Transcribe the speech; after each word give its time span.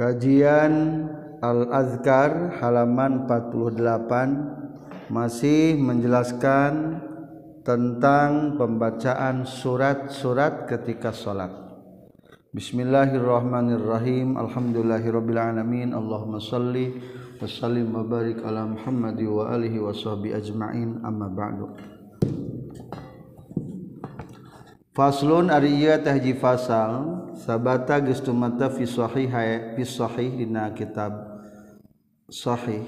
Kajian 0.00 1.04
Al-Azkar 1.44 2.56
halaman 2.56 3.28
48 3.28 5.12
masih 5.12 5.76
menjelaskan 5.76 7.04
tentang 7.60 8.56
pembacaan 8.56 9.44
surat-surat 9.44 10.64
ketika 10.72 11.12
sholat. 11.12 11.52
Bismillahirrahmanirrahim. 12.56 14.40
Alhamdulillahirrabbilalamin. 14.40 15.92
Allahumma 15.92 16.40
salli 16.40 16.96
wa 17.36 17.44
sallim 17.44 17.92
wa 17.92 18.00
barik 18.00 18.40
ala 18.40 18.72
Muhammadi 18.72 19.28
wa 19.28 19.52
alihi 19.52 19.84
wa 19.84 19.92
sahbihi 19.92 20.32
ajma'in 20.32 21.04
amma 21.04 21.28
ba'du. 21.28 21.76
Faslun 24.96 25.52
ariya 25.52 26.00
tahji 26.00 26.40
fasal 26.40 27.28
sabata 27.40 28.04
geus 28.04 28.20
tumata 28.20 28.68
fi 28.68 28.84
sahih 28.84 29.32
fi 29.72 29.82
sahih 29.82 30.28
dina 30.36 30.68
kitab 30.76 31.12
sahih. 32.28 32.84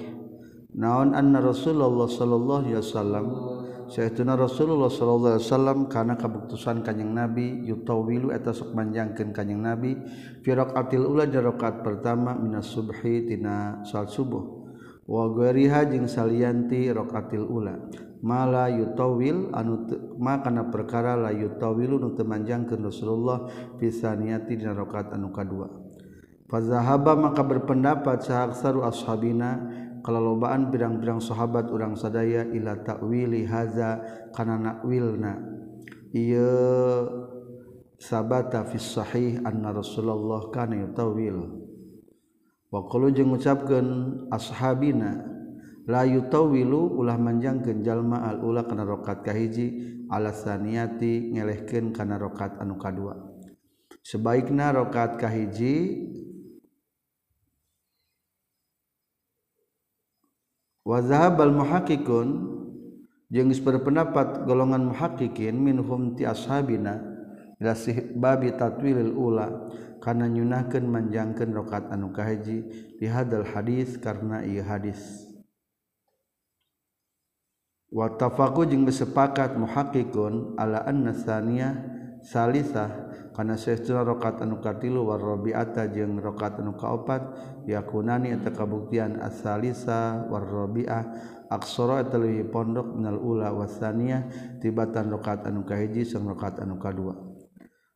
Naon 0.72 1.12
anna 1.12 1.40
Rasulullah 1.40 2.08
sallallahu 2.08 2.60
alaihi 2.64 2.80
wasallam? 2.80 3.26
Sayyidina 3.92 4.40
Rasulullah 4.40 4.88
sallallahu 4.88 5.36
alaihi 5.36 5.48
wasallam 5.52 5.78
kana 5.92 6.16
kabuktusan 6.16 6.80
kanjing 6.80 7.12
Nabi 7.12 7.60
yutawilu 7.68 8.32
eta 8.32 8.56
sok 8.56 8.72
manjangkeun 8.72 9.36
kanjing 9.36 9.60
Nabi 9.60 10.00
fi 10.40 10.50
raqatil 10.56 11.04
ula 11.04 11.28
rakaat 11.28 11.84
pertama 11.84 12.32
minas 12.32 12.72
subhi 12.72 13.28
tina 13.28 13.84
salat 13.84 14.08
subuh. 14.08 14.64
Wa 15.04 15.28
ghairiha 15.28 15.92
jeung 15.92 16.08
salianti 16.08 16.88
raqatil 16.88 17.44
ula. 17.44 17.76
mala 18.22 18.70
yutawil 18.70 19.50
anu 19.50 19.82
makana 20.16 20.70
perkara 20.70 21.18
la 21.18 21.34
yutawilu 21.34 21.98
nu 21.98 22.14
teu 22.14 22.22
manjangkeun 22.22 22.86
Rasulullah 22.86 23.50
pisaniyati 23.76 24.62
dina 24.62 24.72
rakaat 24.72 25.10
anu 25.12 25.34
kadua. 25.34 25.66
Fazahaba 26.46 27.18
maka 27.18 27.42
berpendapat 27.42 28.22
sahaksaru 28.22 28.86
ashabina 28.86 29.58
kalalobaan 30.06 30.70
pirang-pirang 30.70 31.18
sahabat 31.18 31.66
urang 31.72 31.98
sadaya 31.98 32.46
ila 32.46 32.78
ta'wili 32.78 33.42
haza 33.42 33.98
kana 34.30 34.60
nakwilna. 34.60 35.42
Ieu 36.12 37.08
sabata 37.96 38.68
fi 38.68 38.76
sahih 38.78 39.40
anna 39.42 39.72
Rasulullah 39.74 40.52
kana 40.52 40.78
yutawil. 40.78 41.58
Wa 42.68 42.84
qalu 42.86 43.16
jeung 43.16 43.32
ngucapkeun 43.32 43.88
ashabina 44.28 45.24
layu 45.86 46.30
tauwilu 46.30 46.94
ulah 46.94 47.18
manjang 47.18 47.62
genjallma 47.62 48.22
al-ula 48.30 48.62
kana 48.66 48.86
rakat 48.86 49.26
kahiji 49.26 49.66
alasaniati 50.06 51.34
ngelehken 51.34 51.90
kana 51.90 52.18
rakat 52.20 52.58
anu 52.62 52.78
kadua. 52.78 53.18
Sebaiknya 54.02 54.74
rakat 54.74 55.18
kahiji 55.18 56.06
wa 60.82 60.98
zahabal 61.02 61.54
muhaqqiqun 61.54 62.28
jeung 63.30 63.50
berpendapat 63.50 64.44
golongan 64.44 64.90
muhaqqiqin 64.90 65.54
minhum 65.54 66.18
ti 66.18 66.26
ashabina 66.26 66.98
ila 67.62 67.74
babi 68.18 68.50
tatwilil 68.58 69.14
ula 69.14 69.70
kana 70.02 70.26
nyunahkeun 70.26 70.82
manjangkeun 70.82 71.54
rakaat 71.54 71.94
anu 71.94 72.10
kahiji 72.10 72.66
di 72.98 73.06
hadal 73.06 73.46
hadis 73.46 73.94
karena 74.02 74.42
ieu 74.42 74.66
hadis. 74.66 75.31
watafaku 77.92 78.64
jeung 78.64 78.88
sepakat 78.88 79.54
muhaqqiqun 79.60 80.56
ala 80.56 80.80
anna 80.88 81.12
annasaniyah 81.12 81.72
salisah 82.24 83.12
kana 83.36 83.56
sesuatu 83.56 84.16
rakaat 84.16 84.44
anu 84.44 84.60
katilu 84.60 85.08
war 85.08 85.20
rabi'ata 85.20 85.88
jeung 85.92 86.20
rakaat 86.20 86.60
anu 86.60 86.76
kaopat 86.76 87.20
yakunani 87.68 88.32
eta 88.32 88.52
kabuktian 88.52 89.20
asalisa 89.20 90.24
war 90.28 90.44
rabi'ah 90.44 91.04
aksara 91.52 92.04
eta 92.04 92.16
leuwih 92.16 92.48
pondok 92.48 92.96
minal 92.96 93.20
ula 93.20 93.52
wasaniyah 93.52 94.56
tibatan 94.60 95.12
rakaat 95.12 95.48
anu 95.48 95.64
kahiji 95.68 96.08
sareng 96.08 96.32
rakaat 96.32 96.64
anu 96.64 96.80
kadua. 96.80 97.16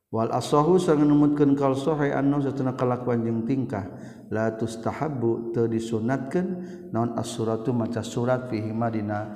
Wal 0.07 0.31
asahu 0.31 0.79
sareng 0.79 1.03
numutkeun 1.03 1.57
kal 1.57 1.75
sahih 1.75 2.15
anna 2.15 2.39
satuna 2.39 2.73
kalakuan 2.79 3.27
jeung 3.27 3.43
tingkah 3.43 3.91
la 4.31 4.55
tustahabbu 4.55 5.51
teu 5.51 5.67
disunatkeun 5.67 6.47
naon 6.95 7.13
as-suratu 7.19 7.75
maca 7.75 7.99
surat 8.01 8.47
fihi 8.47 8.71
madina 8.71 9.35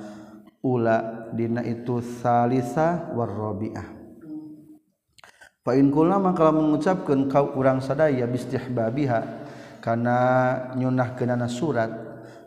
ula 0.62 1.28
dina 1.34 1.60
itu 1.66 1.98
salisa 1.98 3.10
warrobiah. 3.12 3.98
Fa 5.62 5.78
in 5.78 5.94
kula 5.94 6.18
maka 6.18 6.50
mengucapkan 6.50 7.30
kau 7.30 7.54
kurang 7.54 7.78
sadaya 7.78 8.26
bistihbabiha 8.26 9.20
karena 9.78 10.18
nyunah 10.74 11.14
kenana 11.14 11.46
surat. 11.46 11.90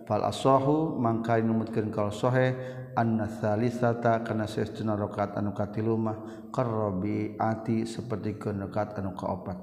Fal 0.05 0.21
asahu 0.21 0.99
mangka 0.99 1.39
numutkeun 1.41 1.89
kal 1.89 2.13
sohe 2.13 2.53
anna 2.93 3.25
salisata 3.25 4.21
kana 4.21 4.45
saestuna 4.45 4.93
rakaat 4.93 5.33
anu 5.39 5.49
katilu 5.49 5.97
mah 5.97 6.47
qarrabiati 6.53 7.89
seperti 7.89 8.37
rakaat 8.37 9.01
anu 9.01 9.17
kaopat. 9.17 9.57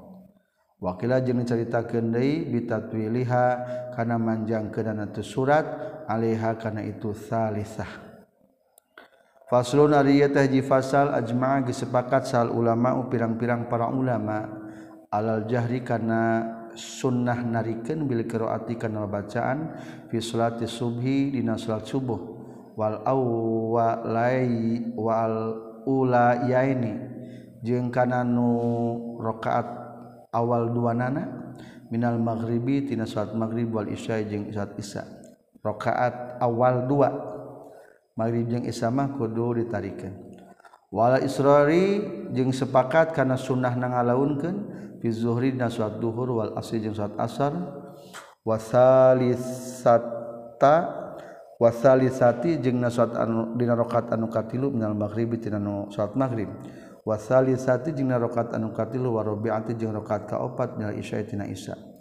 Wakila 0.82 1.22
jeung 1.22 1.46
dicaritakeun 1.46 2.10
deui 2.10 2.42
bitatwiliha 2.50 3.44
kana 3.94 4.18
manjang 4.18 4.74
kenana 4.74 5.06
tu 5.14 5.22
surat 5.22 5.62
alaiha 6.10 6.58
kana 6.58 6.82
itu 6.82 7.14
salisah. 7.14 8.11
Faslun 9.52 9.92
ari 9.92 10.24
teh 10.32 10.48
hiji 10.48 10.64
fasal 10.64 11.12
ajma' 11.12 11.68
gesepakat 11.68 12.24
sal 12.24 12.48
ulama 12.56 12.96
pirang-pirang 13.04 13.68
para 13.68 13.84
ulama. 13.92 14.48
Alal 15.12 15.44
jahri 15.44 15.84
kana 15.84 16.40
sunnah 16.72 17.36
narikeun 17.36 18.08
bil 18.08 18.24
qiraati 18.24 18.80
kana 18.80 19.04
bacaan 19.04 19.76
fi 20.08 20.24
salati 20.24 20.64
subhi 20.64 21.36
dina 21.36 21.60
salat 21.60 21.84
subuh. 21.84 22.16
Wal 22.80 23.04
awwalai 23.04 24.88
wal 24.96 25.36
ula 25.84 26.48
yaini 26.48 26.96
jeung 27.60 27.92
kana 27.92 28.24
nu 28.24 29.20
rakaat 29.20 29.68
awal 30.32 30.72
dua 30.72 30.96
nana 30.96 31.28
minal 31.92 32.16
maghribi 32.16 32.88
tina 32.88 33.04
salat 33.04 33.36
maghrib 33.36 33.68
wal 33.68 33.84
isya 33.84 34.16
jeung 34.24 34.48
salat 34.48 34.80
isya. 34.80 35.04
Rakaat 35.60 36.40
awal 36.40 36.88
dua. 36.88 37.31
magrib 38.18 38.48
jeung 38.48 38.64
isya 38.68 38.90
mah 38.92 39.08
kudu 39.16 39.62
ditarikan. 39.62 40.12
Wala 40.92 41.24
israri 41.24 42.04
jeung 42.36 42.52
sepakat 42.52 43.16
kana 43.16 43.40
sunnah 43.40 43.72
na 43.72 43.88
ngalaunkeun 43.88 44.56
fi 45.00 45.08
zuhri 45.08 45.56
dina 45.56 45.72
salat 45.72 45.96
duhur 45.96 46.28
wal 46.36 46.52
asri 46.60 46.84
jeung 46.84 46.92
salat 46.92 47.16
asar. 47.16 47.56
Wasalisata 48.42 49.94
wasalisati 51.56 52.58
jeung 52.60 52.82
na 52.82 52.90
salat 52.90 53.16
anu 53.16 53.56
dina 53.56 53.72
rakaat 53.78 54.12
anu 54.12 54.28
katilu 54.28 54.68
minal 54.68 54.92
maghribi 54.98 55.38
tina 55.40 55.56
nu 55.56 55.88
salat 55.88 56.12
maghrib. 56.18 56.52
Wasalisati 57.08 57.96
jeung 57.96 58.12
na 58.12 58.18
rakaat 58.20 58.52
anu 58.52 58.74
katilu 58.76 59.16
wa 59.16 59.24
rabi'ati 59.24 59.72
jeung 59.78 59.96
rakaat 59.96 60.28
kaopat 60.28 60.76
minal 60.76 60.92
isya 60.98 61.24
tina 61.24 61.46
isya. 61.48 61.91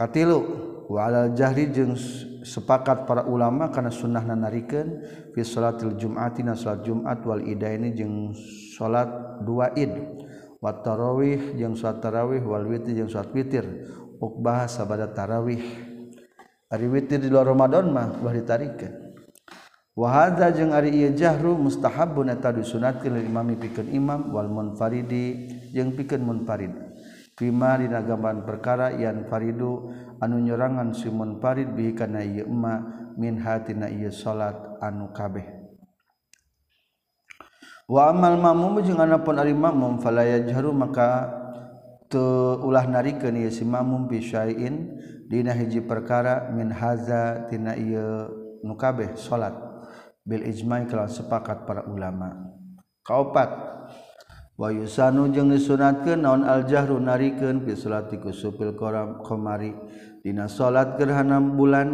katilu 0.00 0.40
wa 0.88 1.28
jahri 1.36 1.68
jeung 1.68 1.92
sepakat 2.40 3.04
para 3.04 3.28
ulama 3.28 3.68
karena 3.68 3.92
sunnah 3.92 4.24
nanarikan 4.24 5.04
fi 5.36 5.44
salatil 5.44 5.92
jum'ati 6.00 6.40
na 6.40 6.56
salat 6.56 6.88
jum'at 6.88 7.20
wal 7.28 7.44
idaini 7.44 7.92
jeung 7.92 8.32
salat 8.72 9.44
dua 9.44 9.76
id. 9.76 9.92
Wa 10.56 10.80
tarawih 10.80 11.52
jeung 11.60 11.76
salat 11.76 12.00
tarawih 12.00 12.40
wal 12.40 12.64
witir 12.64 12.96
jeung 12.96 13.12
salat 13.12 13.28
witir. 13.36 13.68
Ukbah 14.16 14.64
sabada 14.72 15.12
tarawih. 15.12 15.60
Ari 16.70 16.86
witir 16.86 17.20
di 17.20 17.28
luar 17.28 17.50
Ramadan 17.50 17.92
mah 17.92 18.14
ulah 18.22 18.30
ditarikeun 18.30 19.12
wa 19.98 20.06
hadza 20.06 20.54
jeung 20.54 20.70
ari 20.70 20.94
ieu 20.94 21.10
jahru 21.18 21.58
mustahabun 21.58 22.30
eta 22.30 22.54
disunatkeun 22.54 23.20
lil 23.20 23.26
imami 23.26 23.58
pikeun 23.58 23.90
imam 23.90 24.30
wal 24.30 24.46
munfaridi 24.46 25.50
jeung 25.74 25.92
pikeun 25.98 26.22
munfarid. 26.22 26.89
Fima 27.40 27.80
dinagaban 27.80 28.44
perkara 28.44 28.92
yan 28.92 29.24
faridu 29.24 29.88
anu 30.20 30.44
nyerangan 30.44 30.92
Simon 30.92 31.40
Farid 31.40 31.72
bihikana 31.72 32.20
ieu 32.20 32.44
emma 32.44 32.84
min 33.16 33.40
hatina 33.40 33.88
ieu 33.88 34.12
salat 34.12 34.60
anu 34.84 35.08
kabeh. 35.16 35.48
Wa 37.88 38.12
amal 38.12 38.36
mamum 38.36 38.84
jeung 38.84 39.00
anapun 39.00 39.40
ari 39.40 39.56
mamum 39.56 39.96
fala 40.04 40.28
yajharu 40.28 40.76
maka 40.76 41.32
teu 42.12 42.60
ulah 42.60 42.84
narikeun 42.84 43.40
ieu 43.40 43.48
si 43.48 43.64
mamum 43.64 44.04
bi 44.04 44.20
syai'in 44.20 45.00
dina 45.24 45.56
hiji 45.56 45.80
perkara 45.80 46.52
min 46.52 46.68
haza 46.68 47.48
tina 47.48 47.72
ieu 47.72 48.28
nu 48.60 48.76
kabeh 48.76 49.16
salat 49.16 49.56
bil 50.28 50.44
ijma'i 50.44 50.84
kalawan 50.84 51.08
sepakat 51.08 51.64
para 51.64 51.88
ulama. 51.88 52.52
Kaopat 53.00 53.79
Wahyu 54.60 54.84
jeung 55.32 55.48
disunatkeun 55.48 56.20
naon 56.20 56.44
aljahru 56.44 57.00
nariken 57.00 57.64
pisulatiku 57.64 58.28
supil 58.28 58.76
koram 58.76 59.24
komari. 59.24 59.72
Dina 60.20 60.52
salat 60.52 61.00
gerhana 61.00 61.40
bulan 61.40 61.88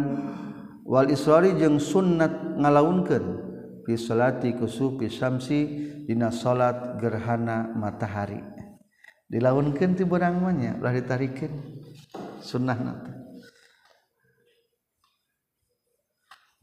Wal 0.83 1.07
Isrori 1.07 1.55
jeung 1.55 1.79
sunnat 1.79 2.59
ngalaunkeun 2.59 3.25
fi 3.87 3.95
salati 3.95 4.51
supi 4.67 5.07
samsi. 5.07 5.63
Dina 6.03 6.27
salat 6.27 6.99
gerhana 6.99 7.71
matahari. 7.71 8.43
Dilaunkeun 9.31 9.95
ti 9.95 10.03
beurang 10.03 10.43
berangmanya 10.43 10.79
lah 10.83 10.91
ditarikin 10.91 11.51
sunnah 12.39 12.79
nata 12.79 13.11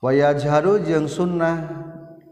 wayajharu 0.01 0.81
jeung 0.85 1.05
sunnah 1.05 1.61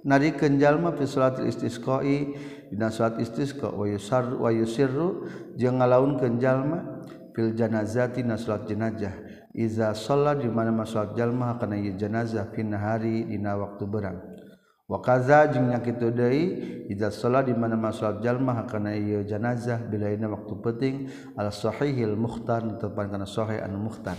narikeun 0.05 0.61
jalma 0.61 0.93
fi 0.93 1.05
pisulatil 1.05 1.49
istisqai. 1.49 2.37
Dina 2.73 2.89
salat 2.89 3.21
istisqa 3.21 3.69
wa 3.69 3.85
yusar 3.85 4.33
wa 4.33 4.49
yusirru 4.49 5.29
jeung 5.61 5.85
ngalaunkeun 5.85 6.41
jalma 6.41 7.05
fil 7.37 7.53
janazati 7.53 8.25
na 8.25 8.41
salat 8.41 8.65
jenazah. 8.65 9.13
Iza 9.53 9.93
shalla 9.93 10.33
di 10.33 10.49
mana 10.49 10.73
salat 10.89 11.13
jalma 11.13 11.61
kana 11.61 11.77
ieu 11.77 11.93
jenazah 11.93 12.49
fi 12.57 12.65
nahari 12.65 13.29
dina 13.29 13.53
waktu 13.61 13.85
berang. 13.85 14.17
Wa 14.89 15.05
kaza 15.05 15.45
jeung 15.53 15.69
nya 15.69 15.85
kitu 15.85 16.09
deui 16.09 16.89
iza 16.89 17.13
shalla 17.13 17.45
di 17.45 17.53
mana 17.53 17.77
salat 17.93 18.25
jalma 18.25 18.65
kana 18.65 18.97
ieu 18.97 19.21
jenazah 19.21 19.85
bilaina 19.85 20.33
waktu 20.33 20.57
penting 20.65 20.95
al 21.37 21.53
sahihil 21.53 22.17
mukhtar 22.17 22.65
tepan 22.81 23.13
kana 23.13 23.29
sahih 23.29 23.61
anu 23.61 23.93
mukhtar. 23.93 24.17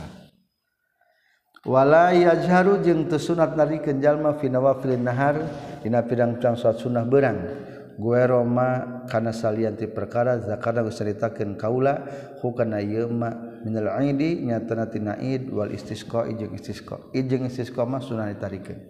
Wala 1.65 2.13
yajharu 2.13 2.83
jeung 2.85 3.09
teu 3.09 3.17
sunat 3.17 3.57
narikeun 3.57 3.97
jalma 4.03 4.37
fi 4.37 4.53
nawafil 4.53 4.99
nahar 5.01 5.41
dina 5.81 6.05
pirang-pirang 6.05 6.59
salat 6.59 6.77
sunah 6.77 7.07
berang 7.09 7.62
gue 7.93 8.21
Roma 8.25 9.03
karena 9.05 9.29
salianti 9.29 9.85
perkara 9.85 10.41
zakada 10.41 10.81
ceritakan 10.89 11.53
kaula 11.53 12.03
hukana 12.41 12.81
yema 12.81 13.61
minal 13.61 13.93
aidi 14.01 14.41
nyatana 14.41 14.89
tina 14.89 15.13
id 15.21 15.53
wal 15.53 15.69
istisqa 15.69 16.25
ijeng 16.25 16.57
istisqa. 16.57 17.13
Ijeng 17.13 17.45
istisqa 17.45 17.85
mah 17.85 18.01
sunah 18.01 18.33
ditarikeun. 18.33 18.81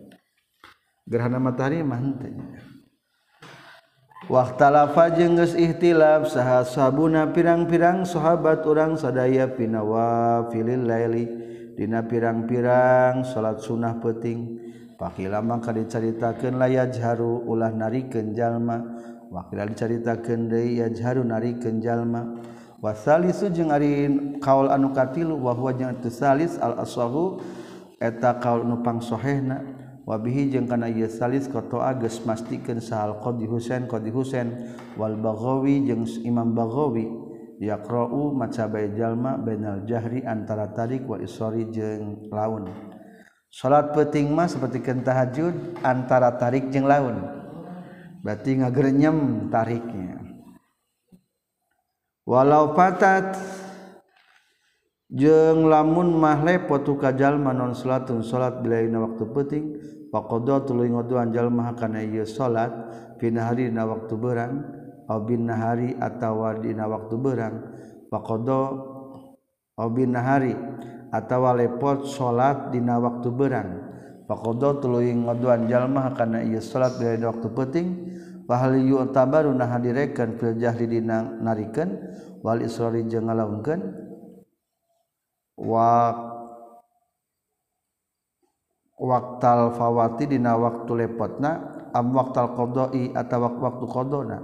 Gerhana 1.04 1.36
matahari 1.36 1.84
mah 1.84 2.00
henteu. 2.00 2.32
Waktalafa 4.32 5.12
jeung 5.20 5.36
geus 5.36 5.52
ihtilaf 5.52 6.32
saha 6.32 6.64
sabuna 6.64 7.28
pirang-pirang 7.36 8.08
sahabat 8.08 8.64
urang 8.64 8.96
sadaya 8.96 9.52
pinawa 9.52 10.48
filil 10.48 10.88
laili. 10.88 11.28
Dina 11.76 12.08
pirang-pirang 12.08 13.28
salat 13.28 13.60
sunah 13.60 14.00
penting 14.00 14.63
Pakila 14.94 15.42
mangka 15.42 15.74
dicaritakeun 15.74 16.62
la 16.62 16.70
yajharu 16.70 17.50
ulah 17.50 17.74
narikeun 17.74 18.38
jalma. 18.38 18.78
Wa 19.34 19.50
diceritakan 19.50 19.74
dicaritakeun 19.74 20.42
deui 20.50 20.78
yajharu 20.80 21.26
narikeun 21.26 21.82
jalma. 21.82 22.22
Wa 22.78 22.94
salisu 22.94 23.50
jeung 23.50 23.72
ari 23.72 24.06
kaul 24.44 24.70
anu 24.70 24.92
wahwa 24.92 25.72
jangan 25.74 25.98
huwa 26.04 26.12
salis 26.12 26.60
al-aswahu 26.60 27.40
eta 27.96 28.38
kaul 28.44 28.68
nupang 28.68 29.00
pangsahehna 29.00 29.64
wabihi 30.04 30.52
jeung 30.52 30.68
kana 30.68 30.92
ieu 30.92 31.08
salis 31.08 31.48
koto 31.48 31.80
ages 31.80 32.20
mastikeun 32.28 32.84
sahal 32.84 33.24
qadi 33.24 33.48
Husain 33.48 33.88
qadi 33.88 34.12
Husain. 34.12 34.76
Wal 35.00 35.16
Baghawi 35.18 35.88
jeung 35.88 36.06
Imam 36.28 36.54
Baghawi. 36.54 37.08
Yaqra'u 37.64 38.36
maca 38.36 38.68
bae 38.68 38.92
jalma 38.92 39.40
bainal 39.40 39.88
jahri 39.88 40.20
antara 40.28 40.68
tarik 40.76 41.08
wa 41.08 41.16
isori 41.18 41.72
jeung 41.72 42.28
laun. 42.30 42.93
salat 43.54 43.94
peting 43.94 44.34
mah 44.34 44.50
seperti 44.50 44.82
tahajud 44.82 45.78
antara 45.86 46.34
tarik 46.42 46.74
jeung 46.74 46.90
laun. 46.90 47.22
Berarti 48.26 48.58
ngagerenyem 48.58 49.52
tariknya. 49.54 50.18
Walau 52.26 52.74
patat 52.74 53.38
jeng 55.14 55.70
lamun 55.70 56.18
mah 56.18 56.42
lepot 56.42 56.88
kajal 56.98 57.38
manon 57.38 57.78
salatun 57.78 58.26
salat 58.26 58.64
bilaina 58.64 59.06
waktu 59.06 59.28
peting 59.30 59.66
faqadha 60.10 60.66
tuluy 60.66 60.90
ngoduan 60.90 61.30
jalma 61.30 61.76
kana 61.78 62.02
ieu 62.02 62.26
salat 62.26 62.72
fina 63.20 63.52
hari 63.52 63.70
dina 63.70 63.84
waktu 63.86 64.16
berang 64.16 64.66
au 65.12 65.20
bin 65.22 65.46
nahari 65.46 65.94
atawa 66.00 66.58
dina 66.58 66.88
waktu 66.88 67.16
berang 67.20 67.56
faqadha 68.10 68.62
au 69.78 69.88
bin 69.94 70.16
nahari. 70.16 70.56
atawa 71.14 71.54
lepot 71.54 72.10
salat 72.10 72.74
dina 72.74 72.98
waktu 72.98 73.30
berang 73.30 73.72
faqadha 74.26 74.82
tuluy 74.82 75.14
ngaduan 75.14 75.70
jalma 75.70 76.10
kana 76.18 76.42
ieu 76.42 76.58
salat 76.58 76.98
dina 76.98 77.30
waktu 77.30 77.48
penting 77.54 77.88
fa 78.50 78.66
hal 78.66 78.74
yu'tabaru 78.76 79.54
nah 79.54 79.70
hadirekeun 79.70 80.42
fil 80.42 80.58
jahri 80.58 80.90
dina 80.90 81.38
narikeun 81.38 81.96
wal 82.42 82.60
israri 82.60 83.06
jeung 83.08 83.30
ngalaungkeun. 83.30 84.04
Wa 85.54 86.10
waktal 88.98 89.78
fawati 89.78 90.26
dina 90.26 90.58
waktu 90.58 91.06
lepotna 91.06 91.62
am 91.94 92.10
waktal 92.10 92.58
qadai 92.58 93.14
atawa 93.14 93.54
waktu 93.62 93.86
qadona 93.86 94.42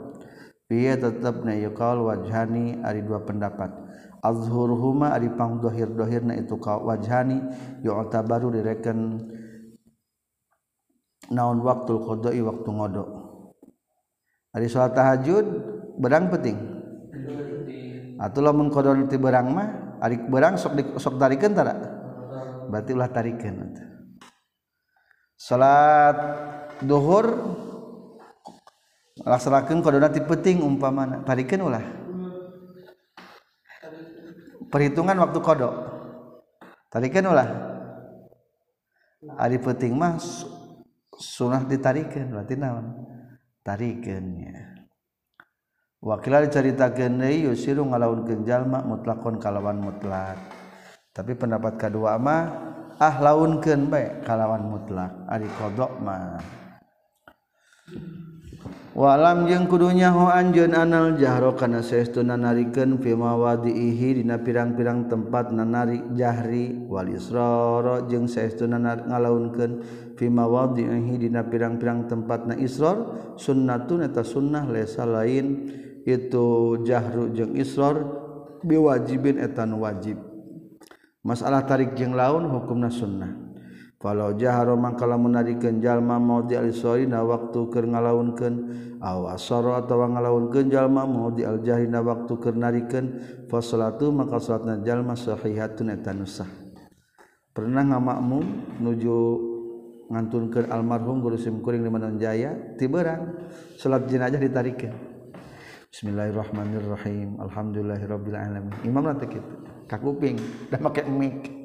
piye 0.69 0.93
tetepna 1.01 1.57
yaqal 1.57 2.05
wajhani 2.05 2.77
ari 2.85 3.01
dua 3.01 3.25
pendapat. 3.25 3.88
azhurhuma 4.19 5.15
ari 5.15 5.31
pangdohir 5.31 5.91
dohirna 5.91 6.35
itu 6.35 6.59
ka 6.59 6.79
wajhani 6.79 7.39
yu'ta 7.83 8.23
baru 8.23 8.51
direken 8.51 9.19
naon 11.31 11.61
waktu 11.61 11.93
qada'i 11.93 12.41
waktu 12.41 12.69
ngodo. 12.69 13.05
Ari 14.49 14.65
salat 14.65 14.97
tahajud 14.97 15.45
berang 16.01 16.27
penting. 16.33 16.57
Atuh 18.19 18.43
lamun 18.43 18.67
qada 18.67 18.91
ti 19.07 19.15
berang 19.15 19.55
mah 19.55 19.99
ari 20.03 20.19
berang 20.27 20.59
sok 20.59 20.73
di, 20.75 20.83
sok 20.99 21.15
tarikeun 21.15 21.53
tara? 21.55 21.73
Berarti 22.67 22.91
ulah 22.91 23.09
tarikeun 23.13 23.55
salat 25.39 26.17
duhur 26.83 27.31
laksanakeun 29.23 29.79
qadona 29.79 30.11
ti 30.11 30.19
penting 30.19 30.59
umpamana. 30.65 31.23
Tarikeun 31.23 31.63
ulah. 31.63 31.98
perhitungan 34.69 35.17
waktu 35.19 35.39
kodok. 35.41 35.73
Tarikan 36.89 37.29
ulah. 37.29 37.49
Hari 39.35 39.59
penting 39.59 39.93
mah 39.99 40.15
sunnah 41.19 41.67
ditarikan 41.67 42.31
berarti 42.31 42.55
naon? 42.55 42.85
Tarikannya 43.61 44.79
wakil 45.99 46.47
diceritakan 46.47 47.19
deui 47.19 47.43
yusiru 47.43 47.83
ngalaunkeun 47.83 48.47
jalma 48.47 48.79
mutlakon 48.83 49.35
kalawan 49.37 49.83
mutlak. 49.83 50.39
Tapi 51.11 51.35
pendapat 51.35 51.75
kedua 51.75 52.15
mah 52.15 52.41
ah 52.95 53.15
launkeun 53.19 53.91
bae 53.91 54.23
kalawan 54.23 54.63
mutlak. 54.63 55.11
Ari 55.27 55.47
kodok 55.59 55.91
mah. 55.99 56.39
walam 58.95 59.45
jeung 59.49 59.65
kudunya 59.69 60.13
ho 60.13 60.29
anjeun 60.29 60.73
anal 60.77 61.17
jahro 61.17 61.53
kana 61.57 61.81
seestuna 61.81 62.37
fi 62.37 62.65
firmawadiihi 62.71 64.21
dina 64.21 64.37
pirang-pirang 64.41 65.09
tempat 65.09 65.51
nanari 65.53 66.01
jahri 66.13 66.77
wal 66.85 67.09
Walisroro 67.09 68.09
jeung 68.09 68.29
seestuna 68.29 68.77
ngalaunkeun 68.79 69.71
fi 70.17 70.29
firmawadiihi 70.29 71.15
dina 71.25 71.45
pirang-pirang 71.45 72.05
tempat 72.05 72.49
na 72.49 72.55
isror 72.57 73.33
sunnatun 73.39 74.05
eta 74.05 74.21
sunnah 74.21 74.69
lesa 74.69 75.03
lain. 75.09 75.87
Itu 76.09 76.79
jahru 76.87 77.29
jeung 77.35 77.53
isror 77.53 78.01
biwajibin 78.63 79.37
etan 79.37 79.77
wajib. 79.77 80.17
Masalah 81.21 81.67
tarik 81.67 81.93
jeung 81.93 82.15
laun 82.15 82.49
hukumna 82.49 82.89
sunnah. 82.89 83.48
Falau 83.99 84.31
jaharo 84.31 84.79
mangkala 84.79 85.19
munarikeun 85.19 85.83
jalma 85.83 86.15
mau 86.23 86.39
di 86.47 86.55
alisorina 86.55 87.19
waktu 87.19 87.67
keur 87.67 87.83
ngalaunkeun 87.83 88.55
aw 89.03 89.35
asaro 89.35 89.75
atawa 89.75 90.15
ngalaunkeun 90.15 90.71
jalma 90.71 91.03
mau 91.03 91.27
di 91.35 91.43
aljahina 91.43 91.99
waktu 91.99 92.31
keur 92.39 92.55
narikeun 92.55 93.05
fa 93.51 93.59
salatu 93.59 94.07
maka 94.15 94.39
salatna 94.39 94.79
jalma 94.87 95.19
sahihatun 95.19 95.91
eta 95.91 96.15
nusah. 96.15 96.47
Pernah 97.51 97.91
ngamakmum 97.91 98.79
nuju 98.79 99.15
ngantunkeun 100.07 100.71
almarhum 100.71 101.19
guru 101.19 101.35
sim 101.35 101.59
kuring 101.59 101.83
di 101.83 101.91
Manon 101.91 102.15
Jaya 102.15 102.55
tiberan 102.79 103.51
salat 103.75 104.07
jenazah 104.07 104.39
ditarikeun. 104.39 104.95
Bismillahirrahmanirrahim. 105.91 107.35
Alhamdulillahirabbil 107.35 108.37
alamin. 108.39 108.79
Imam 108.87 109.03
nanti 109.03 109.27
kitu 109.27 109.59
kakuping 109.91 110.39
da 110.71 110.79
make 110.79 111.03
mic. 111.03 111.58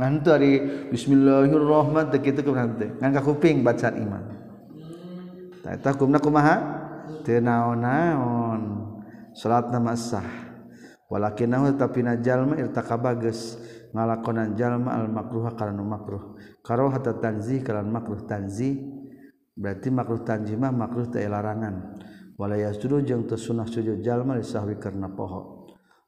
ngantu 0.00 0.28
hari 0.32 0.52
bismillahirrahman 0.88 2.08
teu 2.08 2.24
kitu 2.24 2.40
kumaha 2.40 2.72
teh 2.80 2.88
ngan 2.96 3.12
ka 3.12 3.20
kuping 3.20 3.60
bacaan 3.60 4.00
imam 4.00 4.24
tah 5.60 5.76
eta 5.76 5.92
kumna 5.92 6.16
kumaha? 6.16 6.80
Teu 7.20 7.40
naon-naon. 7.40 8.62
Salatna 9.36 9.78
mah 9.78 9.98
sah. 9.98 10.26
Walakinahu 11.10 11.74
tapina 11.74 12.14
jalma 12.16 12.54
irtakaba 12.56 13.18
geus 13.18 13.58
ngalakonan 13.90 14.54
jalma 14.54 14.94
al 14.94 15.10
makruh 15.10 15.50
kana 15.58 15.82
makruh. 15.82 16.38
Karohata 16.62 17.18
tanzih 17.18 17.66
kana 17.66 17.82
makruh 17.82 18.24
tanzih. 18.24 18.78
Berarti 19.58 19.90
makruh 19.90 20.22
tanzih 20.22 20.56
mah 20.56 20.72
makruh 20.72 21.10
teh 21.10 21.26
larangan 21.26 22.00
wala 22.40 22.56
yasjudu 22.56 23.04
jeung 23.04 23.28
teu 23.28 23.36
sunah 23.36 23.68
sujud 23.68 24.00
jalma 24.00 24.38
lisahwi 24.38 24.80
karena 24.80 25.12
poho. 25.12 25.59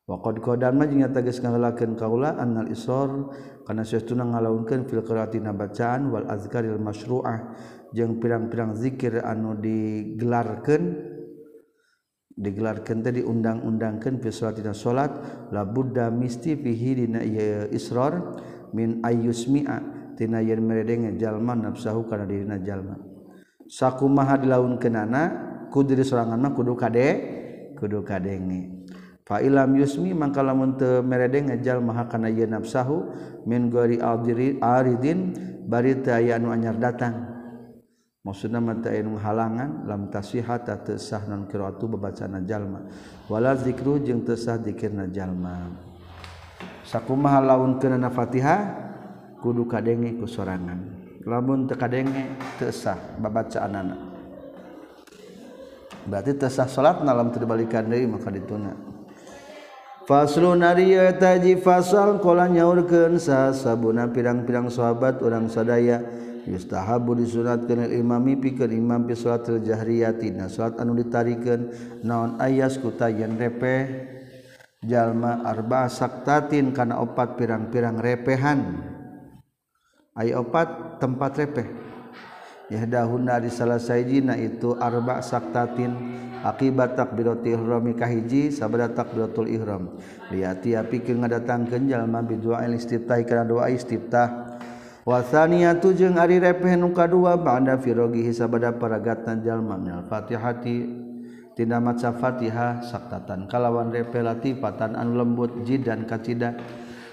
Waqad 0.02 0.42
qadamna 0.42 0.90
jeung 0.90 1.06
tegas 1.14 1.38
ngalakeun 1.38 1.94
kaula 1.94 2.34
annal 2.34 2.66
isor 2.66 3.30
kana 3.62 3.86
saestuna 3.86 4.26
ngalaunkeun 4.26 4.90
fil 4.90 5.06
qiraatina 5.06 5.54
bacaan 5.54 6.10
wal 6.10 6.26
azkaril 6.26 6.82
masyru'ah. 6.82 7.54
Jeung 7.94 8.18
pirang-pirang 8.18 8.74
zikir 8.74 9.22
anu 9.22 9.54
digelarkeun 9.62 11.12
digelarkan 12.32 13.04
tadi 13.04 13.20
undang-undangkan 13.20 14.18
fi 14.18 14.32
salatina 14.32 14.72
salat 14.72 15.12
la 15.52 15.62
budda 15.68 16.08
misti 16.10 16.56
fihi 16.58 17.06
dina 17.06 17.22
isror 17.70 18.42
min 18.74 19.06
ayyusmi'a. 19.06 20.02
Tina 20.18 20.42
yen 20.42 20.66
meredeng 20.66 21.14
jalma 21.14 21.54
nafsahu 21.54 22.10
kana 22.10 22.26
dirina 22.26 22.58
jalma. 22.58 22.98
Sakumaha 23.70 24.34
dilaunkeunana 24.42 25.22
kudu 25.70 25.94
diri 25.94 26.02
sorangan 26.02 26.42
mah 26.42 26.52
kudu 26.52 26.74
kade 26.74 27.06
kudu 27.78 28.02
kadenge. 28.02 28.81
fa 29.22 29.38
ilam 29.38 29.74
Yusmi 29.78 30.10
mangka 30.14 30.42
lamun 30.42 30.74
teu 30.74 31.02
merede 31.02 31.42
ngejal 31.42 31.78
mahakana 31.78 32.28
y 32.30 32.46
nafsahu 32.46 33.06
min 33.46 33.70
gori 33.70 34.02
aridin 34.02 35.34
bari 35.66 35.98
teu 36.02 36.14
aya 36.14 36.36
anu 36.38 36.50
anyar 36.50 36.78
datang. 36.78 37.30
Maksudna 38.22 38.62
mata 38.62 38.94
anu 38.94 39.18
halangan 39.18 39.82
lam 39.82 40.06
tasihat 40.06 40.62
teu 40.86 40.94
sah 40.94 41.26
non 41.26 41.50
qiraatu 41.50 41.90
babacana 41.90 42.38
jalma. 42.46 42.86
Wala 43.26 43.58
zikru 43.58 43.98
jeung 43.98 44.22
teu 44.22 44.38
sah 44.38 44.62
zikirna 44.62 45.10
jalma. 45.10 45.74
Sakumaha 46.86 47.42
laun 47.42 47.82
kenana 47.82 48.14
Fatihah 48.14 48.60
kudu 49.42 49.66
kadenge 49.66 50.14
ku 50.22 50.30
sorangan. 50.30 50.78
Lamun 51.26 51.66
teu 51.66 51.74
kadenge 51.74 52.38
teu 52.62 52.70
sah 52.70 53.18
babacaanana. 53.18 54.14
Berarti 56.02 56.34
tesah 56.34 56.66
salat 56.66 57.02
salatna 57.02 57.14
lam 57.14 57.30
teu 57.34 57.42
dibalikan 57.42 57.90
deui 57.90 58.06
maka 58.06 58.30
dituna. 58.30 58.91
Faslun 60.02 60.66
ari 60.66 60.98
eta 60.98 61.38
hiji 61.38 61.62
fasal 61.62 62.18
kala 62.18 62.50
nyaurkeun 62.50 63.22
sasabuna 63.22 64.10
pirang-pirang 64.10 64.66
sahabat 64.66 65.22
orang 65.22 65.46
sadaya. 65.46 66.02
Yustahabu 66.42 67.14
disunatkeun 67.14 67.86
imami 67.86 68.34
pikeun 68.34 68.74
imam 68.74 69.06
bi 69.06 69.14
salatil 69.14 69.62
jahriyati 69.62 70.34
na 70.34 70.50
salat 70.50 70.74
anu 70.82 70.98
ditarikan 70.98 71.70
naon 72.02 72.34
ayas 72.42 72.82
ku 72.82 72.90
tayen 72.90 73.38
repeh? 73.38 74.10
Jalma 74.82 75.46
arba 75.46 75.86
saktatin 75.86 76.74
kana 76.74 76.98
opat 76.98 77.38
pirang-pirang 77.38 78.02
repehan. 78.02 78.82
Ay 80.18 80.34
opat 80.34 80.98
tempat 80.98 81.46
repeh. 81.46 81.91
Yahdahunna 82.72 83.44
di 83.44 83.52
salah 83.52 83.76
sayjina 83.76 84.40
itu 84.40 84.72
arba 84.80 85.20
saktatin 85.20 85.92
akibat 86.40 86.96
takbiratul 86.96 87.52
ihram 87.52 87.84
kahiji 87.92 88.48
sabada 88.48 88.88
takbiratul 88.88 89.46
ihram. 89.46 89.92
Liati 90.32 90.74
pikeun 90.74 91.22
ngadatangkeun 91.22 91.86
jalma 91.86 92.24
bi 92.24 92.40
doa 92.40 92.64
istiftah 92.66 93.20
kana 93.28 93.44
doa 93.44 93.68
istiftah. 93.68 94.58
Wasania 95.02 95.76
tujeng 95.82 96.14
ari 96.14 96.38
repeh 96.38 96.78
nuka 96.78 97.10
dua 97.10 97.34
ba'da 97.34 97.74
firogihi 97.74 98.30
sabada 98.30 98.70
paragatan 98.72 99.42
jalma 99.42 99.76
minal 99.76 100.06
fatihati. 100.06 101.04
Tina 101.52 101.84
maca 101.84 102.16
fatihah 102.16 102.80
saktatan 102.80 103.44
kalawan 103.44 103.92
repeh 103.92 104.24
latifatan 104.24 104.96
anu 104.96 105.20
lembut 105.20 105.68
jidan 105.68 106.08
kacida. 106.08 106.56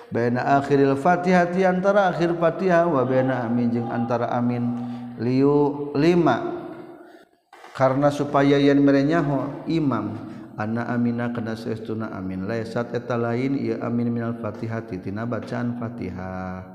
Baina 0.09 0.57
akhiril 0.57 0.97
fatihati 0.97 1.67
antara 1.67 2.09
akhir 2.09 2.33
fatihah 2.39 2.89
wa 2.89 3.05
baina 3.05 3.45
amin 3.45 3.69
jeung 3.69 3.89
antara 3.93 4.31
amin 4.33 4.79
liu 5.19 5.91
lima. 5.93 6.65
Karena 7.75 8.11
supaya 8.11 8.59
yen 8.59 8.83
merenyaho 8.83 9.67
imam. 9.67 10.15
Anna 10.59 10.91
amina 10.91 11.31
kana 11.31 11.55
saestuna 11.55 12.11
amin. 12.11 12.43
Laisat 12.43 12.91
eta 12.91 13.15
lain 13.15 13.55
ieu 13.55 13.79
amin 13.79 14.11
minal 14.11 14.35
fatihati 14.43 14.99
tina 14.99 15.23
bacaan 15.23 15.79
fatihah. 15.79 16.67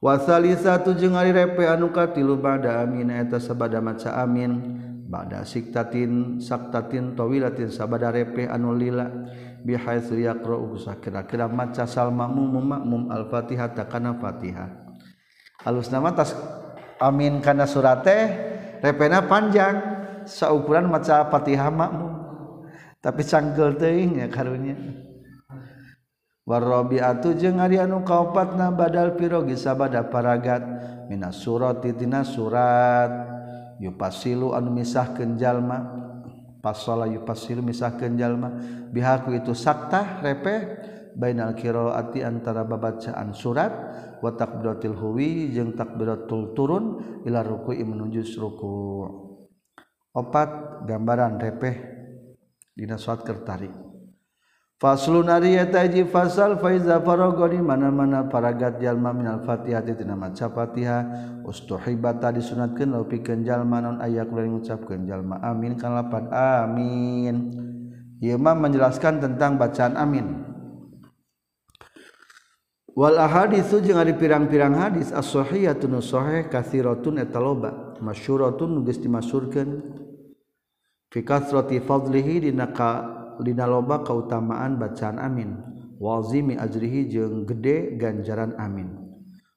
Wasali 0.00 0.56
satu 0.56 0.96
jeung 0.96 1.18
ari 1.18 1.34
repe 1.34 1.68
anu 1.68 1.92
katilu 1.92 2.40
bada 2.40 2.80
amin 2.80 3.12
eta 3.12 3.36
sabada 3.36 3.84
maca 3.84 4.16
amin. 4.16 4.80
Bada 5.04 5.44
siktatin 5.44 6.40
saktatin 6.40 7.12
tawilatin 7.12 7.68
sabada 7.68 8.08
repe 8.08 8.48
anu 8.48 8.72
lila. 8.72 9.12
Bihaitsu 9.60 10.16
yaqra'u 10.16 10.80
kira-kira 11.02 11.44
maca 11.50 11.84
salmamu 11.84 12.48
makmum 12.56 13.12
al-fatihah 13.12 13.76
takana 13.76 14.16
fatihah. 14.16 14.88
Alus 15.66 15.92
nama 15.92 16.14
tas 16.16 16.32
amin 16.98 17.40
karena 17.40 17.64
surat 17.64 18.02
teh 18.02 18.26
repena 18.82 19.24
panjang. 19.24 19.98
Saukuran 20.28 20.92
maca 20.92 21.24
Fatihah 21.32 21.72
makmum. 21.72 22.12
Tapi 23.00 23.24
cangkel 23.24 23.80
teuing 23.80 24.20
ya 24.20 24.28
karunya 24.28 24.76
warrobiatu 26.48 27.36
jeung 27.36 27.60
ari 27.60 27.76
anu 27.76 28.04
kaopatna 28.04 28.68
badal 28.68 29.16
pirogi 29.16 29.56
sabada 29.56 30.04
paragat. 30.04 30.60
Minas 31.08 31.40
surati 31.40 31.96
tina 31.96 32.28
surat. 32.28 33.08
Yupasilu 33.80 34.52
anu 34.52 34.68
misahkeun 34.68 35.40
jalma. 35.40 35.96
Pasola 36.60 37.08
yupasilu 37.08 37.64
misahkeun 37.64 38.20
jalma. 38.20 38.52
Bihaku 38.92 39.32
itu 39.32 39.56
sakta 39.56 40.20
repeh 40.20 40.60
bainal 41.18 41.58
qiraati 41.58 42.22
antara 42.22 42.62
babacaan 42.62 43.34
surat 43.34 43.74
wa 44.22 44.30
takbiratul 44.38 44.94
huwi 44.94 45.50
jeung 45.50 45.74
takbiratul 45.74 46.54
turun 46.54 46.84
ila 47.26 47.42
ruku'i 47.42 47.82
menuju 47.82 48.22
ruku. 48.38 48.74
Opat 50.14 50.82
gambaran 50.86 51.36
repeh 51.36 51.76
dina 52.74 52.96
salat 52.96 53.22
kertarik 53.26 53.70
Faslun 54.78 55.26
ari 55.26 55.58
eta 55.58 55.82
hiji 55.82 56.06
fasal 56.06 56.54
faiza 56.62 57.02
faragoni 57.02 57.58
mana-mana 57.58 58.30
paragat 58.30 58.78
jalma 58.78 59.10
minal 59.10 59.42
Fatihah 59.42 59.82
tina 59.82 60.14
maca 60.14 60.46
Fatihah. 60.46 61.02
Ustuhibata 61.42 62.30
disunatkeun 62.30 62.94
law 62.94 63.02
pikeun 63.02 63.42
jalma 63.42 63.82
non 63.82 63.98
aya 63.98 64.22
kuring 64.22 64.54
ngucapkeun 64.54 65.02
jalma 65.02 65.42
amin 65.42 65.74
kan 65.74 65.98
lapan 65.98 66.30
amin. 66.30 67.36
Ieu 68.22 68.38
mah 68.38 68.54
menjelaskan 68.54 69.18
tentang 69.18 69.58
bacaan 69.58 69.98
amin 69.98 70.47
Wal 72.98 73.14
ahaditsu 73.14 73.78
jeung 73.78 73.94
ari 73.94 74.10
pirang-pirang 74.10 74.74
hadis 74.74 75.14
as-sahihatu 75.14 75.86
sahih 76.02 76.50
katsiratun 76.50 77.22
eta 77.22 77.38
loba 77.38 77.94
masyhuratun 78.02 78.82
geus 78.82 78.98
dimasyhurkeun. 78.98 79.86
Fi 81.06 81.22
kasrati 81.22 81.78
fadlihi 81.78 82.50
dina 82.50 82.74
ka 82.74 83.06
dina 83.38 83.70
loba 83.70 84.02
kautamaan 84.02 84.82
bacaan 84.82 85.22
amin. 85.22 85.62
Wazimi 86.02 86.58
ajrihi 86.58 87.06
jeung 87.06 87.46
gede 87.46 87.94
ganjaran 87.94 88.58
amin. 88.58 88.90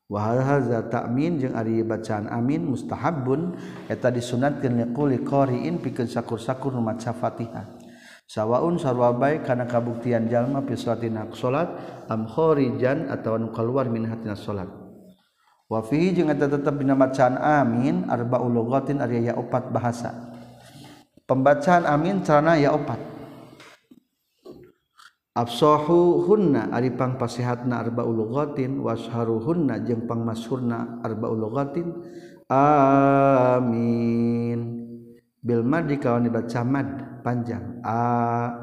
Wa 0.05 0.37
hadza 0.37 0.85
ta'min 0.85 1.41
jeung 1.41 1.57
ari 1.57 1.81
bacaan 1.81 2.29
amin 2.29 2.69
mustahabun 2.69 3.57
eta 3.89 4.13
disunatkeun 4.13 4.85
liquli 4.85 5.25
qari'in 5.25 5.81
pikeun 5.81 6.05
sakur-sakur 6.05 6.77
maca 6.77 7.09
Fatihah. 7.09 7.80
sawwaun 8.31 8.79
sarwa 8.79 9.11
baik 9.11 9.43
karena 9.43 9.67
kabuktian 9.67 10.31
jalma 10.31 10.63
fi 10.63 10.79
salatin 10.79 11.19
salat 11.35 11.67
am 12.07 12.23
kharijan 12.31 13.11
atawa 13.11 13.35
nu 13.43 13.51
keluar 13.51 13.91
min 13.91 14.07
hatina 14.07 14.39
salat 14.39 14.71
wa 15.67 15.83
fihi 15.83 16.15
jeung 16.15 16.31
eta 16.31 16.47
tetep 16.47 16.79
dina 16.79 16.95
bacaan 16.95 17.35
amin 17.35 18.07
arbaul 18.07 18.51
lughatin 18.51 19.03
ari 19.03 19.27
ya 19.27 19.35
opat 19.39 19.71
bahasa. 19.71 20.31
Pembacaan 21.23 21.87
amin 21.87 22.27
carana 22.27 22.59
ya 22.59 22.75
opat. 22.75 22.99
Absohu 25.31 26.27
hunna 26.27 26.67
ari 26.75 26.91
pangpasihatna 26.91 27.79
arbaul 27.87 28.19
lughatin 28.19 28.83
washaruhunna 28.83 29.79
jeung 29.87 30.11
pangmasyhurna 30.11 30.99
arbaul 31.07 31.39
lughatin. 31.39 31.87
Amin. 32.51 34.01
Bilmad 35.41 35.89
dikawan 35.89 36.29
dibaca 36.29 36.61
mad 36.61 36.87
panjang. 37.25 37.81
A 37.81 38.53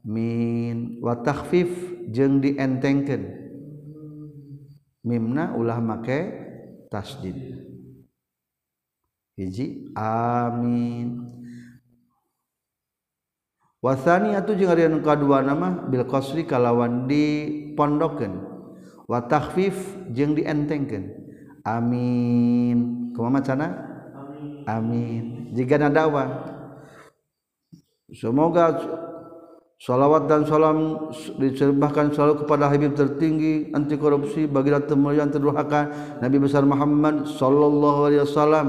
min 0.00 0.96
watahfif 1.04 1.68
jeng 2.08 2.40
dientengkan 2.40 3.36
mimna 5.04 5.52
ulah 5.52 5.76
make 5.76 6.32
tasdid. 6.88 7.36
Hiji 9.36 9.92
amin. 9.92 11.36
Wasani 13.84 14.32
atau 14.32 14.56
jeung 14.56 14.72
ari 14.72 14.88
anu 14.88 15.04
kadua 15.04 15.44
nama 15.44 15.84
bil 15.84 16.08
qasri 16.08 16.48
kalawan 16.48 17.04
dipondokeun. 17.04 18.40
Wa 19.04 19.28
takhfif 19.28 19.76
jeung 20.16 20.32
dientengkeun. 20.32 21.12
Amin. 21.60 23.12
Kumaha 23.12 23.36
macanana 23.36 23.95
amin. 24.66 25.54
Jika 25.54 25.78
nadawa 25.78 26.42
semoga 28.12 28.76
salawat 29.80 30.26
dan 30.30 30.42
salam 30.46 31.10
dicurahkan 31.38 32.12
selalu 32.12 32.34
kepada 32.44 32.70
Habib 32.70 32.94
tertinggi 32.98 33.70
anti 33.72 33.98
korupsi 33.98 34.46
bagi 34.46 34.72
yang 34.72 35.30
terdurhaka 35.30 35.90
Nabi 36.20 36.36
besar 36.42 36.66
Muhammad 36.66 37.26
sallallahu 37.26 38.00
alaihi 38.10 38.22
wasallam. 38.26 38.66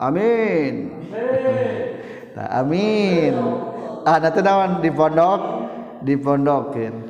Amin. 0.00 0.96
Amin, 1.12 1.76
amin. 2.40 3.34
ada 4.00 4.32
tenawan 4.32 4.80
di 4.80 4.88
pondok 4.88 5.40
dipondokin 6.00 7.04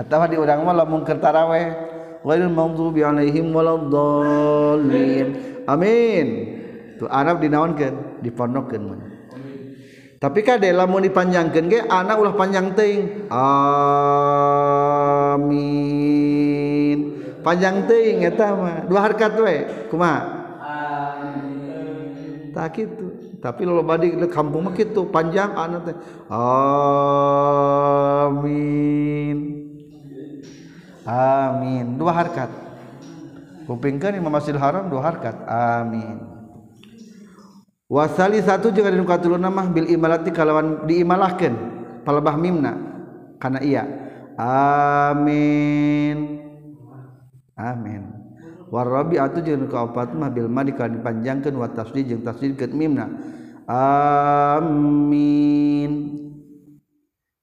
atau 0.00 0.24
di 0.24 0.40
urang 0.40 0.64
mah 0.64 0.72
lamun 0.72 1.04
keur 1.04 1.20
taraweh. 1.20 1.92
Ghairil 2.20 2.52
maghdubi 2.52 3.00
alaihim 3.00 3.52
waladdallin. 3.52 5.28
Amin 5.64 6.49
tu 7.00 7.08
Arab 7.08 7.40
dinaonkeun 7.40 8.20
dipondokkeun 8.20 8.84
mun. 8.84 9.00
Tapi 10.20 10.44
ka 10.44 10.60
lamun 10.60 11.08
dipanjangkeun 11.08 11.72
ge 11.72 11.80
anak 11.88 12.20
ulah 12.20 12.36
panjang 12.36 12.76
teuing. 12.76 13.32
Amin. 13.32 13.88
Panjang 17.40 17.88
teuing 17.88 18.28
eta 18.28 18.52
mah. 18.52 18.84
Dua 18.84 19.00
harkat 19.00 19.32
we 19.40 19.64
kumaha? 19.88 20.44
Tak 22.52 22.68
kitu. 22.76 23.32
Tapi 23.40 23.64
lo 23.64 23.80
badi 23.80 24.12
di 24.12 24.28
kampung 24.28 24.68
mah 24.68 24.76
kitu 24.76 25.08
panjang 25.08 25.56
anak 25.56 25.88
teh. 25.88 25.96
Amin. 28.28 28.76
Amin. 31.08 31.96
Dua 31.96 32.12
harkat. 32.12 32.52
Kupingkeun 33.64 34.20
Imam 34.20 34.36
Masjidil 34.36 34.60
Haram 34.60 34.92
dua 34.92 35.00
harkat. 35.00 35.48
Amin 35.48 36.39
wasali 37.90 38.38
satu 38.38 38.70
juga 38.70 38.94
anu 38.94 39.02
katuluna 39.02 39.50
mah 39.50 39.66
bil 39.66 39.90
imalati 39.90 40.30
kalawan 40.30 40.86
diimalahkan 40.86 41.52
palebah 42.06 42.38
mimna 42.38 42.72
karena 43.42 43.60
iya. 43.60 43.84
Amin. 44.40 46.16
Amin. 47.60 48.02
Warabi 48.72 49.20
atu 49.20 49.44
jeung 49.44 49.68
kaopat 49.68 50.16
mah 50.16 50.32
bil 50.32 50.48
madi 50.48 50.72
kana 50.72 50.96
dipanjangkeun 50.96 51.60
wa 51.60 51.68
tasdid 51.68 52.08
jeung 52.08 52.24
tasdid 52.24 52.56
tasdidkeun 52.56 52.72
mimna. 52.72 53.10
Amin. 53.68 55.12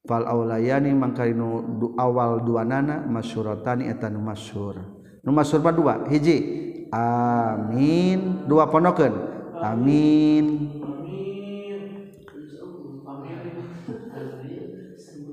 Fal 0.08 0.26
aulayani 0.26 0.96
mangkari 0.96 1.36
nu 1.36 1.94
awal 2.00 2.42
dua 2.42 2.64
nana 2.64 3.04
masyuratani 3.06 3.92
eta 3.92 4.08
nu 4.08 4.24
masyhur 4.24 4.80
nu 5.22 5.30
masyhur 5.36 5.70
dua 5.76 6.08
hiji. 6.10 6.66
Amin. 6.90 8.48
Dua 8.50 8.72
ponokeun. 8.72 9.37
amin. 9.62 10.46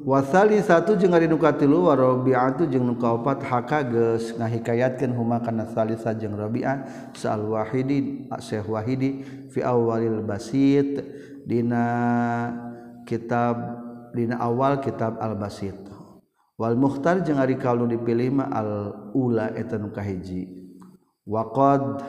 Wasali 0.05 0.61
satu 0.61 1.01
jeung 1.01 1.17
ari 1.17 1.25
nu 1.25 1.41
katilu 1.41 1.89
wa 1.89 1.97
rabi'atu 1.97 2.69
jeung 2.69 2.85
nu 2.85 2.95
kaopat 3.01 3.41
haka 3.41 3.81
geus 3.89 4.37
ngahikayatkeun 4.37 5.17
huma 5.17 5.41
kana 5.41 5.65
salisa 5.73 6.13
jeung 6.13 6.37
rabi'ah 6.37 7.11
sal 7.17 7.41
wahidi 7.41 8.29
syekh 8.37 8.69
wahidi 8.69 9.25
fi 9.49 9.65
awalil 9.65 10.21
basit. 10.25 11.01
Dina 11.45 11.85
kitab 13.05 13.61
dina 14.17 14.41
awal 14.41 14.81
kitab 14.81 15.21
al 15.21 15.37
basit 15.37 15.77
wal 16.57 16.73
mukhtar 16.73 17.21
jeung 17.21 17.37
ari 17.37 17.61
kalu 17.61 17.85
dipilih 17.85 18.33
ma 18.33 18.49
al 18.49 18.97
ula 19.13 19.53
eta 19.53 19.77
nu 19.77 19.93
kahiji 19.93 20.49
waqad 21.29 22.01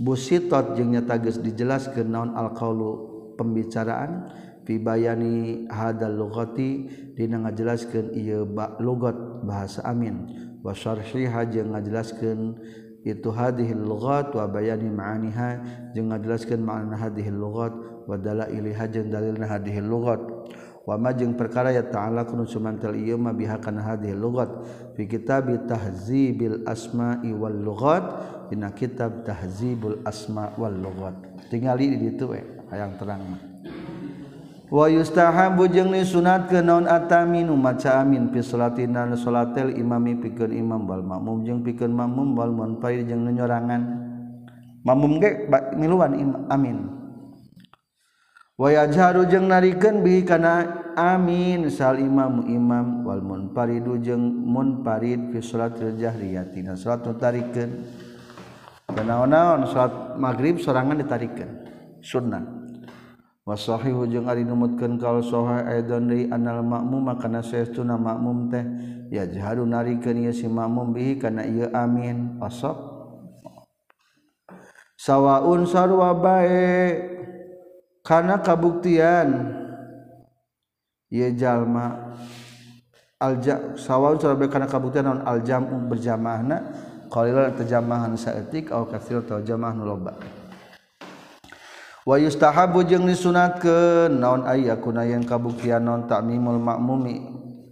busitot 0.00 0.74
jeung 0.74 0.94
nyata 0.94 1.18
geus 1.22 1.38
dijelaskeun 1.38 2.08
naon 2.10 2.30
alqaulu 2.34 3.34
pembicaraan? 3.38 4.30
Fi 4.64 4.80
bayani 4.80 5.68
hadal 5.68 6.16
lughati 6.16 6.88
dina 7.12 7.36
ngajelaskeun 7.44 8.16
ieu 8.16 8.48
ba, 8.48 8.80
lugat 8.80 9.12
bahasa 9.44 9.84
amin. 9.84 10.24
Wa 10.64 10.72
syarhiha 10.72 11.44
jeung 11.52 11.76
ngajelaskeun 11.76 12.56
itu 13.04 13.28
hadhil 13.28 13.84
lughat 13.84 14.32
wa 14.32 14.48
bayani 14.48 14.88
ma'aniha 14.88 15.60
jeung 15.92 16.08
ngajelaskeun 16.08 16.64
makna 16.64 16.96
hadhil 16.96 17.36
lughat 17.36 17.76
wa 18.08 18.16
dalailiha 18.16 18.84
jeung 18.88 19.12
dalilna 19.12 19.44
hadhil 19.44 19.84
lughat 19.84 20.20
wamajeng 20.84 21.36
perkara 21.36 21.72
ya 21.72 21.84
ta'ala 21.84 22.28
kunu 22.28 22.44
sumantel 22.44 22.96
ieu 22.96 23.16
mah 23.16 23.32
bihakan 23.32 23.80
hadhil 23.80 24.16
lughat. 24.16 24.52
Fi 24.94 25.08
kitab 25.10 25.50
tahzibil 25.66 26.62
asma'i 26.68 27.34
wal 27.34 27.56
lughat 27.56 28.04
dina 28.52 28.70
kitab 28.70 29.24
tahzibul 29.26 29.98
asma 30.06 30.54
wal 30.60 30.70
lughat. 30.70 31.16
Tingali 31.50 31.96
di 31.96 31.98
ditu 32.08 32.30
we 32.30 32.40
hayang 32.70 32.94
terang 33.00 33.24
mah. 33.24 33.42
Wa 34.70 34.86
yustahabu 34.90 35.66
jeung 35.70 35.90
disunatkeun 35.92 36.62
ke 36.62 36.66
naon 36.66 36.86
ataminu 36.86 37.54
maca 37.54 38.00
amin 38.00 38.32
fi 38.32 38.42
salatina 38.42 39.06
salatel 39.18 39.70
imami 39.74 40.18
pikeun 40.18 40.50
imam 40.54 40.86
wal 40.86 41.02
makmum. 41.02 41.42
Jeung 41.42 41.60
pikeun 41.66 41.90
makmum 41.90 42.38
wal 42.38 42.54
munfarid 42.54 43.06
jeung 43.10 43.26
nyorangan. 43.26 43.82
Makmum 44.86 45.18
ge 45.18 45.48
miluan 45.74 46.12
amin. 46.52 46.93
wayajaru 48.54 49.26
jeung 49.26 49.50
narikeun 49.50 50.06
bi 50.06 50.22
kana 50.22 50.86
amin 50.94 51.66
sal 51.70 51.98
imam 51.98 52.46
imam 52.46 53.02
wal 53.02 53.18
munfaridu 53.18 53.98
jeung 53.98 54.22
munfarid 54.22 55.34
fi 55.34 55.42
salatil 55.42 55.98
jahriyati 55.98 56.62
na 56.62 56.78
salat 56.78 57.02
tarikeun. 57.18 57.70
Dan 58.94 59.10
naon-naon 59.10 59.66
salat 59.66 60.14
maghrib 60.20 60.62
sorangan 60.62 61.02
ditarikeun. 61.02 61.50
Sunnah. 62.04 62.44
Wa 63.42 63.58
sahihu 63.58 64.06
jeung 64.06 64.30
ari 64.30 64.46
numutkeun 64.46 64.96
kal 65.02 65.20
sahih 65.20 65.66
aidan 65.68 66.08
deui 66.08 66.30
anal 66.30 66.62
ma'mum 66.62 67.10
kana 67.20 67.44
saestuna 67.44 67.98
makmum 67.98 68.48
teh 68.48 68.64
yajharu 69.12 69.66
narikeun 69.68 70.16
ieu 70.24 70.32
si 70.32 70.46
makmum 70.48 70.94
bihi 70.94 71.18
kana 71.18 71.42
ieu 71.44 71.68
amin. 71.74 72.38
Wasab 72.38 72.76
sawaun 74.94 75.66
sarwa 75.66 76.14
bae. 76.16 77.13
karena 78.04 78.38
kabuktian. 78.38 79.56
Ye 81.08 81.32
jalma. 81.32 82.14
Alja 83.16 83.74
sawaun 83.80 84.20
sarabeh 84.20 84.52
kana 84.52 84.68
kabuktian 84.68 85.08
naon 85.08 85.24
aljamu 85.24 85.88
berjamaahna. 85.88 86.56
Qalilan 87.08 87.56
tajamahan 87.56 88.12
saeutik 88.18 88.74
au 88.74 88.84
katsir 88.84 89.22
atau 89.22 89.40
jamaah 89.40 89.72
nu 89.72 89.86
loba. 89.86 90.18
Wa 92.04 92.20
yustahabu 92.20 92.84
jeung 92.84 93.08
disunatkeun 93.08 94.20
naon 94.20 94.44
ayyakuna 94.44 95.08
yang 95.08 95.24
kabuktian 95.24 95.86
naon 95.86 96.04
ta'mimul 96.04 96.60
ma'mumi. 96.60 97.16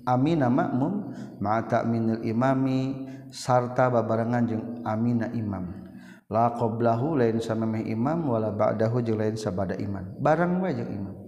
Amina 0.07 0.49
ma'mum 0.49 1.15
ma 1.43 1.63
ta'minil 1.63 2.23
imami 2.23 3.07
sarta 3.31 3.91
babarengan 3.91 4.43
jeung 4.47 4.65
amina 4.87 5.27
imam. 5.35 5.82
la 6.33 6.57
qoblahu 6.57 7.21
lain 7.21 7.37
samemeh 7.37 7.85
imam 7.93 8.25
wala 8.25 8.49
ba'dahu 8.49 9.05
jeung 9.05 9.21
lain 9.21 9.37
sabada 9.37 9.77
iman. 9.77 10.17
Barang 10.17 10.65
wae 10.65 10.73
jeung 10.73 10.89
imam 10.89 11.23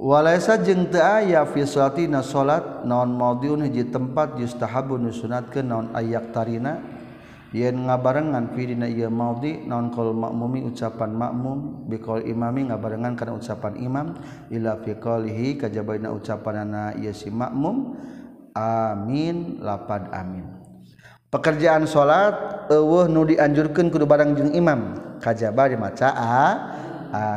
walaisa 0.00 0.56
jeung 0.64 0.88
teu 0.88 1.04
aya 1.04 1.44
fi 1.44 1.68
salatina 1.68 2.24
salat 2.24 2.88
naon 2.88 3.12
maudiun 3.12 3.68
hiji 3.68 3.92
tempat 3.92 4.40
yustahabu 4.40 4.96
nusunatkeun 4.96 5.66
naon 5.68 5.86
ayak 5.92 6.32
tarina 6.32 6.80
yen 7.52 7.84
ngabarengan 7.84 8.56
fi 8.56 8.72
dina 8.72 8.88
ieu 8.88 9.12
maudi 9.12 9.60
naon 9.68 9.92
qaul 9.92 10.16
makmumi 10.16 10.64
ucapan 10.64 11.12
makmum 11.12 11.84
biqaul 11.90 12.24
imami 12.24 12.72
ngabarengan 12.72 13.12
kana 13.12 13.36
ucapan 13.36 13.76
imam 13.76 14.16
ila 14.48 14.80
fi 14.80 14.96
qaulihi 14.96 15.60
kajabaina 15.60 16.08
ucapanana 16.16 16.96
ieu 16.96 17.12
si 17.12 17.28
makmum 17.28 17.92
amin 18.56 19.60
lapad 19.60 20.08
amin. 20.16 20.59
pekerjaan 21.30 21.86
salat 21.86 22.66
eueuh 22.68 23.06
nu 23.06 23.24
dianjurkeun 23.24 23.88
kudu 23.88 24.04
barang 24.04 24.36
jeung 24.36 24.52
imam. 24.52 24.98
Kajaba 25.22 25.70
dimaca 25.70 26.08
a 26.10 26.48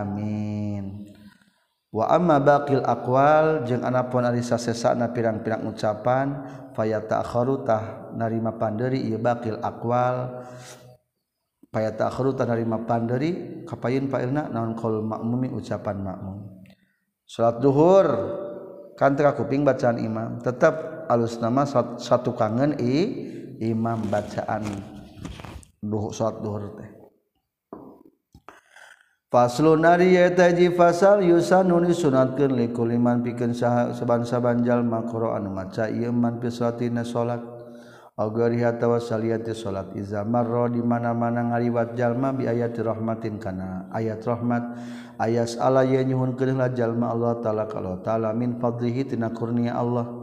amin. 0.01 1.07
Wa 1.93 2.09
amma 2.09 2.41
baqil 2.41 2.81
aqwal 2.81 3.69
jeung 3.69 3.85
anapun 3.85 4.25
ari 4.25 4.41
sasesana 4.41 5.13
pirang-pirang 5.13 5.63
ucapan 5.69 6.41
fayata'kharu 6.73 7.55
tah 7.63 8.11
narima 8.17 8.57
panderi 8.57 9.05
ieu 9.05 9.21
baqil 9.21 9.61
aqwal. 9.61 10.41
Fayata'kharu 11.73 12.37
tah 12.37 12.45
narima 12.45 12.81
panderi 12.85 13.65
kapayeun 13.65 14.05
failna 14.05 14.45
naon 14.45 14.77
qaul 14.77 15.01
makmumi 15.01 15.49
ucapan 15.49 16.05
makmum 16.05 16.61
salat 17.25 17.57
duhur 17.65 18.05
kan 18.93 19.17
teu 19.17 19.25
kuping 19.33 19.65
bacaan 19.65 19.97
imam 19.97 20.37
tetap 20.37 21.07
alus 21.09 21.41
nama 21.41 21.65
satu 21.97 22.37
kangen 22.37 22.77
i 22.77 22.95
imam 23.59 24.01
bacaan 24.09 24.63
duh 25.83 26.09
salat 26.15 26.39
duhur 26.39 26.79
teh. 26.79 26.89
Faslun 29.33 29.81
ari 29.81 30.13
eta 30.13 30.53
ji 30.53 30.69
fasal 30.69 31.25
yusanun 31.25 31.89
sunatkeun 31.89 32.53
likul 32.53 32.93
iman 32.93 33.25
pikeun 33.25 33.57
saban-saban 33.57 34.61
jalma 34.61 35.01
Qur'an 35.09 35.49
maca. 35.49 35.89
Ieu 35.89 36.13
man 36.13 36.37
fi 36.37 36.53
salatina 36.53 37.01
salat 37.01 37.41
agari 38.13 38.61
atawa 38.61 39.01
saliyati 39.01 39.57
salat 39.57 39.89
iza 39.97 40.21
marra 40.21 40.69
di 40.69 40.85
mana-mana 40.85 41.49
ngaliwat 41.49 41.97
jalma 41.97 42.29
bi 42.29 42.45
ayati 42.45 42.85
rahmatin 42.85 43.41
kana. 43.41 43.89
Ayat 43.89 44.21
rahmat 44.21 44.77
ayas 45.17 45.57
ala 45.57 45.81
yenyuhunkeun 45.81 46.61
jalma 46.77 47.09
Allah 47.09 47.41
taala 47.41 47.65
kalau 47.65 48.05
taala. 48.05 48.37
Min 48.37 48.61
fadlihi 48.61 49.17
tina 49.17 49.33
kurnia 49.33 49.73
Allah. 49.73 50.22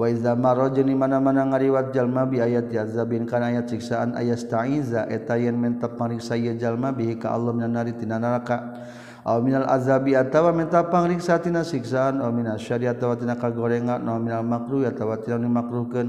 Waizamaro 0.00 0.72
jeni 0.72 0.96
mana-mana 0.96 1.44
ngariwat 1.44 1.92
jalma 1.92 2.24
bi 2.24 2.40
ayat 2.40 2.72
yazabin 2.72 3.28
kana 3.28 3.52
ayat 3.52 3.68
siksaan 3.68 4.16
ayat 4.16 4.48
ta'iza 4.48 5.04
eta 5.12 5.36
yen 5.36 5.60
mentap 5.60 6.00
mariksa 6.00 6.40
ieu 6.40 6.56
jalma 6.56 6.88
bihi 6.88 7.20
ka 7.20 7.36
Allah 7.36 7.52
minan 7.52 7.76
nari 7.76 7.92
tina 7.92 8.16
neraka. 8.16 8.80
Aw 9.28 9.36
minal 9.44 9.68
azabi 9.68 10.16
atawa 10.16 10.56
mentap 10.56 10.88
pangriksa 10.88 11.36
tina 11.44 11.60
siksaan 11.60 12.24
aw 12.24 12.32
minal 12.32 12.56
syari 12.56 12.88
atawa 12.88 13.20
tina 13.20 13.36
kagorengan 13.36 14.00
aw 14.08 14.16
minal 14.16 14.40
makruh 14.40 14.88
atawa 14.88 15.20
tina 15.20 15.36
dimakruhkeun. 15.36 16.08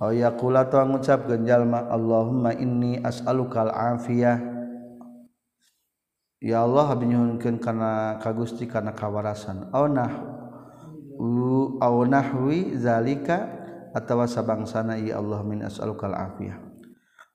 Aw 0.00 0.16
yaqula 0.16 0.64
atawa 0.64 0.88
ngucapkeun 0.88 1.44
jalma 1.44 1.92
Allahumma 1.92 2.56
inni 2.56 3.04
as'alukal 3.04 3.68
afiyah. 3.68 4.40
Ya 6.40 6.64
Allah 6.64 6.88
binyuhunkeun 6.96 7.60
kana 7.60 8.16
ka 8.16 8.32
Gusti 8.32 8.64
kana 8.64 8.96
kawarasan. 8.96 9.68
Aw 9.76 9.84
nah 9.92 10.39
nahwi 12.08 12.76
zalika 12.80 13.48
atau 13.92 14.24
sabangsana 14.24 14.96
ya 15.00 15.18
Allah 15.20 15.40
min 15.44 15.66
as'alukal 15.66 16.14
afiyah. 16.14 16.56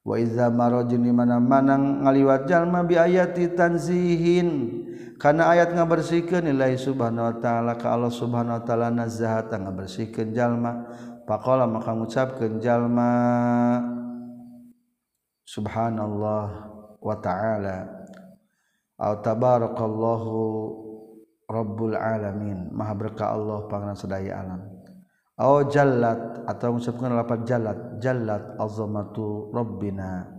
Wa 0.05 0.21
idza 0.21 0.53
marajin 0.53 1.01
mana 1.09 1.41
manang 1.41 2.05
ngaliwat 2.05 2.45
jalma 2.45 2.85
bi 2.85 2.97
ayati 2.97 3.53
tanzihin. 3.53 4.81
Kana 5.15 5.47
ayat 5.53 5.71
ngabersihkeun 5.71 6.51
nilai 6.51 6.75
subhanahu 6.75 7.31
wa 7.31 7.35
taala 7.39 7.73
ka 7.79 7.93
Allah 7.95 8.11
subhanahu 8.11 8.59
wa 8.59 8.63
taala 8.63 8.91
nazahat 8.91 9.49
ngabersihkeun 9.49 10.35
jalma. 10.35 10.85
Faqala 11.25 11.65
maka 11.65 11.89
ngucapkeun 11.97 12.61
jalma 12.61 13.09
subhanallah 15.45 16.45
wa 17.01 17.15
ta'ala 17.21 17.85
au 18.97 19.13
tabarakallahu 19.21 20.33
Rabbul 21.45 21.93
alamin. 21.93 22.73
Maha 22.73 22.93
berkah 22.97 23.33
Allah 23.37 23.69
pangeran 23.69 23.97
sedaya 23.97 24.41
alam. 24.41 24.61
Aw 25.35 25.67
jallat 25.67 26.47
atau 26.47 26.73
mengucapkan 26.73 27.11
lapat 27.11 27.39
jallat. 27.45 27.77
Jallat 28.01 28.57
azamatu 28.57 29.53
rabbina. 29.53 30.29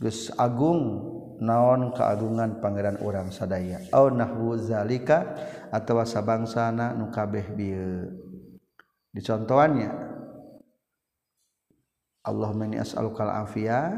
Geus 0.00 0.32
agung 0.36 1.10
naon 1.40 1.96
keagungan 1.96 2.60
pangeran 2.60 3.00
orang 3.00 3.32
sadaya 3.32 3.80
aw 3.90 4.12
nahwu 4.12 4.60
zalika 4.60 5.24
atawa 5.72 6.04
sabangsana 6.04 6.92
nu 6.92 7.08
kabeh 7.08 7.56
bieu 7.56 8.12
dicontohannya 9.16 10.12
Allahumma 12.20 12.68
inni 12.68 12.76
as'aluka 12.76 13.24
al-afiyah 13.24 13.88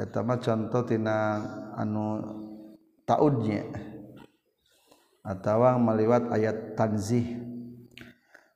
etama 0.00 0.40
contohtina 0.40 1.42
anu 1.76 2.20
taudnya. 3.04 3.66
Atau 5.22 5.62
meliwat 5.78 6.34
ayat 6.34 6.74
Tanzih. 6.74 7.38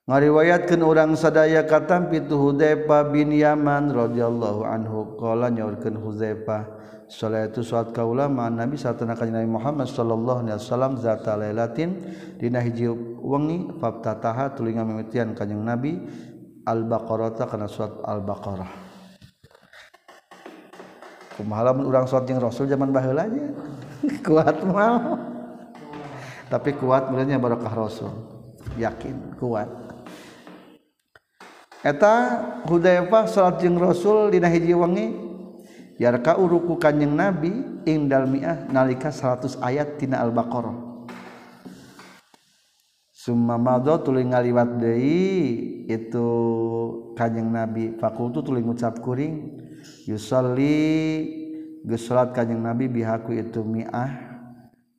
Ngariwayatkan 0.07 0.83
orang 0.83 1.19
sadaya 1.19 1.67
katam 1.67 2.11
pitu 2.11 2.35
Hudayfa 2.39 3.11
bin 3.11 3.31
Yaman 3.35 3.91
radhiyallahu 3.91 4.67
anhu. 4.67 5.15
Qala 5.19 5.51
nyaurkeun 5.51 5.99
Hudayfa 5.99 6.67
salatu 7.07 7.63
salat 7.63 7.95
kaula 7.95 8.27
ma 8.27 8.51
Nabi 8.51 8.75
satana 8.75 9.15
kanjeng 9.15 9.43
Nabi 9.43 9.51
Muhammad 9.51 9.87
sallallahu 9.87 10.43
alaihi 10.47 10.59
wasallam 10.59 10.99
zata 10.99 11.39
lailatin 11.39 12.03
dina 12.39 12.59
hiji 12.59 12.91
wengi 13.23 13.79
fabtataha 13.79 14.59
tuluy 14.59 14.75
ngamimitian 14.75 15.35
kanjeng 15.39 15.63
Nabi 15.63 16.03
Al-Baqarah 16.67 17.47
kana 17.47 17.71
surat 17.71 18.03
Al-Baqarah. 18.03 18.86
kumalamun 21.37 21.85
urang 21.85 22.09
sholat 22.09 22.25
jeung 22.27 22.41
Rasul 22.41 22.67
zaman 22.67 22.91
baheula 22.91 23.29
aja. 23.29 23.53
kuat 24.27 24.57
mau. 24.65 25.21
Tapi 26.49 26.73
kuat 26.81 27.13
mulanya 27.13 27.37
barokah 27.37 27.75
Rasul. 27.77 28.13
Yakin, 28.81 29.37
kuat. 29.37 29.69
Eta 31.85 32.15
Hudzaifah 32.67 33.29
sholat 33.31 33.63
jeung 33.63 33.79
Rasul 33.79 34.35
dina 34.35 34.51
hiji 34.51 34.75
wengi 34.75 35.07
yarka 36.01 36.35
uruku 36.35 36.81
kanjing 36.81 37.15
Nabi 37.15 37.53
indal 37.87 38.27
mi'ah 38.27 38.67
nalika 38.73 39.13
100 39.13 39.61
ayat 39.63 40.01
tina 40.01 40.19
Al-Baqarah. 40.25 40.75
Summa 43.13 43.59
madha 43.59 43.99
tuluy 44.03 44.23
ngaliwat 44.23 44.79
deui 44.79 45.87
itu 45.91 46.29
kanjing 47.19 47.51
Nabi 47.51 47.99
fakultu 47.99 48.39
tuluy 48.39 48.63
ngucap 48.63 49.03
kuring 49.03 49.66
yusalli 50.07 50.79
geus 51.83 52.07
salat 52.07 52.31
kanjing 52.31 52.63
nabi 52.63 52.87
bihaku 52.87 53.35
itu 53.35 53.61
mi'ah 53.67 54.39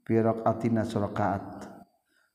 pirok 0.03 0.43
atina 0.43 0.83
surakaat 0.83 1.67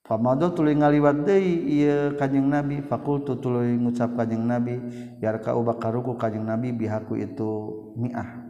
Pamado 0.02 0.52
tuluy 0.52 0.76
ngaliwat 0.76 1.24
deui 1.24 1.78
ieu 1.78 2.12
kanjing 2.20 2.44
Nabi. 2.44 2.84
Fakultu 2.84 3.40
tuluy 3.40 3.78
ngucap 3.80 4.12
kanjing 4.12 4.44
Nabi 4.44 4.76
yarka 5.22 5.56
ubakaruku 5.56 6.20
kanjing 6.20 6.44
Nabi 6.44 6.68
bihaku 6.74 7.16
itu 7.16 7.50
mi'ah. 7.96 8.42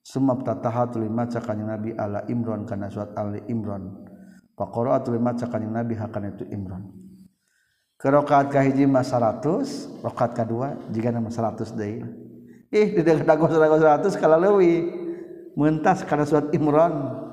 Sumab 0.00 0.46
tataha 0.46 0.88
tuluy 0.88 1.12
maca 1.12 1.42
kanjing 1.42 1.68
Nabi 1.68 1.90
ala 1.98 2.24
Imron 2.32 2.64
kana 2.64 2.88
surat 2.88 3.10
Ali 3.18 3.42
Imron 3.50 4.08
Faqara 4.56 5.02
tuluy 5.04 5.18
maca 5.18 5.50
kanjing 5.50 5.74
Nabi 5.74 5.98
hakana 5.98 6.30
itu 6.30 6.46
Imron 6.48 6.94
Ke 7.98 8.08
rakaat 8.08 8.48
kahiji 8.48 8.86
mah 8.86 9.02
100 9.02 10.00
rakaat 10.06 10.32
kadua 10.32 10.80
jigana 10.94 11.20
mah 11.20 11.34
100 11.34 11.76
deui. 11.76 12.00
ih 12.76 12.88
di 12.92 13.02
dagu 13.02 13.48
seratus 13.48 14.20
kalau 14.20 14.36
lewi 14.36 14.92
mentas 15.56 16.04
karena 16.04 16.28
surat 16.28 16.52
Imran. 16.52 17.24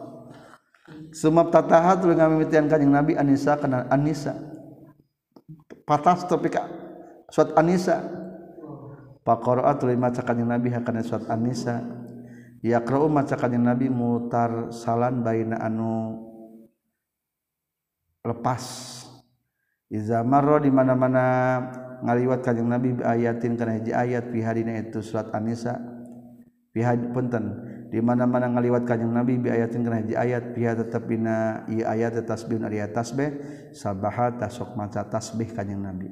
Semap 1.14 1.54
tataha 1.54 2.00
tuluy 2.00 2.18
ngamimitian 2.18 2.66
kanjing 2.66 2.90
Nabi 2.90 3.14
Anisa 3.14 3.54
kana 3.54 3.86
Anisa 3.94 4.34
patas 5.86 6.26
tapi 6.26 6.50
ka 6.50 6.66
surat 7.30 7.54
Anisa 7.54 8.02
paqara 9.22 9.78
tuluy 9.78 9.94
maca 9.94 10.26
kanjing 10.26 10.50
Nabi 10.50 10.74
kana 10.74 11.06
surat 11.06 11.30
Anisa 11.30 11.86
yaqra'u 12.66 13.06
maca 13.14 13.38
kanjing 13.38 13.62
Nabi 13.62 13.94
mutar 13.94 14.74
salan 14.74 15.22
baina 15.22 15.62
anu 15.62 16.18
lepas. 18.26 18.90
Iza 19.94 20.26
marra 20.26 20.58
di 20.58 20.74
mana-mana 20.74 21.26
ngaliwat 22.04 22.44
kanjeng 22.44 22.68
Nabi 22.68 23.00
ayatin 23.00 23.56
kana 23.56 23.80
hiji 23.80 23.96
ayat 23.96 24.28
fi 24.30 24.40
hadina 24.44 24.76
itu 24.76 25.00
surat 25.00 25.32
anisa 25.32 25.80
fi 26.76 26.84
punten. 27.16 27.74
Di 27.94 28.02
mana-mana 28.02 28.50
ngaliwat 28.50 28.90
kanjeng 28.90 29.14
Nabi 29.14 29.38
bi 29.40 29.54
ayatin 29.54 29.86
kana 29.86 30.04
hiji 30.04 30.18
ayat 30.18 30.52
fi 30.52 30.66
tetep 30.66 31.06
dina 31.08 31.64
ieu 31.70 31.86
ayat 31.86 32.20
tasbih 32.26 32.60
ari 32.60 32.82
tasbih 32.90 33.30
sabaha 33.72 34.36
tasok 34.36 34.76
maca 34.76 35.08
tasbih 35.08 35.54
kanjeng 35.56 35.80
Nabi. 35.80 36.12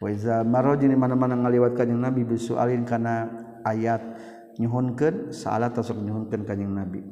Wa 0.00 0.08
iza 0.08 0.40
maraj 0.42 0.80
di 0.80 0.96
mana-mana 0.96 1.36
ngaliwat 1.36 1.76
kanjeng 1.76 2.00
Nabi 2.00 2.24
bisualin 2.24 2.88
kana 2.88 3.28
ayat 3.68 4.00
nyuhunkeun 4.56 5.30
salat 5.30 5.76
tasok 5.76 6.00
nyuhunkeun 6.00 6.48
kanjeng 6.48 6.72
Nabi. 6.72 7.04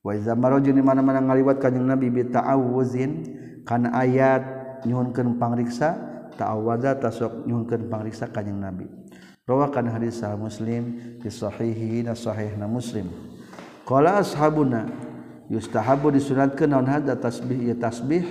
Wa 0.00 0.16
iza 0.16 0.32
maraj 0.32 0.64
di 0.64 0.82
mana-mana 0.82 1.20
ngaliwat 1.20 1.60
kanjeng 1.60 1.84
Nabi 1.84 2.08
bi 2.08 2.24
ta'awuzin 2.26 3.10
kana 3.68 3.92
ayat 3.94 4.42
nyuhunkeun 4.88 5.36
pangriksa 5.36 6.11
ta'awwadza 6.38 6.98
tasok 6.98 7.44
nyungkeun 7.44 7.88
pangriksa 7.88 8.28
kanjing 8.32 8.58
Nabi. 8.58 8.86
Rawakan 9.42 9.90
hadis 9.90 10.22
sahih 10.22 10.38
Muslim 10.38 10.82
fi 11.18 11.28
sahihi 11.28 12.06
na 12.06 12.14
sahihna 12.14 12.70
Muslim. 12.70 13.10
Qala 13.82 14.22
ashabuna 14.22 14.86
yustahabu 15.50 16.14
disunatkeun 16.14 16.70
naon 16.70 16.86
hadza 16.86 17.18
tasbih? 17.18 17.58
Ya 17.58 17.74
tasbih 17.74 18.22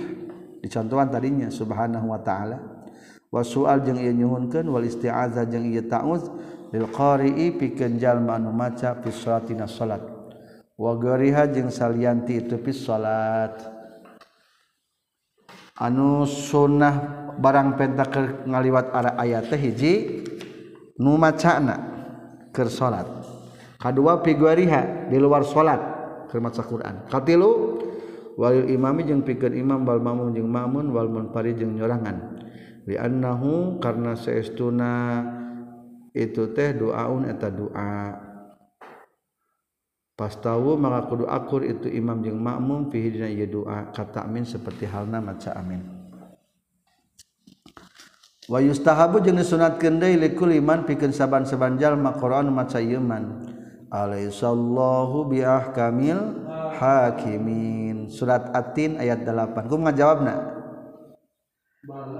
dicontohan 0.64 1.12
tadinya 1.12 1.52
subhanahu 1.52 2.10
wa 2.10 2.20
ta'ala. 2.20 2.58
Wa 3.28 3.44
su'al 3.44 3.84
jeung 3.84 4.00
ieu 4.00 4.12
nyuhunkeun 4.12 4.68
wal 4.72 4.88
isti'azah 4.88 5.44
jeung 5.48 5.68
ieu 5.68 5.84
ta'uz 5.84 6.32
lil 6.72 6.88
qari'i 6.88 7.52
pikeun 7.60 8.00
jalma 8.00 8.40
anu 8.40 8.52
maca 8.52 8.96
fi 8.96 9.12
salatina 9.12 9.68
salat. 9.68 10.00
Wa 10.80 10.96
gariha 10.96 11.44
jeung 11.52 11.68
salianti 11.68 12.40
itu 12.40 12.56
fi 12.56 12.72
salat. 12.72 13.52
Anu 15.76 16.24
sunnah 16.24 17.21
barang 17.40 17.78
pentaker 17.80 18.44
ngaliwat 18.48 18.92
ara 18.92 19.16
ayat 19.16 19.48
teh 19.48 19.60
hiji 19.60 19.94
nu 21.00 21.16
macana 21.16 21.76
keur 22.52 22.68
salat 22.68 23.08
kedua 23.80 24.20
figuariha 24.20 25.08
di 25.10 25.16
luar 25.18 25.42
salat 25.42 25.80
keur 26.32 26.40
maca 26.40 26.64
Quran. 26.64 27.04
Katilu 27.12 27.76
walil 28.40 28.64
imami 28.72 29.04
jeung 29.04 29.20
pikeun 29.20 29.52
imam 29.52 29.84
wal 29.84 30.00
mamun 30.00 30.32
jeung 30.32 30.48
mamun 30.48 30.88
wal 30.88 31.12
munfarid 31.12 31.60
jeung 31.60 31.76
nyorangan. 31.76 32.40
Li 32.88 32.96
annahu 32.96 33.76
karna 33.78 34.16
saestuna 34.16 35.22
itu 36.16 36.50
teh 36.56 36.72
doaun 36.72 37.28
eta 37.28 37.52
doa 37.52 38.16
pastawu 40.16 40.80
maka 40.80 41.08
kudu 41.08 41.24
akur 41.28 41.62
itu 41.68 41.88
imam 41.92 42.24
jeung 42.24 42.40
makmum 42.40 42.88
fihi 42.88 43.08
dina 43.12 43.28
ieu 43.28 43.48
doa 43.48 43.92
kata 43.92 44.24
amin 44.24 44.48
seperti 44.48 44.88
halna 44.88 45.20
maca 45.20 45.52
amin. 45.52 46.01
yustahabu 48.60 49.24
jeung 49.24 49.40
disunatkeun 49.40 49.96
deui 50.02 50.20
likul 50.20 50.52
iman 50.52 50.84
pikeun 50.84 51.14
saban-saban 51.14 51.80
jalma 51.80 52.12
Qur'an 52.18 52.50
maca 52.52 52.82
ieu 52.82 53.00
man 53.00 53.40
alaisallahu 53.88 55.30
biahkamil 55.30 56.44
hakimin. 56.76 58.12
Surat 58.12 58.52
atin 58.52 59.00
ayat 59.00 59.24
8 59.24 59.70
kumaha 59.70 59.96
jawabna 59.96 60.34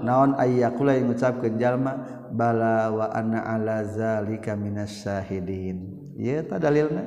naon 0.03 0.35
ayyakula 0.35 0.97
yang 0.97 1.11
ngucapkeun 1.11 1.55
jalma? 1.55 1.93
Bala 2.33 2.89
wa 2.89 3.07
anna 3.13 3.45
ala 3.45 3.85
zalika 3.85 4.57
minas 4.57 5.05
syahidin. 5.05 5.85
Ieu 6.17 6.41
ta 6.49 6.57
dalilna. 6.57 7.05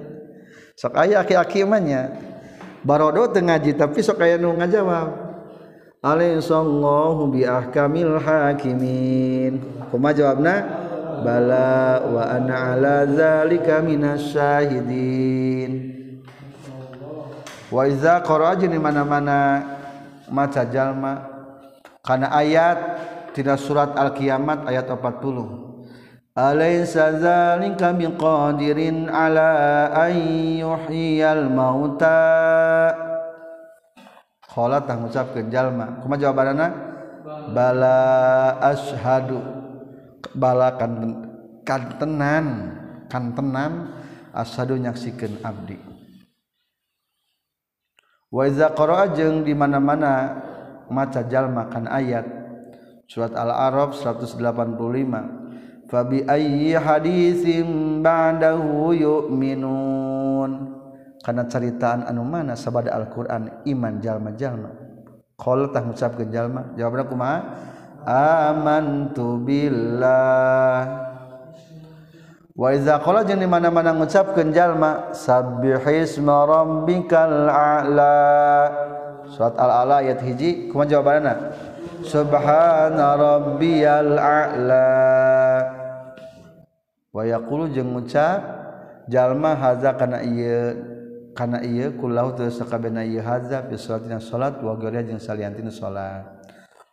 Sok 0.78 0.94
aya 0.94 1.20
aki-aki 1.24 1.66
mah 1.66 1.82
nya. 1.82 2.14
Barodo 2.86 3.26
teu 3.34 3.42
ngaji 3.42 3.74
tapi 3.74 4.00
sok 4.06 4.22
aya 4.22 4.38
nu 4.38 4.54
ngajawab. 4.54 5.25
alaihissallahu 6.02 7.32
bi 7.32 7.44
ahkamil 7.46 8.20
hakimin. 8.20 9.60
Kuma 9.88 10.12
jawabna 10.12 10.64
bala 11.24 12.04
wa 12.04 12.22
ana 12.28 12.76
ala 12.76 13.06
zalika 13.08 13.80
minas 13.80 14.32
syahidin. 14.32 15.72
Wa 17.72 17.88
iza 17.88 18.22
qara'a 18.22 18.54
jeung 18.60 18.76
mana-mana 18.78 19.64
maca 20.30 20.62
jalma. 20.68 21.26
Kana 22.04 22.30
ayat 22.30 22.78
tidak 23.34 23.58
surat 23.58 23.92
al-kiamat 23.98 24.64
ayat 24.70 24.86
40 24.86 25.66
alaysa 26.36 27.16
zalika 27.16 27.96
biqadirin 27.96 29.08
ala 29.08 29.88
an 29.90 30.14
yuhyiyal 30.60 31.48
mauta. 31.48 33.15
kholat 34.56 34.88
tah 34.88 34.96
ngucapkeun 34.96 35.52
jalma. 35.52 36.00
Kumaha 36.00 36.16
jawabanna 36.24 36.72
bala 37.52 38.00
ashadu 38.64 39.36
bala 40.32 40.80
kan 40.80 40.96
kantenan 41.68 42.72
kantenan 43.12 43.92
ashadu 44.32 44.80
nyaksikeun 44.80 45.44
abdi. 45.44 45.76
Wa 48.32 48.48
iza 48.48 48.72
qara'a 48.72 49.12
jeung 49.12 49.44
di 49.44 49.52
mana-mana 49.52 50.40
maca 50.88 51.20
jalma 51.28 51.68
kan 51.68 51.84
ayat 51.86 52.24
surat 53.06 53.36
al-arab 53.36 53.92
185 53.94 54.40
fabi 55.86 56.26
ayyi 56.26 56.74
hadisin 56.74 58.02
ba'dahu 58.02 58.90
yu'minun. 58.96 60.75
karena 61.26 61.42
ceritaan 61.50 62.06
anu 62.06 62.22
mana 62.22 62.54
sabada 62.54 62.94
Alquran 62.94 63.66
iman 63.66 63.98
jalma-jalma 63.98 64.70
qol 65.34 65.74
tah 65.74 65.82
ngucapkeun 65.82 66.30
jalma. 66.30 66.72
Jawabna 66.78 67.02
kumaha? 67.02 67.38
Amantu 68.06 69.42
billah. 69.42 71.02
Wa 72.54 72.68
iza 72.72 73.02
qala 73.02 73.26
jeung 73.26 73.42
di 73.42 73.50
mana-mana 73.50 73.90
ngucapkeun 73.92 74.54
jalma 74.54 75.10
sabbihisma 75.12 76.46
rabbikal 76.46 77.50
a'la. 77.50 78.16
Surat 79.26 79.58
al-a'la 79.58 80.06
ayat 80.06 80.22
hiji 80.22 80.70
kumaha 80.70 80.88
jawabanna 80.94 81.32
subhana 82.06 83.18
rabbiyal 83.18 84.14
a'la. 84.14 84.94
Wa 87.10 87.22
yaqulu 87.26 87.74
jeung 87.74 87.92
ngucap 87.98 88.40
jalma 89.10 89.58
haza 89.58 89.90
kana 89.98 90.22
ieu 90.22 90.95
karena 91.36 91.60
ia 91.60 91.92
kulau 91.92 92.32
terus 92.32 92.56
sakabena 92.56 93.04
iya 93.04 93.20
hazab 93.20 93.68
bi 93.68 93.76
salatina 93.76 94.16
salat 94.16 94.56
wa 94.64 94.72
ghairiha 94.72 95.04
jeung 95.04 95.20
saliantina 95.20 95.68
salat 95.68 96.24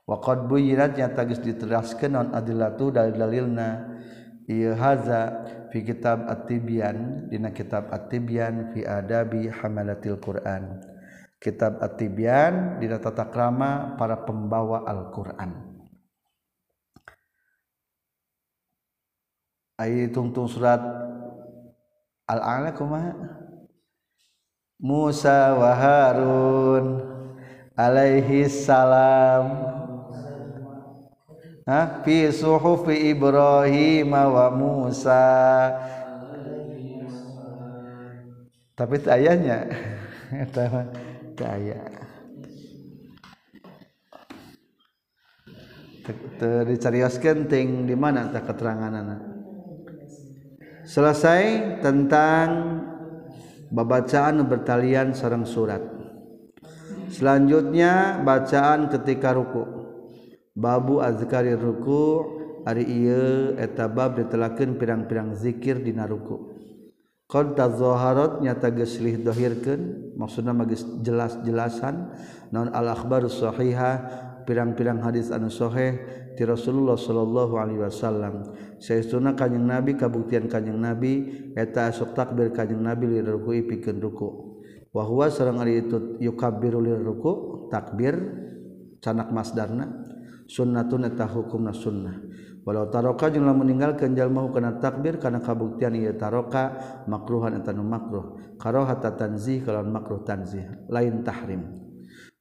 wa 0.03 0.19
qad 0.19 0.51
buyirat 0.51 0.99
yang 0.99 1.15
tagis 1.15 1.39
diteraskeun 1.39 2.11
non 2.11 2.27
adillatu 2.35 2.91
dalil-dalilna 2.91 3.87
ieu 4.51 4.75
haza 4.75 5.47
fi 5.71 5.79
kitab 5.79 6.27
at-tibyan 6.27 7.31
dina 7.31 7.55
kitab 7.55 7.87
at-tibyan 7.87 8.75
fi 8.75 8.83
adabi 8.83 9.47
hamalatil 9.47 10.19
Quran. 10.19 10.83
Kitab 11.39 11.79
at-tibyan 11.79 12.83
dina 12.83 12.99
tata 12.99 13.27
krama 13.27 13.95
para 13.99 14.23
pembawa 14.23 14.83
Al-Qur'an. 14.87 15.71
Ayat 19.75 20.15
tungtung 20.15 20.47
surat 20.47 20.79
Al-A'la 22.29 22.71
kumaha 22.71 23.42
Musa 24.83 25.55
wa 25.55 25.71
Harun 25.71 26.99
alaihi 27.79 28.51
salam. 28.51 29.63
Ha? 31.63 32.03
Fi 32.03 32.27
suhufi 32.35 33.15
Ibrahim 33.15 34.11
wa 34.11 34.51
Musa. 34.51 35.23
Tapi 38.75 38.95
ayahnya. 39.07 39.71
Eta 40.43 41.47
aya 41.49 42.03
dicarioskeun 46.67 47.47
ting 47.47 47.87
di 47.87 47.95
mana 47.95 48.27
tak 48.27 48.51
keteranganana 48.51 49.23
selesai 50.83 51.79
tentang 51.79 52.47
babacaan 53.73 54.45
bertalian 54.45 55.17
sarang 55.17 55.49
surat. 55.49 55.81
Selanjutnya 57.09 58.21
bacaan 58.21 58.93
ketika 58.93 59.33
ruku. 59.33 59.65
Babu 60.53 61.01
azkari 61.01 61.57
ruku 61.57 62.21
ari 62.63 62.85
ieu 62.85 63.57
eta 63.57 63.89
bab 63.89 64.21
pirang-pirang 64.77 65.33
zikir 65.33 65.81
di 65.81 65.91
naruku 65.97 66.53
qad 67.33 67.57
tazaharat 67.57 68.45
nyata 68.45 68.69
geslih 68.69 69.17
lih 69.17 69.81
maksudnya 70.13 70.53
magis 70.53 70.85
jelas-jelasan 71.01 72.13
non 72.53 72.69
al 72.69 72.93
akhbaru 72.93 73.25
sahihah 73.25 74.05
pirang-pirang 74.45 75.01
hadis 75.01 75.33
anu 75.33 75.49
sahih 75.49 75.97
ti 76.37 76.45
Rasulullah 76.45 76.99
Shallallahu 76.99 77.53
alaihi 77.57 77.81
wasallam. 77.81 78.53
sayauna 78.83 79.31
kanyeng 79.39 79.63
nabi 79.63 79.95
kabuktian 79.95 80.51
kanyeng 80.51 80.75
nabi 80.75 81.11
eta 81.55 81.87
asok 81.87 82.11
takbir 82.11 82.51
kanyeng 82.51 82.83
nabi 82.83 83.07
li 83.07 83.23
ruku 83.23 83.55
pikeun 83.63 84.03
ruku. 84.03 84.59
Wa 84.91 85.07
huwa 85.07 85.31
sareng 85.31 85.63
ari 85.63 85.87
itu 85.87 86.19
yukabbiru 86.19 86.83
li 86.83 86.91
ruku 86.99 87.65
takbir 87.71 88.13
canak 88.99 89.31
masdarna 89.31 89.87
sunnatun 90.51 91.07
eta 91.07 91.23
hukumna 91.31 91.71
sunnah. 91.71 92.19
Walau 92.63 92.87
taroka 92.87 93.27
jeung 93.27 93.43
lamun 93.43 93.71
ninggalkeun 93.71 94.15
jalma 94.15 94.47
kana 94.51 94.79
takbir 94.79 95.19
kana 95.19 95.43
kabuktian 95.43 95.95
ieu 95.99 96.15
taroka 96.15 97.03
makruhan 97.07 97.59
eta 97.59 97.71
nu 97.71 97.87
makruh. 97.87 98.55
Karahata 98.59 99.15
tanzih 99.15 99.63
kalawan 99.63 99.91
makruh 99.91 100.23
tanzih 100.27 100.67
lain 100.91 101.23
tahrim. 101.23 101.83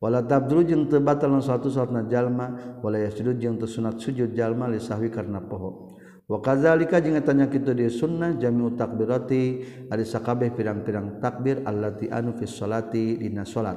Wala 0.03 0.23
tabdru 0.23 0.67
jeung 0.67 0.91
teu 0.91 0.99
batal 0.99 1.31
suatu 1.39 1.71
salatna 1.71 2.07
jalma 2.11 2.79
wala 2.83 2.99
yasjud 3.03 3.39
jeung 3.39 3.59
teu 3.59 3.71
sunat 3.71 4.03
sujud 4.03 4.35
jalma 4.35 4.67
li 4.67 4.83
sahwi 4.83 5.11
karena 5.11 5.39
poho. 5.43 5.92
wakazalika 6.33 6.97
jeung 7.05 7.21
tanya 7.21 7.53
kita 7.53 7.77
di 7.77 7.93
sunnah 7.93 8.33
jamiu 8.41 8.73
takbirati 8.73 9.61
ari 9.93 10.05
sakabeh 10.09 10.49
pirang-pirang 10.57 11.21
takbir 11.21 11.61
allati 11.69 12.09
anu 12.09 12.33
fi 12.33 12.49
sholati 12.49 13.21
dina 13.21 13.45
salat 13.45 13.77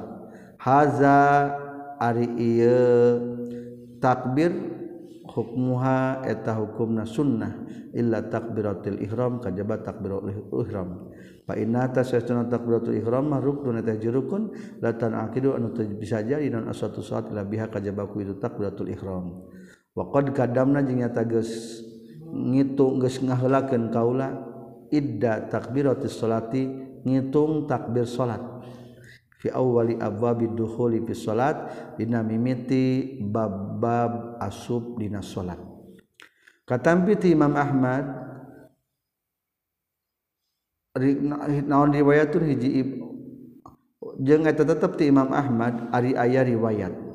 haza 0.56 1.52
ari 2.00 2.24
ieu 2.40 2.80
takbir 4.00 4.72
hukmuha 5.36 6.24
eta 6.24 6.56
hukumna 6.56 7.04
sunnah 7.04 7.52
illa 7.92 8.24
takbiratil 8.24 9.00
ihram 9.04 9.40
kajaba 9.40 9.80
takbiratul 9.84 10.32
ihram. 10.64 11.12
Fa 11.46 11.54
innata 11.56 12.04
sesuna 12.04 12.48
takbiratul 12.48 12.96
ihram 12.96 13.32
mah 13.32 13.40
rukun 13.40 13.80
eta 13.80 13.96
jerukun 13.96 14.52
la 14.80 14.92
tan 14.96 15.12
aqidu 15.16 15.56
anu 15.56 15.72
bisa 15.96 16.24
jadi 16.24 16.48
non 16.52 16.68
asatu 16.68 17.00
salat 17.04 17.32
ila 17.32 17.44
biha 17.44 17.68
kajaba 17.68 18.08
ku 18.08 18.20
itu 18.20 18.36
takbiratul 18.40 18.88
ihram. 18.88 19.44
Wa 19.96 20.08
qad 20.12 20.32
kadamna 20.36 20.84
jeung 20.84 21.00
nyata 21.04 21.24
geus 21.24 21.84
ngitung 22.36 23.00
geus 23.00 23.16
ngahelakeun 23.24 23.88
kaula 23.88 24.36
idda 24.92 25.48
takbiratis 25.48 26.20
salati 26.20 26.68
ngitung 27.06 27.64
takbir 27.64 28.04
salat. 28.04 28.42
Fi 29.36 29.52
awwali 29.52 29.96
abwabid 30.00 30.56
dukhuli 30.56 31.04
fi 31.04 31.12
salat 31.12 31.56
dina 32.00 32.24
mimiti 32.24 33.16
bab-bab 33.20 34.40
asub 34.42 34.96
dina 34.96 35.20
salat. 35.20 35.60
Katampi 36.66 37.14
ti 37.14 37.30
Imam 37.30 37.54
Ahmad 37.54 38.04
naon 41.68 41.92
riwayatun 41.92 42.42
hiji 42.48 42.98
jeung 44.24 44.48
eta 44.48 44.66
tetep 44.66 44.96
ti 44.98 45.12
Imam 45.12 45.30
Ahmad 45.30 45.92
ari 45.94 46.16
aya 46.18 46.42
riwayat. 46.42 47.05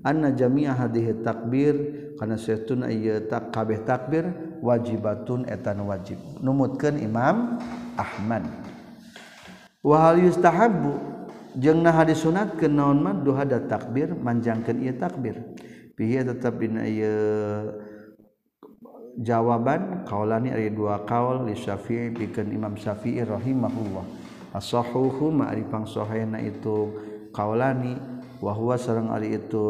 anna 0.00 0.32
jami'a 0.32 0.72
hadhihi 0.76 1.20
takbir 1.20 1.74
kana 2.16 2.36
saytuna 2.36 2.88
ieu 2.88 3.28
tak 3.28 3.52
kabeh 3.52 3.84
takbir 3.84 4.28
wajibatun 4.60 5.48
etan 5.48 5.80
wajib. 5.84 6.20
Numutkeun 6.40 7.00
Imam 7.00 7.60
Ahmad. 7.96 8.44
Wa 9.80 10.12
hal 10.12 10.20
yustahabbu 10.20 10.92
jeung 11.56 11.80
nah 11.80 11.96
disunatkeun 12.04 12.72
naon 12.76 13.00
mah 13.00 13.16
duha 13.16 13.48
da 13.48 13.60
takbir 13.64 14.12
manjangkeun 14.12 14.78
ieu 14.84 14.94
takbir. 14.96 15.40
Pihi 15.96 16.20
tetep 16.24 16.56
dina 16.60 16.84
ieu 16.84 17.16
jawaban? 19.20 20.04
Kaulani 20.08 20.52
ari 20.52 20.72
dua 20.72 21.04
kaul 21.04 21.48
li 21.48 21.56
Syafi'i 21.56 22.12
pikeun 22.12 22.52
Imam 22.52 22.76
Syafi'i 22.76 23.20
rahimahullah. 23.24 24.04
Asahuhu 24.56 25.28
ma 25.32 25.52
ari 25.52 25.64
pangsahena 25.64 26.40
itu 26.40 26.92
kaulani. 27.32 28.19
wahwa 28.40 28.74
sareng 28.80 29.12
ari 29.12 29.36
itu 29.36 29.64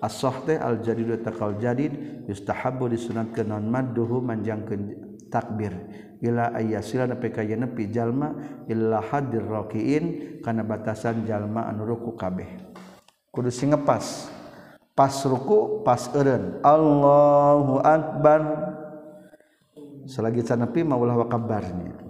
as-sah 0.00 0.44
teh 0.44 0.56
al 0.56 0.80
jadid 0.80 1.08
wa 1.12 1.20
taqal 1.20 1.56
jadid 1.60 2.24
yustahabbu 2.28 2.92
disunatkeun 2.92 3.48
non 3.52 3.68
madduhu 3.68 4.20
manjangkeun 4.24 4.82
takbir. 5.28 5.72
Ila 6.24 6.56
ayyasila 6.56 7.04
nepi 7.04 7.28
ka 7.28 7.44
nepi 7.44 7.92
jalma 7.92 8.32
illa 8.72 9.04
hadir 9.04 9.44
rakiin 9.44 10.38
kana 10.40 10.64
batasan 10.64 11.28
jalma 11.28 11.68
anu 11.68 11.84
ruku 11.84 12.16
kabeh. 12.16 12.48
Kudu 13.28 13.52
sing 13.52 13.76
ngepas 13.76 14.32
pas 14.96 15.12
ruku 15.28 15.84
pas 15.84 16.08
eureun. 16.16 16.56
Allahu 16.64 17.84
akbar. 17.84 18.40
Selagi 20.06 20.40
sanepi 20.46 20.86
maulah 20.86 21.18
wa 21.18 21.26
kabarnya. 21.28 22.05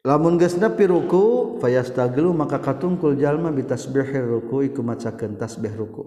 lamun 0.00 0.40
geusna 0.40 0.72
pi 0.72 0.88
ruku 0.88 1.56
fayastaghilu 1.60 2.32
maka 2.32 2.56
katungkul 2.56 3.20
jalma 3.20 3.52
bitasbihir 3.52 4.24
ruku 4.24 4.64
iku 4.72 4.80
macakeun 4.80 5.36
tasbih 5.36 5.76
ruku. 5.76 6.04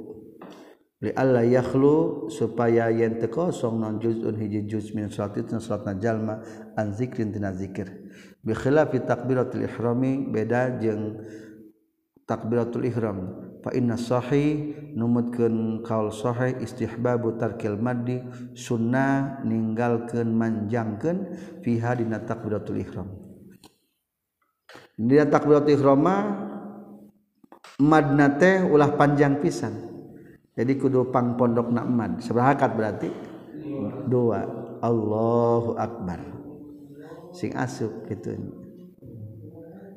Li 1.03 1.12
alla 1.19 1.43
yakhlu 1.43 2.32
supaya 2.32 2.88
yen 2.88 3.19
teu 3.19 3.27
kosong 3.27 3.75
non 3.75 3.99
juzun 3.99 4.39
hiji 4.39 4.63
juz 4.65 4.95
min 4.95 5.12
salati 5.12 5.43
tina 5.43 5.60
salatna 5.60 5.99
jalma 5.99 6.39
an 6.79 6.95
zikrin 6.95 7.29
tina 7.29 7.51
zikir. 7.51 7.91
Bi 8.39 8.56
khilafi 8.56 9.03
takbiratul 9.03 9.67
ihrami 9.67 10.32
beda 10.32 10.79
jeung 10.79 11.19
takbiratul 12.23 12.88
ihram. 12.88 13.19
Fa 13.60 13.75
inna 13.75 13.99
sahih 13.99 14.75
numutkeun 14.95 15.84
kaul 15.84 16.08
sahih 16.12 16.56
istihbabu 16.63 17.36
tarkil 17.36 17.75
maddi 17.75 18.23
sunnah 18.56 19.43
ninggalkeun 19.43 20.32
manjangkeun 20.32 21.17
fiha 21.67 21.99
dina 21.99 22.23
takbiratul 22.23 22.79
ihram. 22.79 23.33
dia 25.04 25.28
takbirat 25.28 25.68
ikhrama 25.68 26.16
madna 27.80 28.39
teh 28.39 28.63
ulah 28.63 28.96
panjang 28.96 29.42
pisan. 29.44 29.94
Jadi 30.54 30.78
kudu 30.78 31.10
pang 31.10 31.34
pondok 31.34 31.74
nak 31.74 31.88
mad. 31.89 32.12
Seberahakat 32.22 32.72
berarti? 32.78 33.10
Dua. 34.06 34.46
Allahu 34.84 35.80
akbar. 35.80 36.22
Sing 37.34 37.58
asup 37.58 38.06
gitu. 38.06 38.38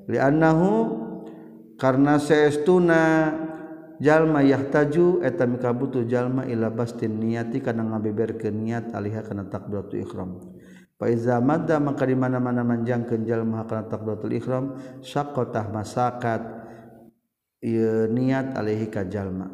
Li'annahu 0.09 1.05
karena 1.77 2.17
seestuna 2.17 3.35
jalma 4.01 4.41
yahtaju 4.41 5.21
eta 5.21 5.45
mikabutu 5.45 6.09
jalma 6.09 6.49
ila 6.49 6.73
bastin 6.73 7.21
niati 7.21 7.61
kana 7.61 7.85
ngabeberkeun 7.85 8.57
niat 8.57 8.97
alihah 8.97 9.21
kana 9.27 9.45
takbiratul 9.45 10.01
ihram. 10.01 10.31
Faiza 10.97 11.37
madda 11.45 11.77
maka 11.77 12.09
di 12.09 12.17
mana-mana 12.17 12.65
manjangkeun 12.65 13.29
jalma 13.29 13.69
kana 13.69 13.85
takbiratul 13.85 14.33
ihram 14.33 14.81
syaqqatah 15.05 15.69
masakat 15.69 16.41
ieu 17.61 18.09
niat 18.09 18.57
alaihi 18.57 18.89
ka 18.89 19.05
jalma. 19.05 19.45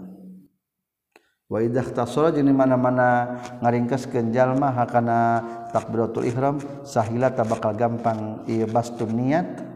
Wa 1.51 1.59
idza 1.59 1.83
ikhtasara 1.83 2.31
jeung 2.31 2.47
di 2.47 2.55
mana-mana 2.55 3.43
ngaringkeskeun 3.59 4.31
jalma 4.31 4.71
hakana 4.71 5.43
takbiratul 5.75 6.31
ihram 6.31 6.63
sahila 6.87 7.35
bakal 7.35 7.75
gampang 7.75 8.47
ieu 8.47 8.71
bastun 8.71 9.11
niat. 9.11 9.67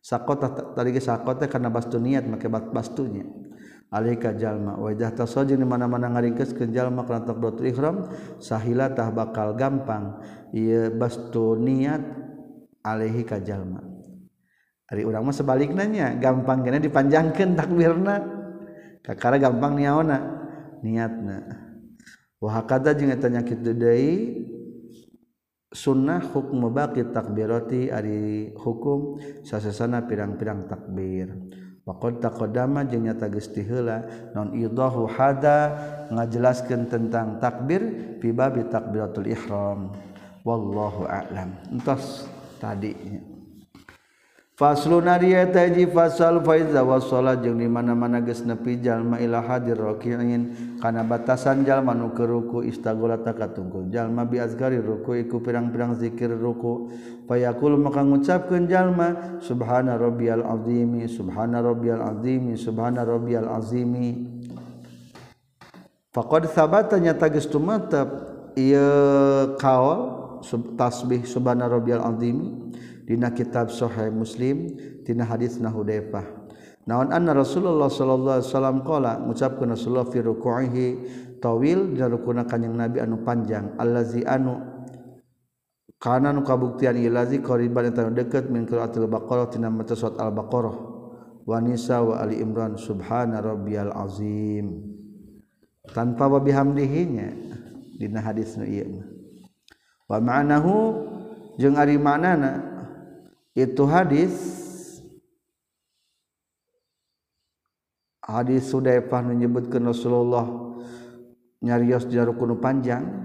Saqatah 0.00 0.72
tadi 0.72 0.96
ge 0.96 1.02
saqatah 1.04 1.44
kana 1.44 1.68
bastun 1.68 2.08
niat 2.08 2.24
make 2.24 2.48
bastunya. 2.48 3.45
alika 3.90 4.34
jalma. 4.34 4.78
Wa 4.78 4.90
wajah 4.90 5.12
tasaji 5.14 5.54
di 5.54 5.66
mana-mana 5.66 6.10
ngaringkeus 6.10 6.54
ke 6.54 6.70
jalma 6.70 7.06
kana 7.06 7.26
takbiratul 7.26 7.66
ihram 7.66 7.96
sahila 8.38 8.90
tah 8.90 9.10
bakal 9.10 9.54
gampang. 9.54 10.20
Ieu 10.54 10.90
bastu 10.94 11.58
niat 11.58 12.02
alaihi 12.82 13.22
ka 13.26 13.42
jalma. 13.42 13.82
Ari 14.86 15.02
urang 15.02 15.26
mah 15.26 15.34
sebalikna 15.34 15.82
nya 15.86 16.14
gampang 16.14 16.62
kena 16.62 16.78
dipanjangkeun 16.78 17.58
takbirna. 17.58 18.16
Kakara 19.02 19.38
gampang 19.38 19.78
niaona 19.78 20.18
niatna. 20.82 21.42
Wa 22.38 22.60
hakada 22.60 22.94
jeung 22.94 23.10
eta 23.10 23.26
nya 23.26 23.42
kitu 23.42 23.74
deui? 23.74 24.14
Sunnah 25.76 26.22
hukum 26.22 26.72
baqi 26.72 27.10
takbirati 27.10 27.90
ari 27.90 28.54
hukum 28.54 29.18
sasesana 29.44 30.06
pirang-pirang 30.06 30.70
takbir. 30.70 31.34
Waqad 31.86 32.18
taqaddama 32.18 32.82
jeung 32.90 33.06
nyata 33.06 33.30
geus 33.30 33.46
tiheula 33.46 34.02
non 34.34 34.50
idahu 34.58 35.06
hada 35.06 35.58
ngajelaskeun 36.10 36.90
tentang 36.90 37.38
takbir 37.38 38.18
fi 38.18 38.34
babi 38.34 38.66
takbiratul 38.66 39.30
ihram. 39.30 39.94
Wallahu 40.42 41.06
a'lam. 41.06 41.54
Entos 41.70 42.26
tadi 42.58 42.90
Faslunariataji 44.56 45.84
fasal 45.92 46.40
faiza 46.40 46.80
wasola 46.80 47.36
jeung 47.36 47.60
di 47.60 47.68
mana-mana 47.68 48.24
geus 48.24 48.40
nepi 48.40 48.80
jalma 48.80 49.20
ila 49.20 49.44
hadir 49.44 49.76
rakiin 49.76 50.80
kana 50.80 51.04
batasan 51.04 51.60
jalma 51.60 51.92
nu 51.92 52.16
keur 52.16 52.40
ruku 52.40 52.64
istagolata 52.64 53.36
katungkul 53.36 53.92
jalma 53.92 54.24
bi 54.24 54.40
azkari 54.40 54.80
ruku 54.80 55.12
iku 55.20 55.44
pirang-pirang 55.44 56.00
zikir 56.00 56.32
ruku. 56.32 56.88
Fayaqul 57.28 57.76
maka 57.76 58.00
ngucapkeun 58.00 58.64
jalma 58.64 59.36
subhana 59.44 60.00
rabbiyal 60.00 60.40
azimi 60.40 61.04
subhana 61.04 61.60
rabbiyal 61.60 62.16
azimi 62.16 62.56
subhana 62.56 63.04
rabbiyal 63.04 63.52
azimi. 63.60 64.24
Faqad 66.16 66.48
sabata 66.48 66.96
nyata 66.96 67.28
geus 67.28 67.44
tumatep 67.44 68.08
ieu 68.56 69.52
kaol 69.60 70.40
tasbih 70.80 71.28
subhana 71.28 71.68
rabbiyal 71.68 72.08
azimi. 72.08 72.64
dina 73.06 73.30
kitab 73.30 73.70
Sahih 73.70 74.10
Muslim 74.10 74.74
tina 75.06 75.22
hadis 75.22 75.62
Nahudaifah 75.62 76.26
naon 76.90 77.14
anna 77.14 77.32
Rasulullah 77.38 77.86
sallallahu 77.86 78.42
alaihi 78.42 78.50
wasallam 78.50 78.78
qala 78.82 79.12
ngucapkeun 79.22 79.70
Rasulullah 79.70 80.10
fi 80.10 80.18
ruku'ihi 80.26 80.86
tawil 81.38 81.94
dina 81.94 82.10
rukuna 82.10 82.42
kanjing 82.42 82.74
Nabi 82.74 82.98
anu 82.98 83.22
panjang 83.22 83.78
allazi 83.78 84.26
anu 84.26 84.58
kana 86.02 86.34
nu 86.34 86.42
kabuktian 86.44 86.98
ieu 86.98 87.08
lazi 87.08 87.40
qariban 87.40 87.88
eta 87.88 88.10
deukeut 88.10 88.52
min 88.52 88.68
qiraatil 88.68 89.08
baqarah 89.08 89.48
tina 89.48 89.72
maca 89.72 89.96
surat 89.96 90.20
al-baqarah 90.20 90.76
wa 91.46 91.56
nisa 91.62 92.02
wa 92.02 92.20
ali 92.20 92.42
imran 92.42 92.74
subhana 92.74 93.38
rabbiyal 93.38 93.94
azim. 93.94 94.82
Tanpa 95.86 96.26
wa 96.26 96.42
bihamdihinya 96.42 97.30
dina 97.96 98.18
hadis 98.18 98.58
nu 98.58 98.66
ieu 98.66 99.00
wa 100.10 100.18
ma'nahu 100.18 100.74
jeung 101.58 101.78
ari 101.78 101.96
maknana 101.96 102.75
itu 103.56 103.82
hadis. 103.88 104.34
Hadis 108.20 108.68
Sudaifah 108.68 109.22
menyebutkan 109.22 109.80
Rasulullah 109.86 110.44
nyarios 111.64 112.04
di 112.04 112.20
rukun 112.20 112.60
panjang. 112.60 113.24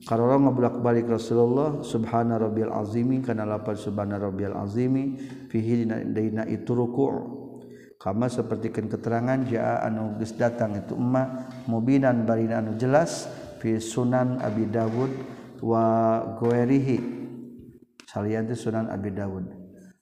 Karena 0.00 0.40
ngabulak 0.40 0.80
balik 0.80 1.12
Rasulullah 1.12 1.84
subhana 1.84 2.40
rabbil 2.40 2.72
azimi 2.72 3.20
kana 3.20 3.44
lapar 3.44 3.76
subhana 3.76 4.16
rabbil 4.16 4.56
azimi 4.56 5.20
fihi 5.52 5.84
dina 5.84 6.48
itu 6.48 6.72
ruku' 6.72 7.12
kama 8.00 8.32
sapertikeun 8.32 8.88
keterangan 8.88 9.44
jaa 9.44 9.84
anu 9.84 10.16
geus 10.16 10.32
datang 10.40 10.72
itu 10.72 10.96
emma 10.96 11.52
mubinan 11.68 12.24
barina 12.24 12.64
anu 12.64 12.80
jelas 12.80 13.28
fi 13.60 13.76
sunan 13.76 14.40
Abi 14.40 14.72
Dawud 14.72 15.12
wa 15.60 15.84
ghairihi. 16.40 17.20
Salian 18.08 18.48
sunan 18.56 18.88
Abi 18.88 19.12
Dawud 19.12 19.59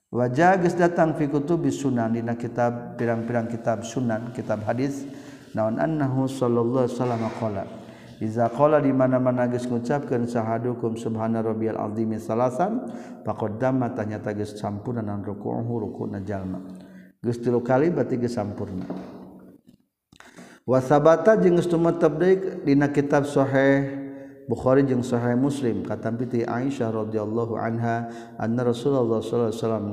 wajah 0.09 0.57
datang 0.73 1.12
fi 1.21 1.29
kutubi 1.29 1.68
sunan 1.68 2.16
dina 2.16 2.33
kitab 2.33 2.97
pirang-pirang 2.97 3.49
kitab 3.49 3.85
sunan 3.85 4.33
kitab 4.33 4.64
hadis 4.64 5.05
naon 5.53 5.77
annahu 5.77 6.25
sallallahu 6.25 6.88
alaihi 6.88 6.97
wasallam 6.97 7.23
qala 7.37 7.64
iza 8.18 8.49
qala 8.51 8.81
di 8.81 8.90
mana-mana 8.90 9.47
geus 9.47 9.68
ngucapkeun 9.68 10.25
sahadukum 10.27 10.97
subhana 10.97 11.44
rabbiyal 11.44 11.77
azimi 11.77 12.16
salasan 12.16 12.88
faqad 13.23 13.61
damma 13.61 13.92
tanyata 13.92 14.33
geus 14.33 14.57
sampurna 14.57 15.05
naon 15.05 15.23
ruku'uhu 15.23 15.73
ruku'na 15.87 16.25
jalma. 16.27 16.59
Geus 17.23 17.38
tilu 17.38 17.62
kali 17.62 17.94
berarti 17.94 18.18
geus 18.18 18.35
sampurna. 18.35 18.88
Wasabata 20.66 21.38
jeung 21.38 21.61
geus 21.61 21.71
tumetep 21.71 22.12
deui 22.18 22.35
dina 22.66 22.90
kitab 22.90 23.23
sahih 23.29 24.08
Bukhari 24.49 24.81
jeung 24.89 25.05
Sahih 25.05 25.37
Muslim 25.37 25.85
kata 25.85 26.09
piti 26.17 26.41
Aisyah 26.41 26.89
radhiyallahu 26.89 27.61
anha 27.61 28.09
anna 28.41 28.65
Rasulullah 28.65 29.21
sallallahu 29.21 29.53
alaihi 29.53 29.61
wasallam 29.61 29.87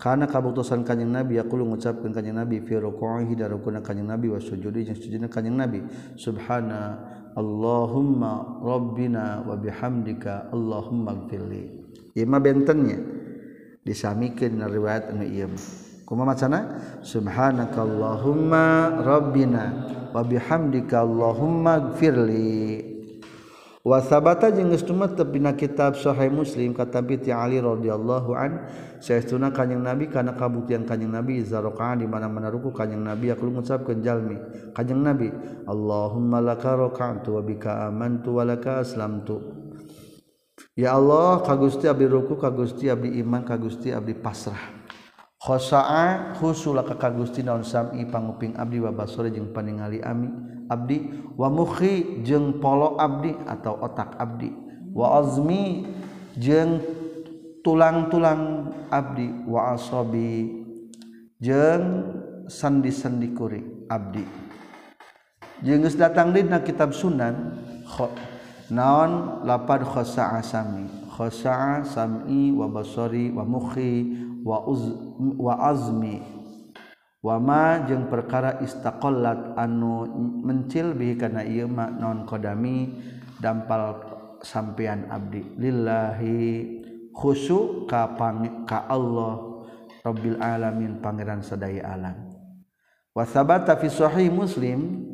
kana 0.00 0.24
kabutusan 0.24 0.88
kanjing 0.88 1.12
Nabi 1.12 1.36
yaqulu 1.36 1.68
ngucapkeun 1.68 2.16
kanjing 2.16 2.32
Nabi 2.32 2.64
fi 2.64 2.80
ruku'ihi 2.80 3.36
da 3.36 3.52
rukuna 3.52 3.84
kanjing 3.84 4.08
Nabi 4.08 4.32
wa 4.32 4.40
sujudi 4.40 4.88
jeung 4.88 4.96
sujudna 4.96 5.28
kanjing 5.28 5.52
Nabi 5.52 5.84
subhana 6.16 6.96
Allahumma 7.36 8.64
rabbina 8.64 9.44
wa 9.44 9.52
bihamdika 9.52 10.48
Allahumma 10.48 11.28
gfirli 11.28 11.62
ieu 12.16 12.24
mah 12.24 12.40
bentennya 12.40 13.04
disamikeun 13.84 14.64
riwayat 14.64 15.12
anu 15.12 15.28
ieu 15.28 15.52
kumaha 16.08 16.32
macana 16.32 16.58
subhanaka 17.04 17.84
Allahumma 17.84 18.96
rabbina 19.04 19.64
wa 20.08 20.24
bihamdika 20.24 21.04
Allahumma 21.04 21.92
gfirli 21.92 22.93
wasabata 23.84 24.48
jeung 24.48 24.72
geus 24.72 24.80
tumetep 24.80 25.28
dina 25.28 25.52
kitab 25.52 26.00
sahih 26.00 26.32
muslim 26.32 26.72
kata 26.72 27.04
bi 27.04 27.20
ali 27.28 27.60
radhiyallahu 27.60 28.32
an 28.32 28.64
saestuna 28.96 29.52
kanjing 29.52 29.84
nabi 29.84 30.08
kana 30.08 30.32
kabuktian 30.32 30.88
kanjing 30.88 31.12
nabi 31.12 31.44
zaraqaan 31.44 32.00
di 32.00 32.08
mana-mana 32.08 32.48
ruku 32.48 32.72
kanjing 32.72 33.04
nabi 33.04 33.28
aku 33.28 33.44
ngucapkeun 33.44 34.00
jalmi. 34.00 34.40
Kanjing 34.72 35.04
nabi 35.04 35.28
Allahumma 35.68 36.40
laka 36.40 36.72
raqantu 36.80 37.36
wa 37.36 37.42
bika 37.44 37.84
amantu 37.84 38.40
wa 38.40 38.48
laka 38.48 38.80
aslamtu. 38.80 39.36
Ya 40.74 40.96
Allah 40.96 41.44
ka 41.44 41.52
Gusti 41.54 41.84
abdi 41.84 42.08
ruku 42.08 42.40
ka 42.40 42.48
Gusti 42.48 42.88
abdi 42.88 43.20
iman 43.20 43.44
ka 43.44 43.60
Gusti 43.60 43.92
abdi 43.92 44.16
pasrah. 44.16 44.83
khosaa 45.44 46.40
husula 46.40 46.80
ka 46.88 47.12
Gusti 47.12 47.44
naon 47.44 47.60
sami 47.60 48.08
panguping 48.08 48.56
abdi 48.56 48.80
wa 48.80 48.88
basore 48.96 49.28
jeung 49.28 49.52
paningali 49.52 50.00
ami 50.00 50.32
abdi. 50.72 51.20
Wa 51.36 51.52
mukhi 51.52 52.24
jeung 52.24 52.64
polo 52.64 52.96
abdi 52.96 53.36
atau 53.44 53.76
otak 53.84 54.16
abdi. 54.16 54.48
Wa 54.96 55.20
azmi 55.20 55.84
jeung 56.40 56.80
tulang-tulang 57.60 58.72
abdi. 58.88 59.28
Wa 59.44 59.76
asabi 59.76 60.64
jeung 61.44 61.84
sandi-sandi 62.48 63.36
kuring 63.36 63.84
abdi. 63.92 64.24
Jeung 65.60 65.84
geus 65.84 66.00
datang 66.00 66.32
dina 66.32 66.64
kitab 66.64 66.96
sunan 66.96 67.60
naon 68.72 69.44
lapad 69.44 69.84
khosaa 69.84 70.40
sami? 70.40 71.03
Khosa'a 71.14 71.86
sam'i 71.86 72.50
wa 72.50 72.66
basari 72.66 73.30
wa 73.30 73.46
mukhi 73.46 74.18
wa 74.42 74.66
uz, 74.66 74.82
wa 75.38 75.54
azmi. 75.70 76.18
Wa 77.22 77.38
ma 77.38 77.80
jeung 77.86 78.10
perkara 78.10 78.58
istaqallat 78.60 79.56
anu 79.56 80.04
mencil 80.44 80.92
bihi 80.92 81.16
kana 81.16 81.46
ieu 81.46 81.70
ma 81.70 81.88
naon 81.88 82.26
qadami 82.26 82.98
dampal 83.40 84.02
sampean 84.42 85.08
abdi. 85.08 85.40
Lillahi 85.56 86.42
khusu 87.14 87.86
ka 87.88 88.12
pang, 88.18 88.66
ka 88.68 88.84
Allah 88.90 89.64
rabbil 90.04 90.36
alamin 90.36 91.00
pangeran 91.00 91.40
sadaya 91.40 91.96
alam. 91.96 92.28
Wa 93.14 93.24
sabata 93.24 93.78
fi 93.78 93.88
sahih 93.88 94.28
muslim 94.28 95.06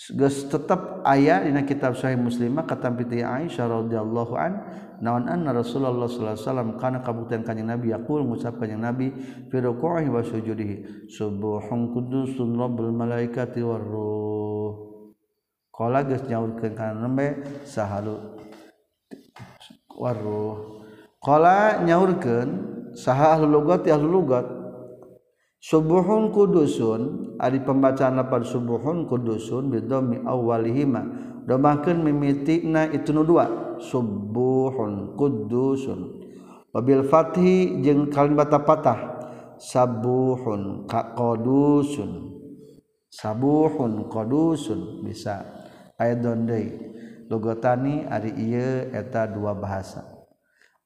Geus 0.00 0.48
tetap 0.48 1.04
aya 1.04 1.44
dina 1.44 1.60
kitab 1.68 1.92
Sahih 1.92 2.16
Muslimah 2.16 2.64
kata 2.64 2.88
piti 2.88 3.20
Aisyah 3.20 3.68
radhiyallahu 3.68 4.32
an 4.32 4.52
naon 5.04 5.28
anna 5.28 5.52
Rasulullah 5.52 6.08
sallallahu 6.08 6.40
alaihi 6.40 6.46
wasallam 6.48 6.68
kana 6.80 6.98
kabuktian 7.04 7.44
kanjing 7.44 7.68
Nabi 7.68 7.92
yaqul 7.92 8.24
ngucap 8.24 8.56
kanjing 8.56 8.80
Nabi 8.80 9.12
fi 9.52 9.56
ruku'ihi 9.60 10.08
wa 10.08 10.24
sujudihi 10.24 10.76
subuhun 11.12 11.92
qudusun 11.92 12.48
rabbul 12.56 12.96
malaikati 12.96 13.60
war 13.60 13.84
ruh. 13.84 14.72
Qala 15.68 16.00
geus 16.08 16.24
nyaurkeun 16.24 16.72
kana 16.72 16.96
nembe 16.96 17.44
sahalu 17.68 18.40
war 20.00 20.16
ruh. 20.16 20.80
Qala 21.20 21.84
nyaurkeun 21.84 22.48
saha 22.96 23.36
ahli 23.36 23.44
lugat 23.44 23.84
ahli 23.84 24.08
lugat 24.08 24.59
subuhun 25.60 26.32
kudusun 26.32 27.36
ari 27.36 27.60
pembacaan 27.60 28.16
lapar 28.16 28.42
subuhun 28.42 29.04
kudusun 29.04 29.68
bidomi 29.68 30.24
awalihima. 30.24 31.28
Domahkan 31.44 32.04
mimitikna 32.04 32.88
itu 32.92 33.12
nu 33.12 33.24
dua 33.24 33.76
subuhun 33.80 35.16
kudusun. 35.16 36.20
Wabil 36.70 37.02
fathi 37.10 37.82
jeung 37.82 38.12
kalimat 38.12 38.52
patah 38.62 39.18
sabuhun 39.58 40.86
kakodusun. 40.86 42.30
Sabuhun 43.10 44.06
kodusun 44.06 45.02
bisa. 45.02 45.42
Ayat 46.00 46.22
dondei 46.22 46.72
logotani 47.26 48.06
ari 48.06 48.32
iya 48.38 48.88
eta 48.94 49.26
dua 49.26 49.52
bahasa. 49.52 50.19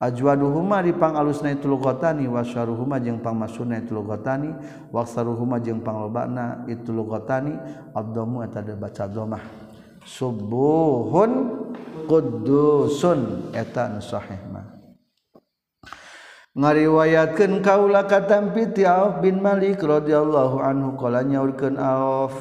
ajwaduhuma 0.05 0.85
dipang 0.85 1.17
alusna 1.17 1.57
itu 1.57 1.65
lughatani 1.65 2.29
wasyaruhuma 2.29 3.01
jeung 3.01 3.25
pangmasuna 3.25 3.81
itu 3.81 3.97
lughatani 3.97 4.53
waksaruhuma 4.93 5.57
jeung 5.65 5.81
panglobana 5.81 6.69
itu 6.69 6.93
lughatani 6.93 7.57
abdamu 7.97 8.45
eta 8.45 8.61
baca 8.77 9.09
domah. 9.09 9.41
Subuhun 10.05 11.33
qudusun 12.05 13.51
eta 13.57 13.89
nu 13.89 14.05
sahih 14.05 14.45
mah. 14.53 14.77
Ngariwayatkeun 16.55 17.67
kaula 17.67 18.07
katampiti 18.07 18.87
Auf 18.87 19.19
bin 19.19 19.43
Malik 19.43 19.83
radhiyallahu 19.83 20.63
anhu 20.63 20.95
qala 20.95 21.27
nyaurkeun 21.27 21.81
Auf 21.81 22.37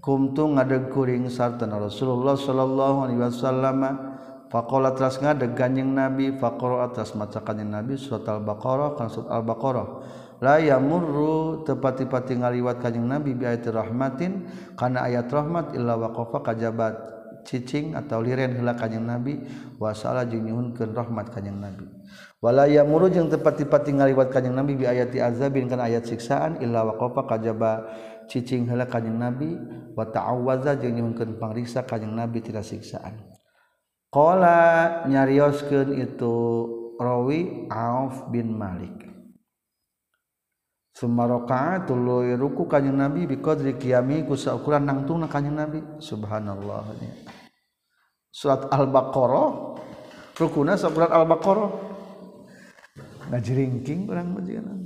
kumtu 0.00 0.56
ngadeg 0.56 0.88
kuring 0.88 1.28
sarta 1.28 1.68
Rasulullah 1.68 2.38
sallallahu 2.38 2.96
alaihi 3.04 3.20
wasallam 3.20 4.15
Fakola 4.46 4.94
teras 4.94 5.18
ngadeg 5.18 5.58
ganjeng 5.58 5.90
Nabi 5.90 6.30
fakoro 6.38 6.78
atas 6.78 7.18
maca 7.18 7.42
kanjing 7.42 7.66
Nabi 7.66 7.98
surat 7.98 8.22
al-baqarah 8.30 8.94
kan 8.94 9.10
surat 9.10 9.30
al-baqarah. 9.34 9.88
La 10.38 10.62
yamurru 10.62 11.66
tepati-pati 11.66 12.38
ngaliwat 12.38 12.78
kanjing 12.78 13.08
Nabi 13.08 13.34
bi 13.34 13.42
ayat 13.42 13.66
rahmatin 13.66 14.46
kana 14.78 15.02
ayat 15.02 15.26
rahmat 15.32 15.74
illa 15.74 15.98
waqafa 15.98 16.46
kajabat 16.46 16.94
cicing 17.42 17.98
atau 17.98 18.22
liren 18.22 18.54
heula 18.54 18.78
kanjing 18.78 19.02
Nabi 19.02 19.42
wa 19.82 19.90
sala 19.90 20.22
jeung 20.22 20.46
nyuhunkeun 20.46 20.94
rahmat 20.94 21.34
kanjing 21.34 21.58
Nabi. 21.58 21.90
Wala 22.38 22.70
yamurru 22.70 23.10
jeung 23.10 23.26
tepati-pati 23.26 23.98
ngaliwat 23.98 24.30
kanjing 24.30 24.54
Nabi 24.54 24.78
bi 24.78 24.86
ayati 24.86 25.18
azabin 25.18 25.66
kana 25.66 25.90
ayat 25.90 26.06
siksaan 26.06 26.62
illa 26.62 26.86
waqafa 26.86 27.26
kajaba 27.26 27.82
cicing 28.30 28.70
heula 28.70 28.86
kanjing 28.86 29.18
Nabi 29.18 29.58
wa 29.98 30.06
ta'awwaza 30.06 30.78
jeung 30.78 31.02
nyuhunkeun 31.02 31.34
pangriksa 31.42 31.82
kanjing 31.82 32.14
Nabi 32.14 32.46
tina 32.46 32.62
siksaan. 32.62 33.35
Qala 34.16 35.04
nyarioskeun 35.12 36.00
itu 36.00 36.34
rawi 36.96 37.68
Auf 37.68 38.32
bin 38.32 38.56
Malik. 38.56 39.04
Sumaroka 40.96 41.84
raka'atul 41.84 42.32
ruku 42.40 42.64
kanjeng 42.64 42.96
Nabi 42.96 43.28
bi 43.28 43.36
qadri 43.44 43.76
qiyami 43.76 44.24
ku 44.24 44.32
saukuran 44.32 44.88
nangtungna 44.88 45.28
kanjeng 45.28 45.60
Nabi. 45.60 45.84
Subhanallah. 46.00 46.96
Surat 48.32 48.72
Al-Baqarah 48.72 49.76
rukuna 50.40 50.80
saukuran 50.80 51.12
Al-Baqarah. 51.12 51.70
Ngaji 53.28 53.52
ringking 53.52 54.08
urang 54.08 54.32
majikan. 54.32 54.80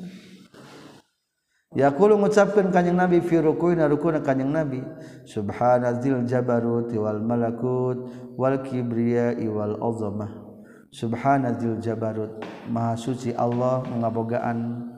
yakulu 1.70 2.18
ngucapkan 2.18 2.74
kanyang 2.74 3.06
nabi 3.06 3.22
fi 3.22 3.38
rukuina 3.38 3.86
rukuna 3.86 4.18
kanyang 4.22 4.50
nabi. 4.50 4.80
Subhanazil 5.22 6.26
jabarut 6.26 6.90
wal 6.90 7.22
malakut 7.22 8.10
wal 8.34 8.58
kibriya 8.66 9.38
wal 9.46 9.78
azamah. 9.78 10.30
Subhanazil 10.90 11.78
jabarut. 11.78 12.42
Maha 12.66 12.98
suci 12.98 13.30
Allah 13.34 13.86
mengabogaan 13.86 14.90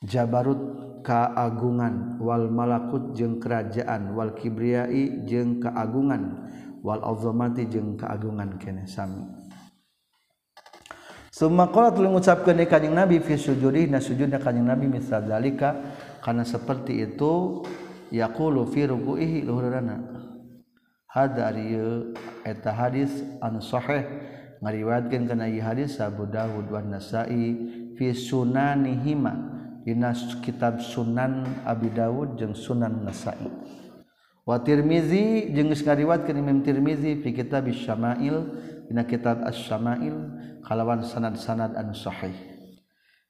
jabarut 0.00 0.60
keagungan 1.04 2.16
wal 2.16 2.48
malakut 2.48 3.12
jeung 3.12 3.36
kerajaan 3.36 4.16
wal 4.16 4.32
kibriyai 4.32 5.28
jeung 5.28 5.60
keagungan 5.60 6.48
wal 6.80 7.04
azamati 7.04 7.68
jeung 7.68 8.00
keagungan 8.00 8.56
kene 8.56 8.88
sami. 8.88 9.43
Suma 11.34 11.66
qala 11.66 11.90
tuluy 11.90 12.14
ngucapkeun 12.14 12.54
deui 12.54 12.70
kanjing 12.70 12.94
Nabi 12.94 13.18
fi 13.18 13.34
sujudi 13.34 13.90
na 13.90 13.98
sujudna 13.98 14.38
kanjing 14.38 14.70
Nabi 14.70 14.86
misal 14.86 15.26
dalika 15.26 15.74
karena 16.22 16.46
seperti 16.46 17.02
itu 17.02 17.58
yaqulu 18.14 18.70
fi 18.70 18.86
ruku'ihi 18.86 19.42
luhurana. 19.42 19.98
Hada 21.10 21.50
ari 21.50 21.74
eta 22.46 22.70
hadis 22.70 23.10
anu 23.42 23.58
sahih 23.58 24.06
ngariwayatkeun 24.62 25.26
kana 25.26 25.50
ieu 25.50 25.58
hadis 25.58 25.98
Abu 25.98 26.30
Dawud 26.30 26.70
wa 26.70 26.78
Nasa'i 26.78 27.58
fi 27.98 28.14
sunanihima 28.14 29.34
dina 29.82 30.14
kitab 30.38 30.78
Sunan 30.78 31.66
Abi 31.66 31.90
Dawud 31.90 32.38
jeung 32.38 32.54
Sunan 32.54 33.02
Nasa'i. 33.02 33.50
Wa 34.46 34.62
Tirmizi 34.62 35.50
jeung 35.50 35.66
geus 35.74 35.82
ngariwayatkeun 35.82 36.38
Imam 36.38 36.62
Tirmizi 36.62 37.18
fi 37.18 37.34
kitab 37.34 37.66
Syama'il 37.74 38.38
dina 38.86 39.02
kitab 39.02 39.42
Asy-Syama'il 39.42 40.14
kalawan 40.64 41.04
sanad-sanad 41.04 41.76
anu 41.76 41.92
sahih. 41.92 42.34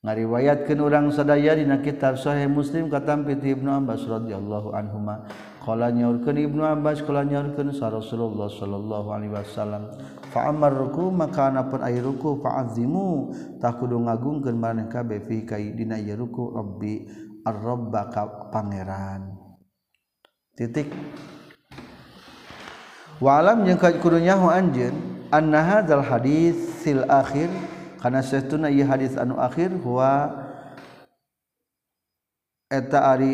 Ngariwayatkeun 0.04 0.84
urang 0.84 1.08
sadaya 1.08 1.56
dina 1.56 1.80
kitab 1.80 2.20
sahih 2.20 2.44
Muslim 2.44 2.92
katam 2.92 3.24
ti 3.24 3.56
Ibnu 3.56 3.72
Abbas 3.72 4.04
radhiyallahu 4.04 4.76
anhuma. 4.76 5.24
Qala 5.64 5.88
nyaurkeun 5.88 6.44
Ibnu 6.44 6.60
Abbas 6.60 7.00
qala 7.00 7.24
nyaurkeun 7.24 7.72
sa 7.72 7.88
Rasulullah 7.88 8.52
sallallahu 8.52 9.08
alaihi 9.08 9.32
wasallam 9.32 9.96
fa 10.28 10.52
amarruku 10.52 11.08
maka 11.08 11.48
anapun 11.48 11.80
ai 11.80 11.96
ruku 12.04 12.36
fa'azimu 12.36 13.32
tah 13.64 13.72
kudu 13.80 13.96
ngagungkeun 13.96 14.60
maneh 14.60 14.92
kabeh 14.92 15.24
fi 15.24 15.48
kai 15.48 15.72
dina 15.72 15.96
ieu 15.96 16.20
ruku 16.20 16.52
Rabbi 16.52 17.08
ar-rabba 17.48 18.12
pangeran. 18.52 19.40
Titik. 20.52 20.92
Wa 23.24 23.40
alam 23.40 23.64
jeung 23.64 23.80
kudunya 24.04 24.36
anjeun 24.36 25.13
anna 25.32 25.60
hadzal 25.62 26.04
hadis 26.04 26.56
sil 26.82 27.04
akhir 27.08 27.48
karena 28.02 28.20
setuna 28.20 28.68
ieu 28.68 28.84
hadis 28.84 29.16
anu 29.16 29.40
akhir 29.40 29.72
huwa 29.80 30.44
eta 32.68 33.16
ari 33.16 33.32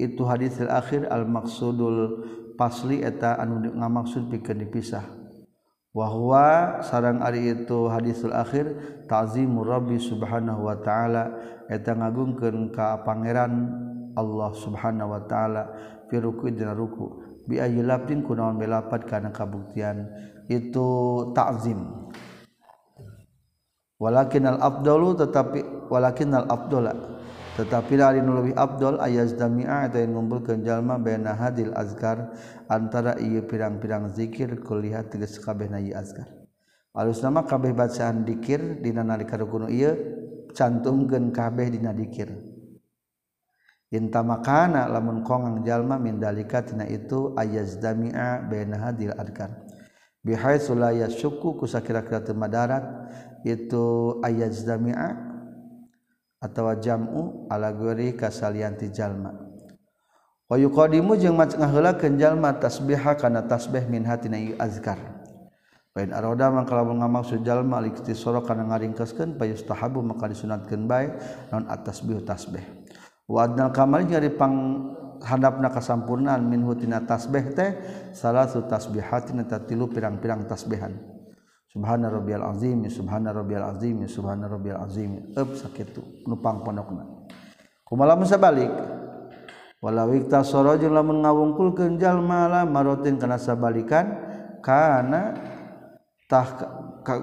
itu 0.00 0.22
hadis 0.26 0.58
sil 0.58 0.72
akhir 0.72 1.06
al 1.06 1.28
maqsudul 1.28 2.26
pasli 2.60 3.00
eta 3.00 3.40
anu 3.40 3.72
ngamaksud 3.72 4.28
pikeun 4.28 4.60
dipisah. 4.66 5.20
Wa 5.90 6.06
huwa 6.06 6.78
sareng 6.86 7.18
ari 7.18 7.50
itu 7.50 7.90
hadisul 7.90 8.30
akhir 8.30 8.78
ta'zimu 9.10 9.66
rabbi 9.66 9.98
subhanahu 9.98 10.70
wa 10.70 10.78
ta'ala 10.78 11.34
eta 11.66 11.98
ngagungkeun 11.98 12.70
ka 12.70 13.02
pangeran 13.02 13.66
Allah 14.14 14.50
subhanahu 14.54 15.10
wa 15.10 15.22
ta'ala 15.26 15.62
fi 16.06 16.22
ruku 16.22 16.54
dina 16.54 16.78
ruku. 16.78 17.26
Bi 17.42 17.58
ayyi 17.58 17.82
lafdin 17.82 18.22
kunaon 18.22 18.62
belapat 18.62 19.02
kana 19.10 19.34
kabuktian 19.34 20.06
itu 20.50 20.88
ta'zim. 21.30 21.78
Walakin 24.02 24.50
al 24.50 24.58
afdalu 24.58 25.14
tetapi 25.14 25.58
walakin 25.86 26.34
al 26.34 26.50
afdala 26.50 27.20
tetapi 27.60 28.00
lari 28.00 28.24
nuluwi 28.24 28.56
afdal 28.56 28.96
ayaz 29.04 29.36
dami'a 29.36 29.90
ada 29.90 30.00
yang 30.00 30.16
ngumpulkeun 30.16 30.64
jalma 30.64 30.96
baina 30.96 31.36
hadil 31.36 31.76
azkar 31.76 32.32
antara 32.72 33.20
ieu 33.20 33.44
pirang-pirang 33.44 34.08
zikir 34.16 34.64
kuliah 34.64 35.04
tilis 35.04 35.36
kabeh 35.36 35.68
na 35.68 35.76
ieu 35.76 35.92
azkar. 35.92 36.24
Alus 36.96 37.20
nama 37.20 37.44
kabeh 37.44 37.76
bacaan 37.76 38.24
dikir 38.24 38.80
dina 38.80 39.04
nalika 39.04 39.36
rukun 39.36 39.68
ieu 39.68 39.92
cantumkeun 40.56 41.36
kabeh 41.36 41.68
dina 41.74 41.92
dikir. 41.92 42.32
Inta 43.92 44.24
makana 44.24 44.88
lamun 44.88 45.20
kongang 45.20 45.60
jalma 45.60 46.00
mindalika 46.00 46.64
tina 46.64 46.88
itu 46.88 47.36
ayaz 47.36 47.76
dami'a 47.76 48.40
baina 48.48 48.88
hadil 48.88 49.12
azkar. 49.20 49.69
bihai 50.20 50.60
sulaya 50.60 51.08
syuku 51.08 51.56
kusa 51.56 51.80
kira-kira 51.80 52.20
temadarat 52.20 52.84
itu 53.44 54.18
ayat 54.20 54.52
jami'a 54.52 55.16
atau 56.40 56.72
jam'u 56.76 57.48
ala 57.48 57.72
gori 57.72 58.16
kasalian 58.16 58.76
tijalma 58.76 59.32
wa 60.50 60.56
yuqadimu 60.58 61.14
jeung 61.16 61.38
ngaheulakeun 61.38 62.18
jalma 62.18 62.58
tasbihah 62.58 63.14
kana 63.16 63.46
tasbih 63.46 63.86
min 63.86 64.02
hatina 64.02 64.36
azkar. 64.58 64.98
Pain 65.90 66.14
aroda 66.14 66.54
mangkala 66.54 66.86
ngamaksud 66.86 67.42
jalma 67.42 67.82
liktisoro 67.82 68.46
kana 68.46 68.62
ngaringkeskeun 68.62 69.34
payustahabu 69.34 69.98
maka 70.06 70.30
disunatkeun 70.30 70.86
bae 70.86 71.10
non 71.50 71.66
atasbih 71.66 72.22
tasbih. 72.22 72.62
Wa 73.26 73.50
adnal 73.50 73.74
kamal 73.74 74.06
jeung 74.06 74.22
pang 74.38 74.54
hadapna 75.20 75.68
kasampurnaan 75.68 76.42
minhu 76.44 76.74
tina 76.76 77.04
tasbih 77.04 77.52
teh 77.52 77.70
salah 78.16 78.48
satu 78.48 78.66
tasbihatin 78.66 79.44
eta 79.44 79.60
tilu 79.62 79.86
pirang-pirang 79.88 80.48
tasbihan. 80.48 80.96
Subhana 81.70 82.10
rabbiyal 82.10 82.50
azim 82.50 82.82
subhana 82.90 83.30
rabbiyal 83.30 83.70
azim 83.76 84.02
subhana 84.10 84.50
rabbiyal 84.50 84.82
azim. 84.82 85.30
Eup 85.38 85.54
sakitu 85.54 86.02
nupang 86.26 86.66
pondokna. 86.66 87.06
Kumaha 87.86 88.18
mun 88.18 88.26
sabalik? 88.26 88.70
Walau 89.80 90.12
iktasara 90.12 90.76
jeung 90.76 90.92
lamun 90.92 91.24
ngawungkulkeun 91.24 91.96
jalma 91.96 92.50
la 92.50 92.62
marotin 92.68 93.16
kana 93.16 93.40
sabalikan 93.40 94.12
kana 94.60 95.32
tah 96.28 96.52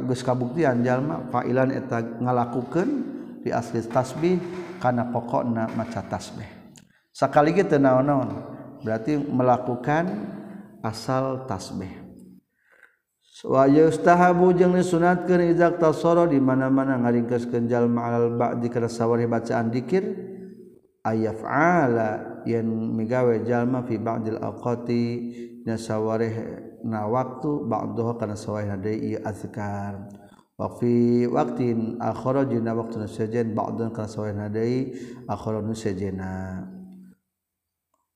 geus 0.10 0.26
kabuktian 0.26 0.82
jalma 0.82 1.30
fa'ilan 1.30 1.70
eta 1.70 2.02
ngalakukeun 2.18 2.90
di 3.46 3.54
asli 3.54 3.86
tasbih 3.86 4.42
kana 4.82 5.14
pokokna 5.14 5.70
maca 5.78 6.02
tasbih. 6.02 6.57
sekali 7.18 7.58
gitu 7.58 7.82
naon-naon? 7.82 8.30
Berarti 8.86 9.18
melakukan 9.18 10.06
asal 10.86 11.50
tasbih. 11.50 12.06
Wa 13.42 13.66
yustahabu 13.70 14.54
jeung 14.54 14.74
disunatkeun 14.78 15.54
izak 15.54 15.82
tasara 15.82 16.30
di 16.30 16.38
mana-mana 16.42 16.98
ngaringkeuskeun 17.02 17.70
jalma 17.70 18.10
alal 18.10 18.34
ba'di 18.34 18.70
kana 18.70 18.90
sawari 18.90 19.30
bacaan 19.30 19.70
dikir 19.70 20.02
ayaf'ala 21.06 22.42
yen 22.50 22.66
migawe 22.98 23.46
jalma 23.46 23.86
fi 23.86 24.02
ba'dil 24.02 24.42
awqati 24.42 25.06
na 25.70 25.78
sawari 25.78 26.34
na 26.82 27.06
waktu 27.06 27.66
ba'daha 27.66 28.18
kana 28.18 28.34
sawari 28.34 28.74
deui 28.82 29.18
azkar. 29.22 30.06
Wa 30.58 30.74
fi 30.82 31.30
waqtin 31.30 32.02
akhara 32.02 32.42
dina 32.42 32.74
waktu 32.74 33.06
sajen 33.06 33.54
ba'dan 33.54 33.94
kana 33.94 34.10
sawari 34.10 34.34
deui 34.50 34.98
akhara 35.30 35.62
nu 35.62 35.78
sajena 35.78 36.66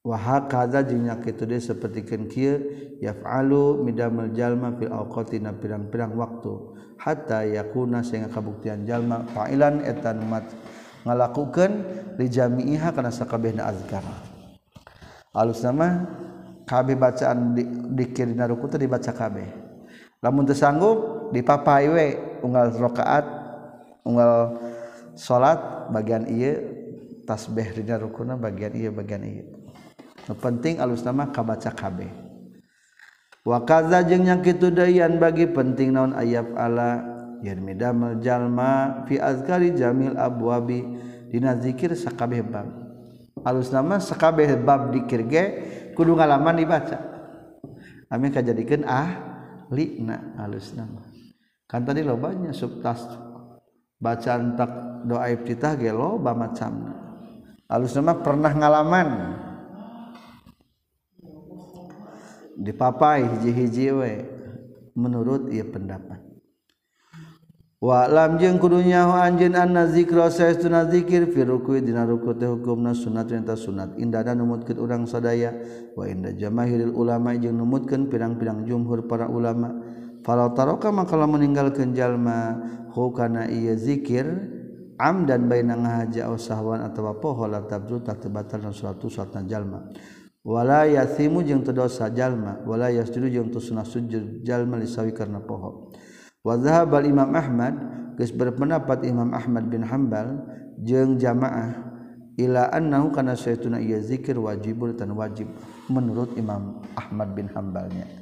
Wah 0.02 0.50
kaza 0.50 0.82
jingnya 0.82 1.22
itu 1.22 1.46
dia 1.46 1.62
seperti 1.62 2.02
kia 2.26 2.58
yafalu 3.06 3.86
midamel 3.86 4.34
jalma 4.34 4.74
fil 4.74 4.90
awqatina 4.90 5.54
pirang-pirang 5.54 6.18
waktu. 6.18 6.74
Hatta 6.98 7.46
yakuna 7.46 8.02
sehingga 8.02 8.34
kabuktian 8.34 8.82
jalma 8.86 9.30
fa'ilan 9.30 9.86
etan 9.86 10.26
mat 10.26 10.50
ngalakukan 11.06 11.86
lijami'iha 12.18 12.90
kana 12.98 13.14
sakabehna 13.14 13.70
azkar. 13.70 14.02
Alus 15.38 15.62
nama 15.62 16.02
kabeh 16.66 16.98
bacaan 16.98 17.54
dikir 17.94 18.26
di 18.26 18.34
dina 18.34 18.50
ruku 18.50 18.66
teh 18.74 18.82
dibaca 18.82 19.14
kabeh. 19.14 19.50
Lamun 20.26 20.50
teu 20.50 20.58
sanggup 20.58 21.30
dipapai 21.30 21.86
we 21.94 22.08
unggal 22.42 22.74
rakaat 22.74 23.26
unggal 24.02 24.58
salat 25.14 25.62
bagian 25.94 26.26
ieu 26.26 26.58
tasbih 27.30 27.70
dina 27.78 28.02
rukuna 28.02 28.34
bagian 28.34 28.74
ieu 28.74 28.90
bagian 28.90 29.22
ieu. 29.26 29.61
penting 30.30 30.78
alus 30.78 31.02
nama 31.02 31.30
kabaca 31.30 31.74
KB. 31.74 32.06
Wakaza 33.42 34.06
jeung 34.06 34.30
nyakitu 34.30 34.70
dayan 34.70 35.18
bagi 35.18 35.50
penting 35.50 35.98
naon 35.98 36.14
ayab 36.14 36.54
ala 36.54 37.02
yen 37.42 37.58
midamel 37.66 38.22
jalma 38.22 39.02
fi 39.10 39.18
azkari 39.18 39.74
jamil 39.74 40.14
abwabi 40.14 40.86
dina 41.34 41.58
zikir 41.58 41.98
sakabeh 41.98 42.46
bab. 42.46 42.70
Alus 43.42 43.74
nama 43.74 43.98
sakabeh 43.98 44.54
bab 44.62 44.94
dikir 44.94 45.26
ge 45.26 45.44
kudu 45.98 46.14
ngalaman 46.14 46.62
dibaca. 46.62 47.02
Amin 48.14 48.30
kajadikeun 48.30 48.86
ah 48.86 49.10
lina 49.74 50.38
alus 50.38 50.78
nama. 50.78 51.02
Kan 51.66 51.82
tadi 51.82 52.06
lobanya 52.06 52.54
subtas 52.54 53.02
bacaan 53.98 54.54
tak 54.54 55.02
doa 55.10 55.34
iftitah 55.34 55.74
ge 55.82 55.90
loba 55.90 56.38
macamna. 56.38 56.94
Alus 57.66 57.98
nama 57.98 58.22
pernah 58.22 58.54
ngalaman. 58.54 59.10
dipapai 62.62 63.26
hiji-hiji 63.26 63.90
we 63.92 64.14
menurut 64.94 65.50
ia 65.50 65.66
pendapat. 65.66 66.22
Walam 67.82 68.38
jeung 68.38 68.62
kudunya 68.62 69.10
anjeun 69.10 69.58
anna 69.58 69.90
zikra 69.90 70.30
saestuna 70.30 70.86
zikir 70.86 71.34
fi 71.34 71.42
rukui 71.42 71.82
dina 71.82 72.06
ruku 72.06 72.38
teh 72.38 72.46
hukumna 72.46 72.94
sunat 72.94 73.34
eta 73.34 73.58
sunat. 73.58 73.98
Inda 73.98 74.22
dan 74.22 74.38
numutkeun 74.38 74.78
urang 74.78 75.10
sadaya 75.10 75.50
wa 75.98 76.06
inda 76.06 76.30
jamaahiril 76.30 76.94
ulama 76.94 77.34
jeung 77.42 77.58
numutkeun 77.58 78.06
pirang-pirang 78.06 78.70
jumhur 78.70 79.10
para 79.10 79.26
ulama. 79.26 79.82
Falau 80.22 80.54
taroka 80.54 80.94
maka 80.94 81.18
lamun 81.18 81.42
meninggalkeun 81.42 81.98
jalma 81.98 82.62
hu 82.94 83.10
kana 83.18 83.50
ieu 83.50 83.74
zikir 83.74 84.30
amdan 85.02 85.50
baina 85.50 85.74
ngahaja 85.74 86.30
usahwan 86.30 86.86
atawa 86.86 87.18
poho 87.18 87.50
la 87.50 87.66
tabdu 87.66 88.06
tak 88.06 88.22
tebatal 88.22 88.62
salat 88.70 89.02
jalma. 89.50 89.90
wala 90.42 90.90
yasimu 90.90 91.46
jeung 91.46 91.62
teu 91.62 91.74
dosa 91.74 92.10
jalma 92.10 92.62
wala 92.66 92.90
yasjudu 92.90 93.30
jeung 93.30 93.50
teu 93.54 93.62
sunah 93.62 93.86
sujud 93.86 94.42
jalma 94.42 94.78
lisawi 94.82 95.14
karena 95.14 95.42
poho. 95.42 95.94
Wa 96.42 96.58
dhahaba 96.58 97.06
imam 97.06 97.30
ahmad 97.38 97.74
geus 98.18 98.34
berpendapat 98.34 99.06
imam 99.06 99.34
ahmad 99.34 99.70
bin 99.70 99.86
hambal 99.86 100.42
jeung 100.82 101.22
jamaah 101.22 101.92
ila 102.38 102.74
annahu 102.74 103.14
kana 103.14 103.38
saytuna 103.38 103.78
ieu 103.78 104.02
zikir 104.02 104.38
wajibul 104.38 104.94
tan 104.98 105.14
wajib 105.14 105.50
menurut 105.90 106.34
imam 106.38 106.82
ahmad 106.98 107.38
bin 107.38 107.46
hambalnya 107.52 108.21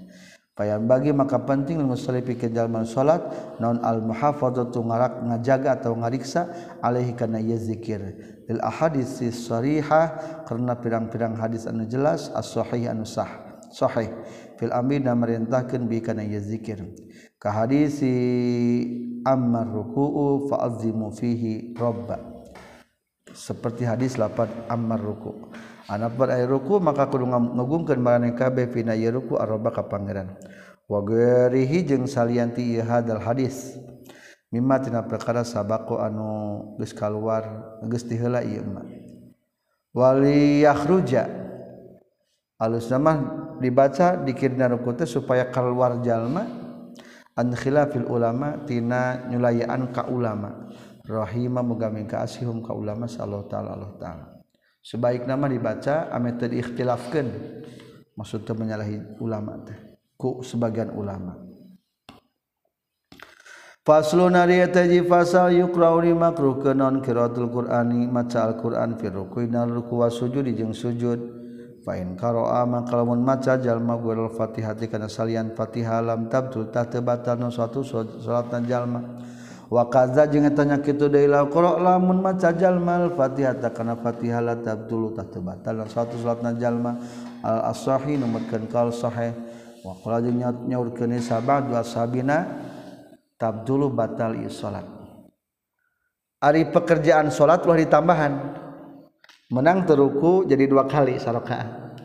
payah 0.60 0.76
bagi 0.76 1.16
maka 1.16 1.40
penting 1.40 1.80
musalli 1.88 2.20
pikeun 2.20 2.52
jalma 2.52 2.84
salat 2.84 3.24
naon 3.64 3.80
al 3.80 4.04
muhafadzatu 4.04 4.84
ngarak 4.84 5.24
ngajaga 5.24 5.80
atau 5.80 5.96
ngariksa 5.96 6.52
alaihi 6.84 7.16
kana 7.16 7.40
ieu 7.40 7.56
zikir. 7.56 8.04
Lil 8.52 8.60
ahadits 8.60 9.24
sharihah 9.24 10.44
karena 10.44 10.76
pirang-pirang 10.76 11.40
hadis 11.40 11.64
anu 11.64 11.88
jelas 11.88 12.28
as-sahih 12.36 12.92
anu 12.92 13.08
sah 13.08 13.32
sahih. 13.72 14.12
Fil 14.60 14.76
amri 14.76 15.00
dan 15.00 15.16
merintahkeun 15.24 15.88
bi 15.88 16.04
kana 16.04 16.28
ieu 16.28 16.44
zikir. 16.44 16.84
Ka 17.40 17.56
hadisi 17.56 18.12
ammar 19.24 19.64
ruku'u 19.72 20.52
fa'azimu 20.52 21.16
fihi 21.16 21.72
robba 21.80 22.20
seperti 23.32 23.86
hadis 23.88 24.18
lapan 24.20 24.50
ammar 24.68 25.00
ruku' 25.00 25.54
anak 25.90 26.14
berairuku 26.14 26.78
maka 26.78 27.10
kudu 27.10 27.26
ngagungkeun 27.26 27.98
maraneh 27.98 28.38
kabeh 28.38 28.70
pina 28.70 28.94
yeruku 28.94 29.42
arba 29.42 29.74
ka 29.74 29.90
pangeran. 29.90 30.38
Wa 30.86 31.02
ghairihi 31.02 31.86
jeung 31.86 32.06
salianti 32.06 32.62
ieu 32.62 32.86
hadal 32.86 33.22
hadis. 33.22 33.78
Mimma 34.50 34.82
tina 34.82 35.06
perkara 35.06 35.46
sabako 35.46 36.02
anu 36.02 36.30
geus 36.78 36.94
kaluar 36.94 37.78
geus 37.90 38.06
diheula 38.06 38.46
ieu 38.46 38.66
mah. 38.66 38.86
Wali 39.94 40.62
yakhruja. 40.66 41.26
Alus 42.62 42.90
mah 42.94 43.58
dibaca 43.58 44.18
dikirna 44.18 44.70
ruku 44.70 44.94
teh 44.94 45.10
supaya 45.10 45.50
keluar 45.50 46.02
jalma 46.06 46.46
an 47.34 47.54
khilafil 47.54 48.06
ulama 48.10 48.62
tina 48.66 49.26
nyulayaan 49.30 49.90
ka 49.90 50.06
ulama. 50.10 50.70
Rahimah 51.10 51.66
muga 51.66 51.90
mingka 51.90 52.22
asihum 52.22 52.62
ka 52.62 52.74
ulama 52.74 53.10
sallallahu 53.10 53.50
taala 53.50 53.74
Allah 53.74 53.94
taala. 53.98 54.39
sebaik 54.80 55.28
nama 55.28 55.46
dibaca 55.46 56.10
ame 56.12 56.36
tadi 56.40 56.60
ikhtilafkan 56.64 57.28
maksudnya 58.16 58.54
menyalahi 58.56 59.20
ulama 59.24 59.60
teh 59.64 59.78
ku 60.20 60.44
sebagian 60.44 60.92
ulama. 60.92 61.40
Faslun 63.80 64.36
ari 64.38 64.62
eta 64.62 64.86
ji 64.86 65.02
fasal 65.02 65.56
yuqra'u 65.56 66.04
li 66.04 66.14
makruh 66.14 66.62
non 66.78 67.02
qiraatul 67.02 67.50
Qur'ani 67.50 68.06
maca 68.06 68.46
Al-Qur'an 68.46 69.00
fi 69.00 69.10
ruku'i 69.10 69.50
dan 69.50 69.72
ruku' 69.74 70.06
sujud 70.14 70.46
jeung 70.46 70.76
sujud. 70.76 71.18
Fa 71.82 71.96
in 71.96 72.14
qara'a 72.20 72.68
maka 72.68 73.00
lamun 73.00 73.24
maca 73.24 73.58
jalma 73.58 73.98
gurul 73.98 74.30
Fatihah 74.30 74.76
kana 74.76 75.08
salian 75.08 75.56
Fatihah 75.56 76.06
lam 76.06 76.30
tabtul 76.30 76.70
tah 76.70 76.86
teu 76.86 77.02
batal 77.02 77.40
nu 77.40 77.50
suatu 77.50 77.82
salatna 77.82 78.62
jalma. 78.68 79.02
wakaza 79.70 80.26
jeung 80.26 80.50
etanya 80.50 80.82
kitu 80.82 81.08
deui 81.08 81.30
la 81.30 81.46
qura 81.46 81.78
lamun 81.78 82.26
maca 82.26 82.50
jalma 82.58 83.06
al-fatihah 83.06 83.62
kana 83.70 83.94
fatihah 83.96 84.42
la 84.42 84.58
tabtulu 84.58 85.14
tah 85.14 85.30
teu 85.30 85.46
batal. 85.46 85.86
Suatu 85.86 86.18
salatna 86.18 86.58
jalma 86.58 86.98
al-asahi 87.46 88.18
numutkeun 88.18 88.66
kal 88.66 88.90
sahih. 88.90 89.32
Wa 89.86 89.94
qala 90.02 90.26
jeung 90.26 90.42
nyaurkeun 90.42 91.14
sabah 91.22 91.64
dua 91.64 91.86
sabina 91.86 92.50
tabtulu 93.38 93.94
batal 93.94 94.36
ieu 94.36 94.50
salat. 94.50 94.84
Ari 96.42 96.68
pekerjaan 96.74 97.30
salat 97.30 97.64
ulah 97.64 97.78
ditambahan. 97.78 98.34
Menang 99.50 99.86
teruku 99.86 100.46
jadi 100.46 100.70
dua 100.70 100.86
kali 100.86 101.18
sarakaat 101.22 101.98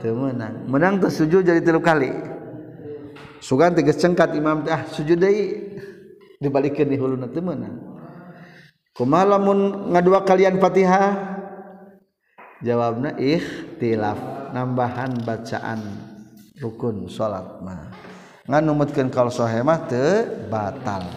teu 0.00 0.16
menang. 0.16 0.68
Menang 0.68 1.00
teu 1.00 1.12
sujud 1.12 1.44
jadi 1.44 1.60
tilu 1.60 1.84
kali. 1.84 2.12
Sugan 3.44 3.76
tegas 3.76 4.00
cengkat 4.00 4.32
imam 4.36 4.64
teh 4.64 4.72
ah 4.72 4.88
sujud 4.88 5.20
deui 5.20 5.76
dibalikin 6.42 6.90
di 6.90 6.96
hulu 6.98 7.18
nanti 7.18 7.38
menang 7.38 7.94
kumalamun 8.94 9.90
ngadua 9.90 10.22
kalian 10.22 10.62
fatihah? 10.62 11.34
Jawabnya 12.64 13.18
ikhtilaf. 13.20 14.16
Nambahan 14.54 15.26
bacaan 15.26 15.82
rukun 16.62 17.10
sholat 17.10 17.58
mah. 17.60 17.90
Nganumutkan 18.46 19.10
kalau 19.10 19.34
sohemah 19.34 19.90
te 19.90 20.24
batal. 20.46 21.10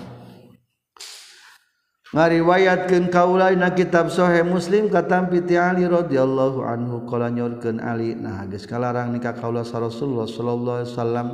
Ngariwayatkan 2.07 3.11
kaulaina 3.11 3.75
kitab 3.75 4.07
sohe 4.09 4.39
muslim 4.41 4.87
katam 4.87 5.27
piti 5.27 5.59
Ali 5.59 5.83
radhiyallahu 5.85 6.65
anhu 6.65 7.05
kala 7.05 7.29
nyorkeun 7.29 7.77
Ali. 7.83 8.17
Nah 8.17 8.47
geus 8.49 8.65
kalarang 8.65 9.13
nikah 9.13 9.37
kaula 9.37 9.61
Rasulullah 9.61 10.25
sallallahu 10.25 10.77
alaihi 10.81 10.91
wasallam. 10.95 11.27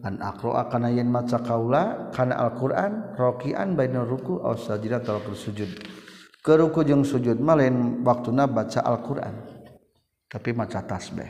an 0.00 0.16
aqra 0.20 0.68
kana 0.72 0.88
yen 0.88 1.12
maca 1.12 1.40
kaula 1.44 2.08
kana 2.12 2.36
Alquran 2.40 3.12
rakian 3.16 3.76
baina 3.76 4.04
ruku 4.04 4.40
aw 4.40 4.56
sajdah 4.56 5.04
atau 5.04 5.20
sujud. 5.36 5.68
Ke 6.40 6.56
ruku 6.56 6.80
jeung 6.88 7.04
sujud 7.04 7.36
malen 7.36 8.00
waktuna 8.00 8.48
baca 8.48 8.80
Alquran. 8.80 9.44
Tapi 10.30 10.56
maca 10.56 10.80
tasbih. 10.80 11.28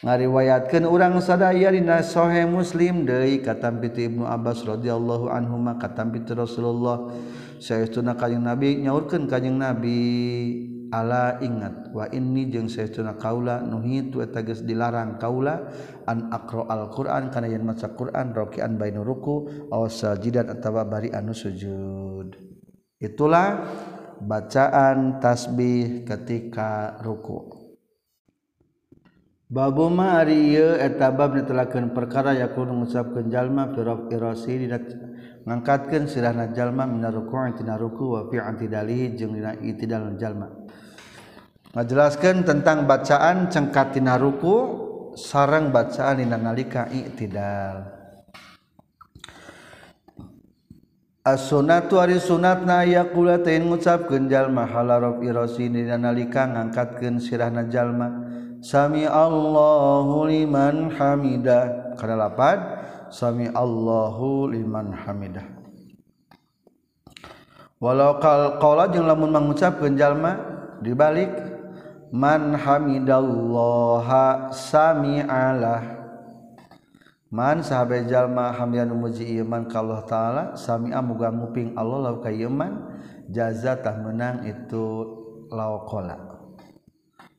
Ngariwayatkeun 0.00 0.88
urang 0.88 1.20
sadaya 1.20 1.68
dina 1.68 2.00
sahih 2.00 2.48
muslim 2.48 3.04
deui 3.04 3.44
katam 3.44 3.84
piti 3.84 4.08
ibnu 4.08 4.24
abbas 4.24 4.64
radhiyallahu 4.64 5.28
anhu 5.28 5.60
ma 5.60 5.76
katam 5.76 6.08
piti 6.08 6.32
rasulullah. 6.32 7.12
Saytuna 7.60 8.16
kanjing 8.16 8.40
nabi 8.40 8.80
nyaurkeun 8.80 9.28
kanjing 9.28 9.60
nabi. 9.60 10.79
ala 10.90 11.38
ingat 11.38 11.94
wa 11.94 12.10
ini 12.10 12.50
jeung 12.50 12.66
saestuna 12.66 13.14
kaula 13.14 13.62
nuhitu 13.62 14.20
eta 14.20 14.42
geus 14.42 14.66
dilarang 14.66 15.16
kaula 15.16 15.70
an 16.04 16.34
aqra 16.34 16.66
alquran 16.66 17.30
kana 17.30 17.46
yen 17.46 17.62
maca 17.62 17.94
Quran 17.94 18.34
rakian 18.34 18.74
bainu 18.76 19.06
ruku 19.06 19.66
aw 19.70 19.86
sajidan 19.86 20.50
atawa 20.50 20.84
bari 20.84 21.14
anu 21.14 21.30
sujud. 21.30 22.34
Itulah 23.00 23.64
bacaan 24.20 25.22
tasbih 25.22 26.04
ketika 26.04 27.00
ruku. 27.00 27.60
Babu 29.50 29.90
ma 29.90 30.22
ari 30.22 30.54
ieu 30.54 30.78
eta 30.78 31.10
bab 31.10 31.34
netelakeun 31.34 31.90
perkara 31.90 32.38
yakun 32.38 32.70
ngucapkeun 32.70 33.26
jalma 33.34 33.74
fi 33.74 33.82
raf 33.82 34.06
irasi 34.06 34.62
dina 34.62 34.78
ngangkatkeun 35.42 36.06
sirahna 36.06 36.54
jalma 36.54 36.86
minar 36.86 37.10
ruku' 37.10 37.58
tina 37.58 37.74
ruku' 37.74 38.14
wa 38.14 38.20
fi 38.30 38.38
antidalihi 38.38 39.18
jeung 39.18 39.34
dina 39.34 39.58
itidal 39.58 40.14
jalma. 40.14 40.59
ngajelaskan 41.70 42.42
tentang 42.42 42.90
bacaan 42.90 43.46
cengkatina 43.46 44.18
ruku 44.18 44.88
sarang 45.14 45.70
bacaan 45.70 46.18
dina 46.18 46.38
nalika 46.38 46.90
i'tidal. 46.90 47.98
As-sunatu 51.20 52.00
ari 52.00 52.16
sunatna 52.16 52.82
yaqula 52.88 53.44
ta'in 53.44 53.68
ngucapkeun 53.68 54.26
jalma 54.32 54.64
halaraf 54.64 55.20
irasi 55.20 55.68
dina 55.68 56.00
nalika 56.00 56.48
ngangkatkeun 56.48 57.20
sirahna 57.20 57.68
jalma. 57.68 58.08
Sami 58.60 59.04
Allahu 59.08 60.28
liman 60.28 60.92
hamidah. 60.92 61.96
Kana 61.96 62.16
lapad 62.16 62.58
sami 63.12 63.48
Allahu 63.52 64.48
liman 64.52 64.96
hamidah. 64.96 65.44
Walau 67.80 68.20
kal 68.20 68.60
qala 68.60 68.92
jeung 68.92 69.08
lamun 69.08 69.32
mangucapkeun 69.32 69.96
jalma 69.96 70.36
dibalik 70.84 71.49
man 72.10 72.54
hamidallaha 72.58 74.50
sami'alah. 74.54 75.98
Man 77.30 77.62
sahabat 77.62 78.10
jalma 78.10 78.50
hamdan 78.50 78.90
muji 78.90 79.38
iman 79.38 79.70
ka 79.70 79.78
Allah 79.78 80.02
ta'ala 80.02 80.44
sami'a 80.58 80.98
muga 80.98 81.30
nguping 81.30 81.78
Allah 81.78 82.10
lau 82.10 82.18
ka 82.18 82.26
iman 82.26 82.90
jaza 83.30 83.78
tah 83.78 83.94
menang 84.02 84.42
itu 84.50 85.06
lau 85.46 85.86
kola 85.86 86.30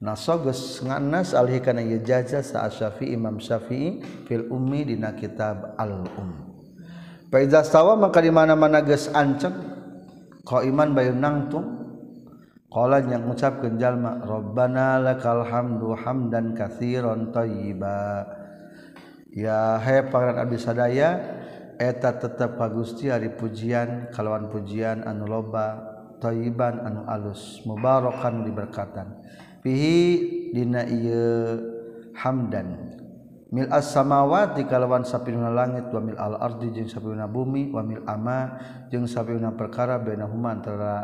nasogus 0.01 0.81
nganas 0.81 1.37
alih 1.37 1.61
kana 1.61 1.85
ieu 1.85 2.01
jaza 2.01 2.41
sa 2.41 2.65
syafi'i 2.71 3.13
imam 3.13 3.37
syafi'i 3.37 4.01
fil 4.25 4.49
ummi 4.49 4.87
dina 4.89 5.13
kitab 5.13 5.77
al 5.77 6.09
um 6.17 6.49
Faiza 7.31 7.63
stawa 7.63 7.95
maka 7.95 8.19
di 8.19 8.27
mana-mana 8.27 8.83
geus 8.83 9.07
ancep 9.15 9.55
qaiman 10.43 10.91
bayu 10.91 11.15
nangtung 11.15 11.80
Qala 12.71 13.03
yang 13.03 13.27
mengucapkan 13.27 13.75
jalma 13.75 14.23
Rabbana 14.23 14.95
lakal 15.03 15.43
hamdu 15.43 15.91
hamdan 15.91 16.55
katsiran 16.55 17.27
thayyiba. 17.35 18.23
Ya 19.35 19.75
hai 19.75 20.07
pangeran 20.07 20.47
abdi 20.47 20.55
sadaya 20.55 21.19
eta 21.75 22.15
tetep 22.15 22.55
ka 22.55 22.71
Gusti 22.71 23.11
ari 23.11 23.27
pujian 23.27 24.07
kalawan 24.15 24.47
pujian 24.47 25.03
anu 25.03 25.27
loba 25.27 25.83
thayyiban 26.23 26.79
anu 26.79 27.03
alus 27.11 27.59
mubarakan 27.67 28.47
diberkatan. 28.47 29.19
Fihi 29.59 29.99
dina 30.55 30.87
ieu 30.87 31.59
hamdan 32.15 32.95
mil 33.51 33.67
as 33.67 33.91
samawati 33.91 34.63
kalawan 34.63 35.03
sapiruna 35.03 35.51
langit 35.51 35.91
wa 35.91 35.99
mil 35.99 36.15
al 36.15 36.39
ardi 36.39 36.71
jeung 36.71 36.87
sapiruna 36.87 37.27
bumi 37.27 37.67
wa 37.67 37.83
mil 37.83 37.99
ama 38.07 38.55
jeung 38.87 39.03
sapiruna 39.03 39.51
perkara 39.59 39.99
bainahuma 39.99 40.55
antara 40.55 40.95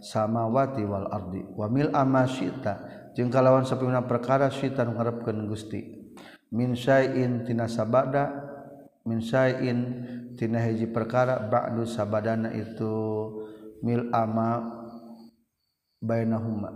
samawati 0.00 0.82
wal 0.84 1.08
ardi. 1.12 1.42
Wa 1.52 1.66
wamil 1.66 1.90
amasita 1.92 2.84
jeung 3.16 3.32
kalawan 3.32 3.64
sapina 3.64 4.04
perkara 4.04 4.48
syita 4.52 4.84
nu 4.84 4.96
ngarepkeun 4.96 5.48
Gusti. 5.48 5.80
Min 6.52 6.78
syai'in 6.78 7.42
tina 7.42 7.66
sabada 7.66 8.30
min 9.06 9.18
syai'in 9.18 9.78
tina 10.38 10.62
hiji 10.62 10.86
perkara 10.86 11.42
ba'du 11.46 11.82
sabadana 11.86 12.54
itu 12.54 12.94
mil 13.82 14.08
ama 14.14 14.62
bainahuma. 16.00 16.70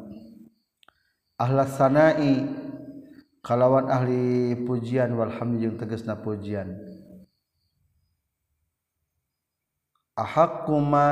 Ahlas 1.41 1.79
sanai 1.79 2.45
kalawan 3.41 3.89
ahli 3.89 4.53
pujian 4.69 5.17
walhamdi 5.17 5.65
jeung 5.65 5.81
tegasna 5.81 6.21
pujian. 6.21 6.77
Ahakuma 10.13 11.09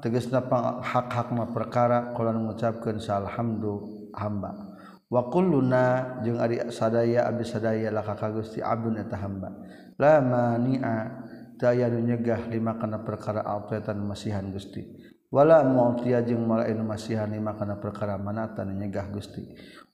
tegasna 0.00 0.44
hak-hak 0.82 1.28
ma 1.34 1.50
perkara 1.50 2.14
kala 2.14 2.34
mengucapkeun 2.34 2.98
salhamdu 3.02 4.08
hamba. 4.14 4.78
Wa 5.08 5.32
kulluna 5.32 6.20
jeung 6.20 6.36
ari 6.36 6.60
sadaya 6.68 7.24
abdi 7.24 7.44
sadaya 7.48 7.88
laka 7.88 8.14
ka 8.14 8.28
Gusti 8.28 8.60
abdun 8.60 9.00
eta 9.00 9.16
hamba. 9.16 9.50
La 9.96 10.20
mani'a 10.20 11.26
daya 11.56 11.88
nyegah 11.88 12.46
lima 12.52 12.76
kana 12.76 13.02
perkara 13.02 13.42
alfatan 13.42 14.04
masihan 14.04 14.46
Gusti. 14.52 14.84
Wala 15.28 15.60
mu'tiya 15.64 16.24
jeung 16.24 16.44
malain 16.44 16.80
masihan 16.84 17.28
lima 17.28 17.56
kana 17.56 17.80
perkara 17.80 18.16
manatan 18.16 18.76
nyegah 18.76 19.08
Gusti. 19.12 19.44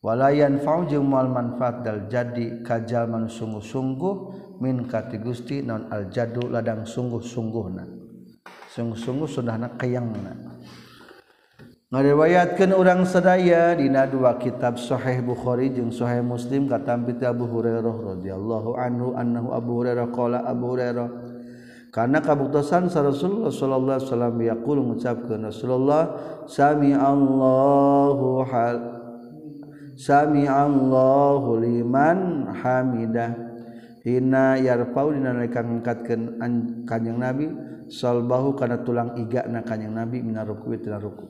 Walayan 0.05 0.61
faujung 0.61 1.09
mual 1.09 1.33
manfaat 1.33 1.81
dal 1.81 2.13
jadi 2.13 2.61
kajal 2.61 3.09
man 3.09 3.25
sungguh-sungguh 3.33 4.17
min 4.61 4.85
kati 4.85 5.17
Gusti 5.17 5.65
non 5.65 5.89
al 5.89 6.13
jadu 6.13 6.53
ladang 6.53 6.85
sungguh-sungguhna 6.85 8.04
sungguh-sungguh 8.75 9.31
sunahna 9.31 9.71
kayangna 9.79 10.35
ngariwayatkeun 11.95 12.75
urang 12.75 13.07
sadaya 13.07 13.79
dina 13.79 14.11
dua 14.11 14.35
kitab 14.35 14.83
Sahih 14.83 15.23
Bukhari 15.23 15.71
jeung 15.71 15.95
Sahih 15.95 16.27
Muslim 16.27 16.67
katampi 16.67 17.15
Abu 17.23 17.47
Hurairah 17.47 18.19
radhiyallahu 18.19 18.75
anhu 18.75 19.15
annahu 19.15 19.55
Abu 19.55 19.71
Hurairah 19.79 20.11
qala 20.11 20.43
Abu 20.43 20.75
Hurairah 20.75 21.09
karena 21.95 22.19
kabuktosan 22.19 22.91
sa 22.91 23.07
Rasulullah 23.07 23.55
sallallahu 23.55 23.95
alaihi 23.95 24.11
wasallam 24.11 24.37
yaqul 24.43 24.79
ngucapkeun 24.83 25.47
Rasulullah 25.47 26.03
sami 26.51 26.91
Allahu 26.91 28.43
hal 28.43 28.77
sami 29.95 30.51
Allahu 30.51 31.63
liman 31.63 32.51
hamidah. 32.51 33.39
Hina 34.03 34.59
yarfau 34.59 35.15
dina 35.15 35.33
nalika 35.33 35.63
ngangkatkeun 35.63 36.23
kanjeng 36.83 37.23
Nabi. 37.23 37.47
salbahu 37.91 38.57
kana 38.57 38.81
tulang 38.85 39.17
iga 39.19 39.45
na 39.49 39.65
kanyang 39.65 40.05
nabi 40.05 40.21
minar 40.21 40.49
rukui 40.49 40.81
tina 40.81 40.97
ruku. 41.01 41.25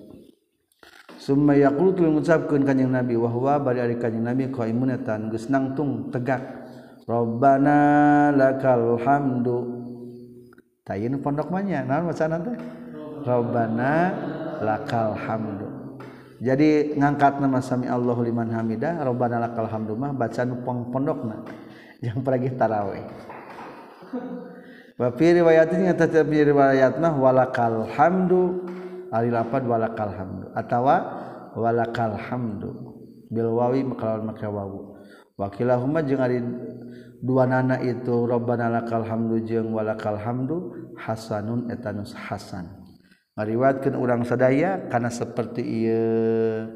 Summa 1.14 1.56
yaqulu 1.56 1.96
tuluy 1.96 2.10
ngucapkeun 2.12 2.68
kanjing 2.68 2.92
nabi 2.92 3.16
wa 3.16 3.30
huwa 3.32 3.56
bari 3.56 3.80
ari 3.80 3.96
kanjing 3.96 4.26
nabi 4.26 4.50
qaimun 4.52 4.92
tan 5.06 5.32
geus 5.32 5.48
nangtung 5.48 6.12
tegak. 6.12 6.42
Rabbana 7.04 8.32
lakal 8.32 9.00
hamdu. 9.00 9.58
Tayin 10.84 11.20
pondok 11.20 11.48
manya 11.48 11.84
naon 11.84 12.12
macanan 12.12 12.44
teh? 12.44 12.56
Rabbana 13.24 13.92
lakal 14.60 15.16
hamdu. 15.16 15.68
Jadi 16.44 16.92
ngangkat 16.98 17.40
nama 17.40 17.62
sami 17.64 17.88
Allahu 17.88 18.20
liman 18.20 18.52
hamidah 18.52 19.00
rabbana 19.00 19.40
lakal 19.40 19.64
hamdu 19.64 19.96
mah 19.96 20.12
bacaan 20.12 20.60
pondokna 20.64 21.40
yang 22.04 22.20
pergi 22.20 22.52
tarawih. 22.52 23.04
Bafi 24.94 25.42
riwayatnya 25.42 25.98
tetap 25.98 26.30
riwayat 26.30 27.02
mah 27.02 27.14
walakal 27.18 27.90
hamdu. 27.90 28.62
Ari 29.10 29.30
lapad 29.30 29.66
walakal 29.66 30.10
hamdu. 30.14 30.46
Atawa 30.54 30.96
walakal 31.58 32.14
hamdu. 32.14 32.70
Bil 33.30 33.50
wawi 33.50 33.82
kalawan 33.98 34.30
make 34.30 34.46
wawu. 34.46 34.94
Wakilahuma 35.34 36.06
jeung 36.06 36.22
ari 36.22 36.38
dua 37.18 37.42
nana 37.50 37.82
itu 37.82 38.22
robbana 38.22 38.70
lakal 38.70 39.02
hamdu 39.02 39.42
jeung 39.42 39.74
walakal 39.74 40.14
hamdu 40.14 40.70
hasanun 40.94 41.66
etanus 41.74 42.14
hasan. 42.14 42.70
Ngariwatkeun 43.34 43.98
urang 43.98 44.22
sadaya 44.22 44.86
kana 44.86 45.10
seperti 45.10 45.62
ieu. 45.62 46.70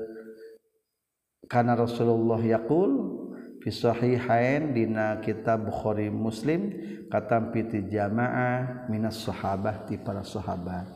Kana 1.46 1.78
Rasulullah 1.78 2.42
yaqul 2.42 2.90
Fisahihain 3.58 4.70
dina 4.70 5.18
kitab 5.18 5.66
Bukhari 5.66 6.08
Muslim 6.08 6.70
katampi 7.10 7.66
ti 7.66 7.78
jamaah 7.90 8.86
minas 8.86 9.18
sahabah 9.26 9.82
ti 9.88 9.98
para 9.98 10.22
sahabat. 10.22 10.86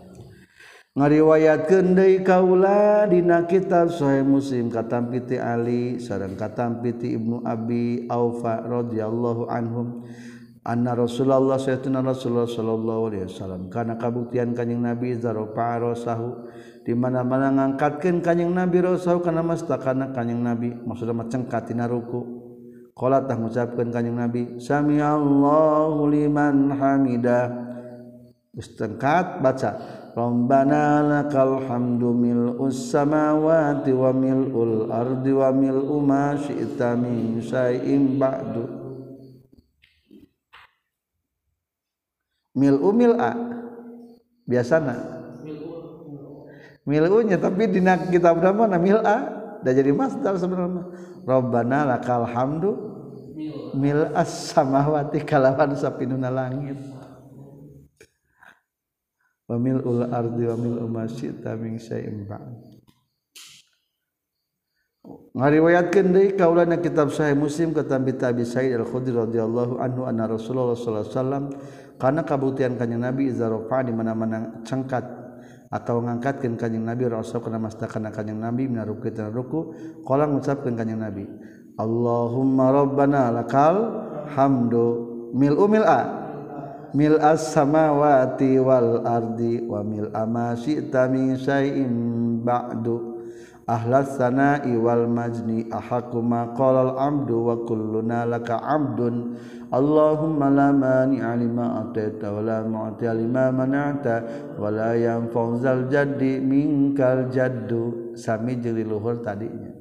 Ngariwayatkeun 0.92 1.96
deui 1.96 2.20
kaula 2.20 3.08
dina 3.08 3.48
kitab 3.48 3.88
Sahih 3.88 4.28
Muslim 4.28 4.68
katampi 4.68 5.24
ti 5.24 5.40
Ali 5.40 5.96
sareng 5.96 6.36
katampi 6.36 6.92
ti 7.00 7.16
Ibnu 7.16 7.48
Abi 7.48 8.04
Aufa 8.12 8.60
radhiyallahu 8.60 9.48
anhum 9.48 10.04
anna 10.68 10.92
Rasulullah 10.92 11.56
sayyidina 11.56 12.04
Rasulullah 12.04 12.44
sallallahu 12.44 13.02
alaihi 13.08 13.24
wasallam 13.24 13.72
kana 13.72 13.96
kabuktian 13.96 14.52
kanjing 14.52 14.84
Nabi 14.84 15.16
zarofa 15.16 15.80
rasahu 15.80 16.52
di 16.84 16.92
mana-mana 16.92 17.48
ngangkatkeun 17.56 18.20
kanjing 18.20 18.52
Nabi 18.52 18.84
rasahu 18.84 19.24
kana 19.24 19.40
mastakana 19.40 20.12
kanjing 20.12 20.44
Nabi 20.44 20.76
maksudna 20.76 21.24
cengkat 21.24 21.72
macengkatina 21.72 21.88
ruku' 21.88 22.41
qala 22.92 23.24
tah 23.24 23.36
ngucapkeun 23.36 23.88
kanjing 23.88 24.16
Nabi 24.16 24.60
sami 24.60 25.00
Allahu 25.00 26.08
liman 26.08 26.72
hamidah 26.76 27.48
geus 28.52 28.68
baca 29.40 30.02
Rabbana 30.12 31.00
lakal 31.00 31.64
hamdu 31.64 32.12
mil'us 32.12 32.92
samawati 32.92 33.96
wa 33.96 34.12
mil'ul 34.12 34.92
ardi 34.92 35.32
wa 35.32 35.48
mil'u 35.48 35.96
ma 36.04 36.36
syi'ta 36.36 36.92
min 37.00 37.40
syai'in 37.40 38.20
ba'du. 38.20 38.68
Mil'u 42.52 42.92
mil'a 42.92 43.32
biasana. 44.44 45.24
Mil'unya 46.84 47.40
tapi 47.40 47.72
di 47.72 47.80
kitab 48.12 48.36
mana 48.36 48.76
mil'a 48.76 49.16
dah 49.64 49.72
jadi 49.72 49.96
masdar 49.96 50.36
sebenarnya 50.36 50.92
Robbana 51.22 51.86
lakal 51.86 52.26
hamdu 52.26 52.70
mil 53.78 54.10
as 54.14 54.52
samawati 54.52 55.22
kalawan 55.22 55.72
sapinuna 55.78 56.28
langit. 56.28 56.78
Wa 59.46 59.56
mil 59.58 59.82
ul 59.82 60.06
ardi 60.10 60.44
wa 60.50 60.56
mil 60.58 60.76
umasyita 60.82 61.54
min 61.58 61.78
syai'in 61.78 62.26
ba'd. 62.26 62.82
Ngariwayatkeun 65.34 66.14
deui 66.14 66.30
kaula 66.38 66.62
na 66.62 66.78
kitab 66.78 67.10
sahih 67.10 67.34
muslim 67.34 67.74
kata 67.74 67.98
bi 67.98 68.14
tabi 68.14 68.46
sa'id 68.46 68.78
al 68.78 68.86
khudri 68.86 69.10
radhiyallahu 69.10 69.82
anhu 69.82 70.06
anna 70.06 70.30
rasulullah 70.30 70.78
sallallahu 70.78 71.02
alaihi 71.02 71.16
wasallam 71.18 71.44
kana 71.98 72.20
kabuktian 72.22 72.78
kanjeng 72.78 73.02
nabi 73.02 73.32
iza 73.32 73.50
rafa 73.50 73.82
di 73.82 73.90
mana-mana 73.90 74.62
cengkat 74.62 75.21
atau 75.72 76.04
ngangkatkan 76.04 76.60
kanjeng 76.60 76.84
nabi 76.84 77.08
rasul 77.08 77.40
kana 77.40 77.56
mastakan 77.56 78.12
kanjeng 78.12 78.36
nabi 78.36 78.68
min 78.68 78.84
ruku 78.84 79.08
dan 79.08 79.32
ruku 79.32 79.72
qala 80.04 80.28
ngucapkeun 80.28 80.76
kanyang 80.76 81.00
nabi. 81.08 81.24
Allahumma 81.80 82.68
rabbana 82.68 83.32
lakal 83.32 83.76
hamdu. 84.36 85.08
Mil 85.32 85.56
umil 85.56 85.88
a. 85.88 86.20
Mil 86.92 87.16
as 87.24 87.56
samawati 87.56 88.60
wal 88.60 89.00
ardi 89.08 89.64
wa 89.64 89.80
mil 89.80 90.12
amasi 90.12 90.84
min 91.08 91.40
syai'in 91.40 91.92
ba'du. 92.44 93.11
ahlas 93.68 94.18
sana 94.18 94.62
iwal 94.66 95.06
majni 95.06 95.70
ahakuma 95.70 96.54
qalal 96.58 96.98
amdu 96.98 97.46
wa 97.46 97.62
kulluna 97.62 98.26
laka 98.26 98.58
amdun 98.58 99.38
Allahumma 99.72 100.52
la 100.52 100.68
mani'a 100.68 101.32
lima 101.32 101.80
atayta 101.80 102.28
wa 102.28 102.44
la 102.44 102.60
mu'tiya 102.60 103.16
lima 103.16 103.48
mana'ta 103.48 104.14
wa 104.60 104.68
la 104.68 104.92
yanfa'u 104.92 105.64
zal 105.64 105.88
jaddi 105.88 106.44
minkal 106.44 107.32
jaddu. 107.32 108.12
Sami 108.12 108.60
jeung 108.60 108.76
luhur 108.84 109.24
tadinya. 109.24 109.72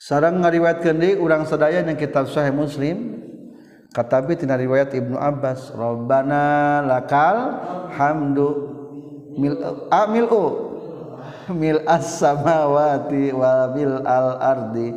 Sareng 0.00 0.40
ngariwayatkeun 0.40 0.96
deui 0.96 1.20
urang 1.20 1.44
sadaya 1.44 1.84
yang 1.84 1.92
kitab 2.00 2.24
sahih 2.32 2.56
muslim. 2.56 3.20
Katabi 3.92 4.40
tina 4.40 4.56
riwayat 4.56 4.96
Ibnu 4.96 5.20
Abbas 5.20 5.76
rabbana 5.76 6.80
lakal 6.88 7.36
hamdu. 7.92 8.48
Mil 9.36 9.60
amil 9.92 10.26
u. 10.32 10.44
mil 11.50 11.82
as 11.90 12.22
samawati 12.22 13.34
wa 13.34 13.66
mil 13.74 14.06
al 14.06 14.38
ardi 14.38 14.94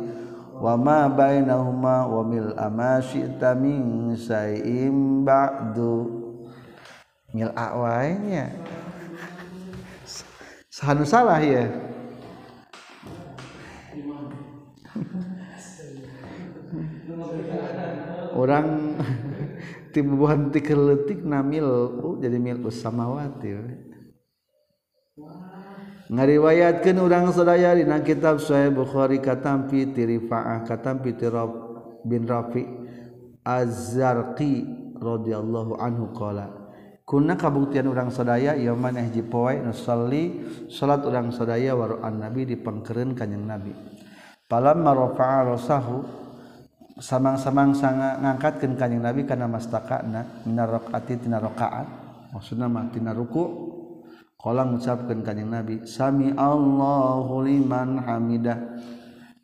wa 0.56 0.78
ma 0.78 1.10
bainahuma 1.10 2.06
wa 2.06 2.22
mil 2.22 2.54
ama 2.54 3.02
syi'ta 3.02 3.58
min 3.58 4.14
syai'in 4.14 5.26
ba'du. 5.26 6.22
Mil 7.34 7.50
awainya 7.52 8.54
sahanu 10.70 11.02
salah 11.02 11.42
ya? 11.42 11.66
Orang 18.36 18.96
tibuhan 19.96 20.52
tikeletik 20.52 21.24
namil 21.24 21.64
uh, 22.04 22.20
jadi 22.20 22.36
mil 22.36 22.60
usamawati 22.68 23.48
ngariwayatkan 26.06 26.96
urang 27.02 27.34
sedaya 27.34 27.74
dina 27.74 27.98
kitab 27.98 28.38
Sahih 28.38 28.70
Bukhari 28.70 29.18
katampi 29.18 29.90
ti 29.90 30.06
Rifa'ah 30.06 30.62
katampi 30.62 31.18
ti 31.18 31.26
bin 32.06 32.22
Rafi 32.30 32.62
Az-Zarqi 33.42 34.54
radhiyallahu 34.98 35.78
anhu 35.78 36.14
qala 36.14 36.46
kunna 37.06 37.38
kabuktian 37.38 37.86
urang 37.86 38.10
sadaya 38.10 38.58
ieu 38.58 38.74
maneh 38.74 39.10
hiji 39.10 39.22
poe 39.22 39.54
nusalli 39.58 40.42
salat 40.70 41.02
urang 41.06 41.30
sadaya 41.30 41.74
waruan 41.78 42.18
nabi 42.18 42.42
dipengkereun 42.50 43.14
kanjing 43.14 43.46
nabi. 43.46 43.70
Palam 44.46 44.82
marafa'a 44.82 45.42
rasahu 45.46 46.02
samang-samang 46.98 47.74
sanga 47.74 48.18
ngangkatkeun 48.22 48.78
kanjing 48.78 49.02
nabi 49.02 49.26
kana 49.26 49.46
mastakana 49.50 50.42
minar 50.46 50.70
rakaati 50.70 51.18
tina 51.22 51.42
rakaat 51.42 51.86
maksudna 52.30 52.66
mah 52.70 52.90
tina 52.90 53.14
ruku' 53.14 53.75
kolang 54.36 54.76
mengucapkan 54.76 55.24
kanyang 55.24 55.50
nabi 55.60 55.74
sami 55.88 56.32
Allahu 56.32 57.42
liman 57.42 58.04
hamidah. 58.04 58.78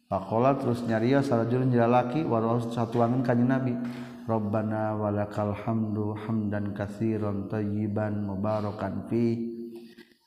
Pakola 0.07 0.53
terus 0.61 0.85
nyaria 0.85 1.25
sarajulun 1.25 1.73
jalaki 1.73 2.21
walau 2.29 2.61
satuangan 2.61 3.25
kanyang 3.25 3.51
nabi. 3.51 3.75
Rabbana 4.23 4.95
walakal 4.95 5.51
hamdu 5.51 6.15
hamdan 6.15 6.71
kathiran 6.77 7.51
tayyiban 7.51 8.23
mubarakan 8.23 9.11
fi 9.11 9.51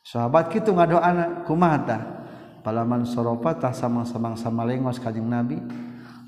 sahabat 0.04 0.52
kita 0.52 0.76
ngadoana 0.76 1.48
kumata 1.48 2.28
palaman 2.60 3.08
soropa 3.08 3.56
tah 3.56 3.72
samang-samang 3.72 4.36
sama 4.36 4.68
lengos 4.68 5.00
kanyang 5.00 5.30
nabi. 5.32 5.58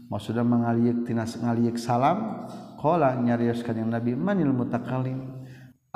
Maksudnya 0.07 0.47
mengaliek 0.47 1.03
tinas 1.03 1.35
ngaliek 1.35 1.75
salam? 1.75 2.47
Kola 2.79 3.17
nyarios 3.19 3.59
kanyang 3.65 3.99
nabi 3.99 4.15
manil 4.15 4.55
mutakalim 4.55 5.36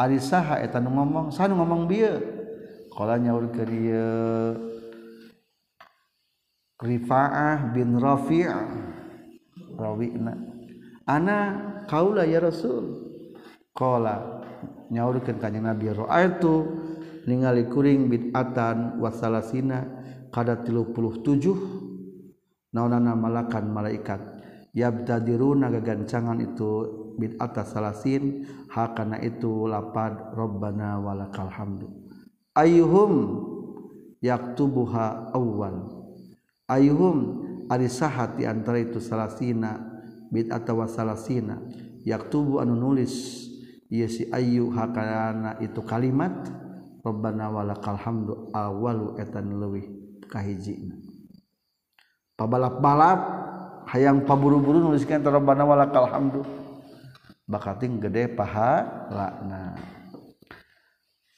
Ari 0.01 0.17
saha 0.17 0.57
etan 0.65 0.89
ngomong 0.89 1.29
san 1.29 1.53
ngomong 1.53 1.85
bieu 1.85 2.17
qala 2.89 3.21
nyaurkeun 3.21 3.69
ieu 3.69 4.57
Rifaah 6.81 7.69
bin 7.77 8.01
Rafi' 8.01 8.49
rawina. 9.77 10.33
Ana 11.05 11.37
kaula 11.85 12.25
ya 12.25 12.41
Rasul. 12.41 12.97
Qala 13.77 14.41
nyaurkeun 14.89 15.37
ka 15.37 15.53
Nabi 15.53 15.93
ra'aitu 15.93 16.65
ningali 17.29 17.69
kuring 17.69 18.09
bid'atan 18.09 18.97
wasalasina 18.97 19.85
kada 20.33 20.65
37 20.65 21.21
naonana 22.73 23.13
malakan 23.13 23.69
malaikat. 23.69 24.41
Yabtadiruna 24.73 25.69
gagancangan 25.69 26.41
itu 26.41 27.00
bin 27.21 27.37
atas 27.37 27.77
salasin 27.77 28.49
hakana 28.73 29.21
itu 29.21 29.69
lapad 29.69 30.33
Robbana 30.33 30.97
walakal 30.97 31.53
hamdu. 31.53 31.85
Ayuhum 32.57 33.45
yaktubuha 34.25 35.29
awal 35.37 35.87
ayuhum 36.65 37.45
ari 37.69 37.85
sahat 37.85 38.35
di 38.35 38.49
antara 38.49 38.81
itu 38.81 38.97
salasina 38.97 39.77
bid'ata 40.33 40.73
atawa 40.73 40.89
salasina. 40.89 41.61
Yaktubu 42.01 42.57
anu 42.57 42.73
nulis 42.73 43.45
ieu 43.93 44.09
si 44.09 44.25
ayu 44.33 44.73
hakana 44.73 45.61
itu 45.61 45.85
kalimat 45.85 46.33
Robbana 47.05 47.53
walakal 47.53 47.93
hamdu 47.93 48.49
awalu 48.49 49.21
etan 49.21 49.53
leuwih 49.53 49.85
kahiji 50.25 50.89
pabalap-balap 52.41 53.19
hayang 53.85 54.25
paburu-buru 54.25 54.81
nuliskan 54.81 55.21
Robbana 55.21 55.61
walakal 55.61 56.09
hamdu. 56.09 56.41
bakal 57.51 57.75
ting 57.75 57.99
gede 57.99 58.31
paha 58.31 58.87
lakna 59.11 59.75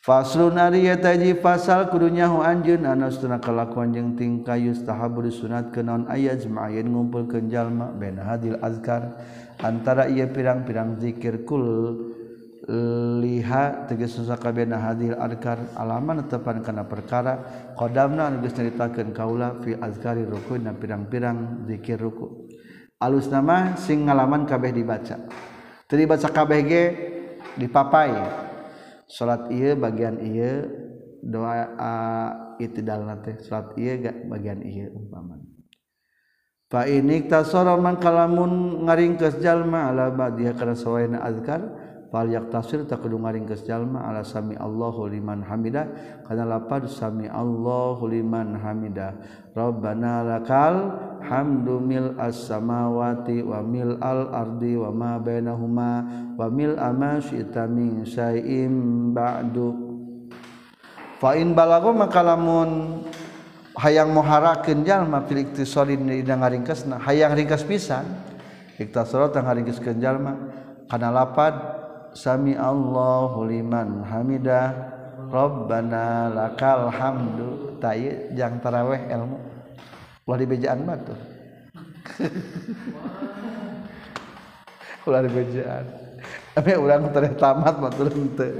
ari 0.03 1.31
pasal 1.39 1.87
kudunya 1.87 2.27
anjun 2.27 2.83
anjeun 2.83 2.83
anustuna 2.83 3.39
kalakuan 3.39 3.95
jeung 3.95 4.19
tingkah 4.19 4.59
yustahabu 4.59 5.23
disunat 5.23 5.71
kenaon 5.71 6.11
aya 6.11 6.35
jma'in 6.35 6.91
ngumpulkeun 6.91 7.47
jalma 7.47 7.87
ben 7.95 8.19
hadil 8.19 8.59
azkar. 8.59 9.15
Antara 9.63 10.11
ia 10.11 10.27
pirang-pirang 10.27 10.99
zikir 10.99 11.47
kul 11.47 11.63
liha 13.23 13.87
tegas 13.87 14.19
susah 14.19 14.35
kabehna 14.35 14.75
hadil 14.75 15.15
azkar 15.15 15.71
alaman 15.79 16.27
tepan 16.27 16.59
karena 16.59 16.83
perkara 16.83 17.39
qdamna 17.79 18.27
anu 18.27 18.43
geus 18.43 18.59
kaula 19.15 19.55
fi 19.63 19.71
azkari 19.79 20.27
ruku 20.27 20.59
na 20.59 20.75
pirang-pirang 20.75 21.63
dzikir 21.63 21.95
ruku. 21.95 22.51
Alus 22.99 23.31
nama 23.31 23.79
sing 23.79 24.03
ngalaman 24.03 24.43
kabeh 24.43 24.75
dibaca. 24.75 25.15
tadi 25.93 26.09
baca 26.09 26.25
KBG 26.25 26.71
dipapai. 27.61 28.17
Salat 29.05 29.53
iya 29.53 29.77
bagian 29.77 30.17
iya 30.25 30.65
doa 31.21 31.69
itidal 32.57 33.05
nanti. 33.05 33.37
Salat 33.45 33.77
iya 33.77 34.01
gak 34.01 34.25
bagian 34.25 34.65
iya 34.65 34.89
umpama. 34.89 35.37
Fa 36.65 36.89
ini 36.89 37.29
tasorol 37.29 37.77
man 37.77 38.01
kalamun 38.01 38.81
ngaringkeus 38.89 39.37
jalma 39.37 39.93
ala 39.93 40.09
badia 40.09 40.57
kana 40.57 40.73
sawaina 40.73 41.21
azkar 41.21 41.61
yak 42.21 42.53
tafsir 42.53 42.85
tak 42.85 43.01
kudu 43.01 43.17
ngaringkeus 43.17 43.65
jalma 43.65 44.05
ala 44.05 44.21
sami 44.21 44.53
Allahu 44.53 45.09
liman 45.09 45.41
hamida 45.41 45.89
kana 46.29 46.45
lapad 46.45 46.85
sami 46.85 47.25
Allahu 47.25 48.05
liman 48.05 48.53
hamida 48.61 49.17
Rabbana 49.57 50.21
lakal 50.21 50.93
hamdu 51.25 51.81
mil 51.81 52.13
as-samawati 52.21 53.41
wa 53.41 53.65
mil 53.65 53.97
al-ardi 53.97 54.77
wa 54.77 54.93
ma 54.93 55.11
bainahuma 55.17 55.91
wa 56.37 56.45
mil 56.53 56.77
ama 56.77 57.17
syi'ta 57.17 57.65
min 57.65 58.05
syai'im 58.05 59.09
ba'du. 59.09 59.73
Fa 61.17 61.33
in 61.33 61.57
balago 61.57 61.97
maka 61.97 62.21
lamun 62.21 63.01
hayang 63.77 64.13
moharakeun 64.13 64.85
jalma 64.85 65.25
fil 65.25 65.41
iktisarin 65.41 66.05
dina 66.05 66.37
ngaringkesna 66.37 67.01
hayang 67.09 67.33
ringkes 67.33 67.65
pisan 67.65 68.05
iktasara 68.77 69.33
tang 69.33 69.49
ngaringkeskeun 69.49 69.97
jalma 69.97 70.37
kana 70.89 71.09
lapad 71.09 71.82
sami 72.13 72.57
Allahu 72.57 73.45
liman 73.49 74.05
hamidah. 74.05 74.93
Rabbana 75.33 76.29
lakal 76.29 76.93
hamdu. 76.93 77.81
Tayu 77.81 78.37
jang 78.37 78.61
taraweh 78.61 79.09
ilmu. 79.09 79.41
Ulah 80.23 80.39
di 80.39 80.47
bejaan 80.47 80.87
batu 80.87 81.11
ulah 85.03 85.19
di 85.19 85.29
bejaan. 85.35 85.83
Tapi 86.53 86.69
ulang 86.79 87.11
tereh 87.11 87.33
tamat 87.35 87.75
mah 87.81 87.91
tuh 87.91 88.07
teu 88.39 88.55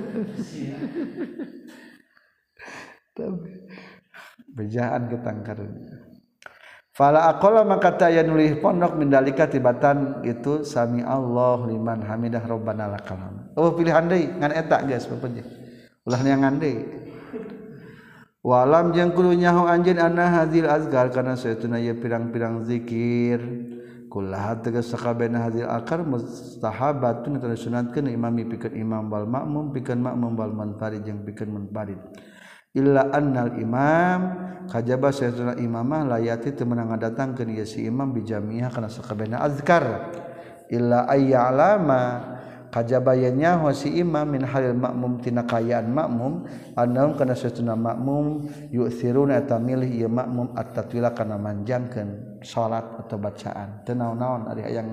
tapi 3.13 3.53
bejaan 4.57 5.05
ketangkaran 5.05 5.69
Fala 6.93 7.25
aqala 7.25 7.65
maka 7.65 7.97
taya 7.97 8.21
nulih 8.21 8.61
pondok 8.61 8.93
mindalika 8.93 9.49
tibatan 9.49 10.21
itu 10.21 10.61
sami 10.61 11.01
Allah 11.01 11.57
liman 11.65 12.05
hamidah 12.05 12.45
robbana 12.45 12.85
lakal 12.85 13.17
hamd. 13.17 13.57
Oh 13.57 13.73
pilihan 13.73 14.05
deui 14.05 14.29
ngan 14.29 14.53
eta 14.53 14.85
geus 14.85 15.09
bapak 15.09 15.41
Ulah 16.05 16.21
neangan 16.21 16.61
deui. 16.61 16.85
Walam 18.45 18.93
jeung 18.93 19.09
kudu 19.09 19.33
nyaho 19.33 19.65
anjeun 19.65 19.97
anna 19.97 20.29
hadil 20.29 20.69
azkar 20.69 21.09
kana 21.09 21.33
saytuna 21.33 21.81
ye 21.81 21.97
pirang-pirang 21.97 22.61
zikir. 22.61 23.41
Kullaha 24.13 24.61
tegas 24.61 24.93
sakabena 24.93 25.49
hadil 25.49 25.65
akar 25.65 26.05
mustahabatun 26.05 27.41
eta 27.41 27.57
sunatkeun 27.57 28.05
imami 28.13 28.45
pikeun 28.45 28.77
imam 28.77 29.09
wal 29.09 29.25
makmum 29.25 29.73
pikeun 29.73 29.97
makmum 29.97 30.37
wal 30.37 30.53
munfarid 30.53 31.01
jeung 31.01 31.25
pikeun 31.25 31.57
munfarid. 31.57 31.97
illa 32.73 33.13
annal 33.13 33.53
imam 33.61 34.19
kajaba 34.65 35.13
sayyiduna 35.13 35.61
imamah 35.61 36.17
layati 36.17 36.57
temenang 36.57 36.97
datang 36.97 37.37
ke 37.37 37.45
si 37.65 37.85
imam 37.85 38.09
bijamiah 38.09 38.73
kana 38.73 38.89
sakabena 38.89 39.41
azkar. 39.45 40.09
Illa 40.73 41.05
ayya'lama 41.05 42.33
kajabayanya 42.73 43.61
ho 43.61 43.69
si 43.69 43.93
imam 44.01 44.25
min 44.25 44.41
halil 44.41 44.73
makmum 44.73 45.21
tina 45.21 45.45
kayaan 45.45 45.93
makmum 45.93 46.49
annahum 46.73 47.13
kana 47.13 47.37
sayyiduna 47.37 47.77
makmum 47.77 48.49
yu'thiruna 48.73 49.45
eta 49.45 49.61
milih 49.61 49.93
ieu 49.93 50.09
makmum 50.09 50.57
at-tatwila 50.57 51.13
kana 51.13 51.37
manjangkeun 51.37 52.41
salat 52.41 52.97
atau 53.05 53.21
bacaan. 53.21 53.85
Teu 53.85 53.93
naon-naon 53.93 54.49
ari 54.49 54.65
hayang 54.65 54.89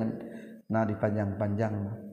na 0.69 0.85
dipanjang-panjang 0.85 1.73
mah. 1.73 2.10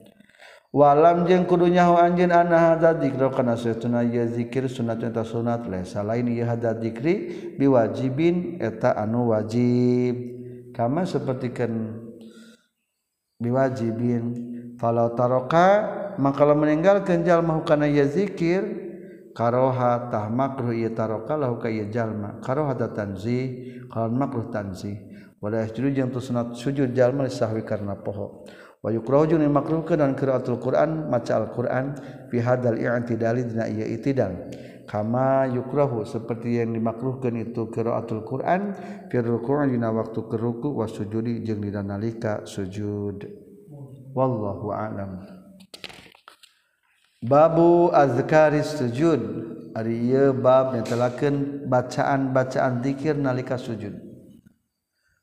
walam 0.68 1.24
jeung 1.24 1.48
kudunyahu 1.48 1.96
anjin 1.96 2.28
anna 2.28 2.76
hadza 2.76 2.92
dzikra 3.00 3.32
kana 3.32 3.56
sunna 3.56 4.04
ya 4.04 4.28
dzikir 4.28 4.68
sunat 4.68 5.00
eta 5.00 5.24
sunat 5.24 5.64
laisa 5.64 6.04
lain 6.04 6.28
ieu 6.28 6.44
hadza 6.44 6.76
dzikri 6.76 7.56
biwajibin 7.56 8.60
eta 8.60 8.92
anu 8.96 9.32
wajib. 9.32 10.36
Kama 10.76 11.02
sapertikeun 11.08 12.06
biwajibin 13.42 14.24
falau 14.78 15.10
taroka 15.18 15.66
maka 16.22 16.42
lamun 16.46 16.70
meninggalkeun 16.70 17.26
jalma 17.26 17.58
kana 17.66 17.90
ya 17.90 18.06
dzikir 18.06 18.86
karoha 19.34 20.06
tah 20.06 20.30
makruh 20.30 20.70
ieu 20.70 20.94
taroka 20.94 21.34
lahu 21.34 21.58
ka 21.58 21.66
ieu 21.66 21.90
jalma 21.90 22.38
karoha 22.44 22.78
tanzi 22.94 23.74
kalau 23.90 24.10
makruh 24.14 24.54
tanzi 24.54 24.94
wala 25.42 25.66
yasjudu 25.66 25.94
jeung 25.94 26.10
sunat 26.14 26.54
sujud 26.54 26.94
jalma 26.94 27.26
sahwi 27.26 27.66
karena 27.66 27.98
poho. 27.98 28.46
Wayukrohjun 28.78 29.42
yang 29.42 29.54
makruhkan 29.58 29.98
dan 29.98 30.14
kiraatul 30.14 30.62
Quran 30.62 31.10
maca 31.10 31.34
Al-Quran 31.34 31.98
fi 32.30 32.38
hadal 32.38 32.78
i'tidali 32.78 33.42
dina 33.42 33.66
iya 33.66 33.82
itidal 33.90 34.54
kama 34.88 35.44
yukrohu 35.52 36.08
seperti 36.08 36.64
yang 36.64 36.72
dimakruhkan 36.72 37.36
itu 37.36 37.68
kiraatul 37.68 38.24
Quran 38.24 38.72
fi 39.12 39.20
ruku' 39.20 39.68
dina 39.68 39.92
waktu 39.92 40.24
keruku 40.24 40.72
was 40.72 40.96
sujudi 40.96 41.44
jeung 41.44 41.60
dina 41.60 41.84
nalika 41.84 42.48
sujud. 42.48 43.28
Wallahu 44.16 44.72
a'lam. 44.72 45.28
Babu 47.20 47.92
azkaris 47.92 48.80
sujud. 48.80 49.20
Ari 49.76 50.10
ieu 50.10 50.32
bab 50.32 50.74
netelakeun 50.74 51.68
bacaan-bacaan 51.68 52.82
zikir 52.82 53.14
nalika 53.14 53.60
sujud. 53.60 53.94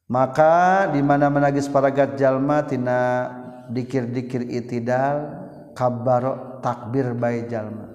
Maka 0.05 0.85
di 0.93 1.01
mana 1.01 1.33
menagis 1.33 1.65
paragat 1.65 2.13
jalma 2.13 2.61
tina 2.61 3.25
dikir-dikir 3.71 4.45
itidal 4.49 5.45
kabaro 5.75 6.61
takbir 6.63 7.13
bayi 7.13 7.45
jalma. 7.45 7.91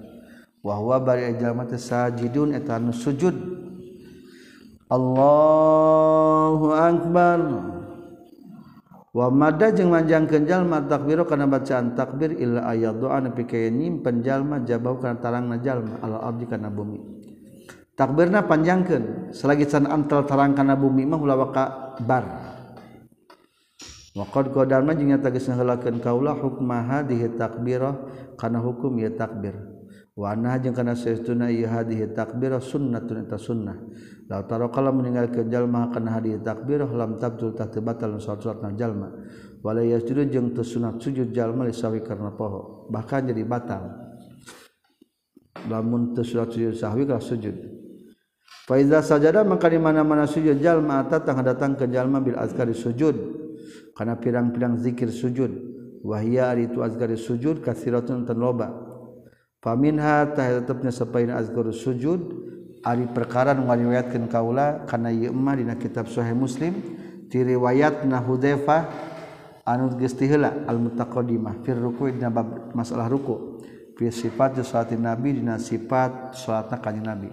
Wahwa 0.61 1.01
bari 1.01 1.33
e 1.33 1.33
jalma 1.41 1.65
teh 1.65 1.81
sajidun 1.81 2.53
eta 2.53 2.77
nu 2.77 2.93
sujud. 2.93 3.33
Allahu 4.91 6.67
akbar. 6.69 7.39
Wa 9.11 9.27
madda 9.27 9.75
jeung 9.75 9.91
manjangkeun 9.91 10.45
jalma 10.47 10.85
takbir 10.85 11.19
kana 11.27 11.49
bacaan 11.49 11.97
takbir 11.97 12.31
illa 12.37 12.69
ayat 12.69 12.95
doa 12.95 13.19
nepi 13.19 13.43
ka 13.43 13.57
nyimpen 13.67 14.23
jalma 14.23 14.63
jabau 14.63 15.01
kana 15.01 15.19
tarangna 15.19 15.59
jalma 15.59 15.99
ala 15.99 16.21
abdi 16.29 16.45
kana 16.47 16.69
bumi. 16.69 16.99
Takbirna 17.97 18.45
panjangkeun. 18.47 19.33
Selagi 19.35 19.67
can 19.67 19.89
antal 19.89 20.23
tarang 20.23 20.55
kana 20.55 20.77
bumi 20.77 21.03
mah 21.03 21.19
ulah 21.19 21.37
bar. 22.05 22.50
Waqad 24.11 24.51
qadarna 24.51 24.91
jeung 24.91 25.15
nyata 25.15 25.31
geus 25.31 25.47
ngahelakeun 25.47 26.03
kaula 26.03 26.35
hukmaha 26.35 26.99
di 27.07 27.15
takbirah 27.31 27.95
kana 28.35 28.59
hukum 28.59 28.99
ieu 28.99 29.15
takbir. 29.15 29.55
Wa 30.19 30.35
anna 30.35 30.59
jeung 30.59 30.75
kana 30.75 30.99
saestuna 30.99 31.47
ieu 31.47 31.63
hadihi 31.63 32.11
takbirah 32.11 32.59
sunnatun 32.59 33.23
eta 33.23 33.39
sunnah. 33.39 33.79
La 34.27 34.43
tarakala 34.43 34.91
meninggalkeun 34.91 35.47
jalma 35.47 35.87
kana 35.95 36.19
hadihi 36.19 36.43
takbirah 36.43 36.91
lam 36.91 37.23
tabtul 37.23 37.55
tah 37.55 37.71
teu 37.71 37.79
batal 37.79 38.19
salat-salatna 38.19 38.75
jalma. 38.75 39.15
Wala 39.63 39.79
yasjudu 39.79 40.27
jeung 40.27 40.51
teu 40.51 40.67
sunat 40.67 40.99
sujud 40.99 41.31
jalma 41.31 41.63
li 41.63 41.71
sahwi 41.71 42.03
karena 42.03 42.35
poho. 42.35 42.91
Bahkan 42.91 43.31
jadi 43.31 43.47
batal. 43.47 43.95
Lamun 45.71 46.11
teu 46.11 46.27
sunat 46.27 46.51
sujud 46.51 46.75
sahwi 46.75 47.07
ka 47.07 47.15
sujud. 47.23 47.55
Fa 48.67 48.75
iza 48.75 48.99
sajada 48.99 49.47
maka 49.47 49.71
di 49.71 49.79
mana-mana 49.79 50.27
sujud 50.27 50.59
jalma 50.59 50.99
atat 50.99 51.31
datang 51.31 51.79
ke 51.79 51.87
jalma 51.87 52.19
bil 52.19 52.35
azkari 52.35 52.75
sujud. 52.75 53.39
karena 53.95 54.15
pirang-pirang 54.17 54.79
zikir 54.79 55.09
sujud. 55.09 55.51
Wahia 56.01 56.49
ari 56.49 56.65
itu 56.65 56.81
azkar 56.81 57.13
sujud 57.13 57.61
kasiratun 57.61 58.25
tan 58.25 58.41
loba 58.41 58.73
faminha 59.61 60.25
tah 60.33 60.61
tetepnya 60.61 60.89
sapain 60.89 61.29
azkar 61.29 61.69
sujud. 61.69 62.49
Ari 62.81 63.13
perkara 63.13 63.53
nu 63.53 63.69
ngariwayatkeun 63.69 64.25
kaula 64.25 64.89
kana 64.89 65.13
ieu 65.13 65.29
emah 65.29 65.53
dina 65.53 65.77
kitab 65.77 66.09
sahih 66.09 66.33
muslim 66.33 66.73
ti 67.29 67.45
riwayatna 67.45 68.17
hudzaifah 68.25 68.89
anu 69.69 69.93
geus 70.01 70.17
tiheula 70.17 70.65
al 70.65 70.81
mutaqaddimah 70.81 71.61
fir 71.61 71.77
ruku' 71.77 72.09
dina 72.09 72.33
bab 72.33 72.73
masalah 72.73 73.05
ruku' 73.05 73.61
fi 73.93 74.09
sifat 74.09 74.65
salat 74.65 74.97
nabi 74.97 75.37
dina 75.37 75.61
sifat 75.61 76.33
salatna 76.33 76.81
kanjeng 76.81 77.05
nabi. 77.05 77.29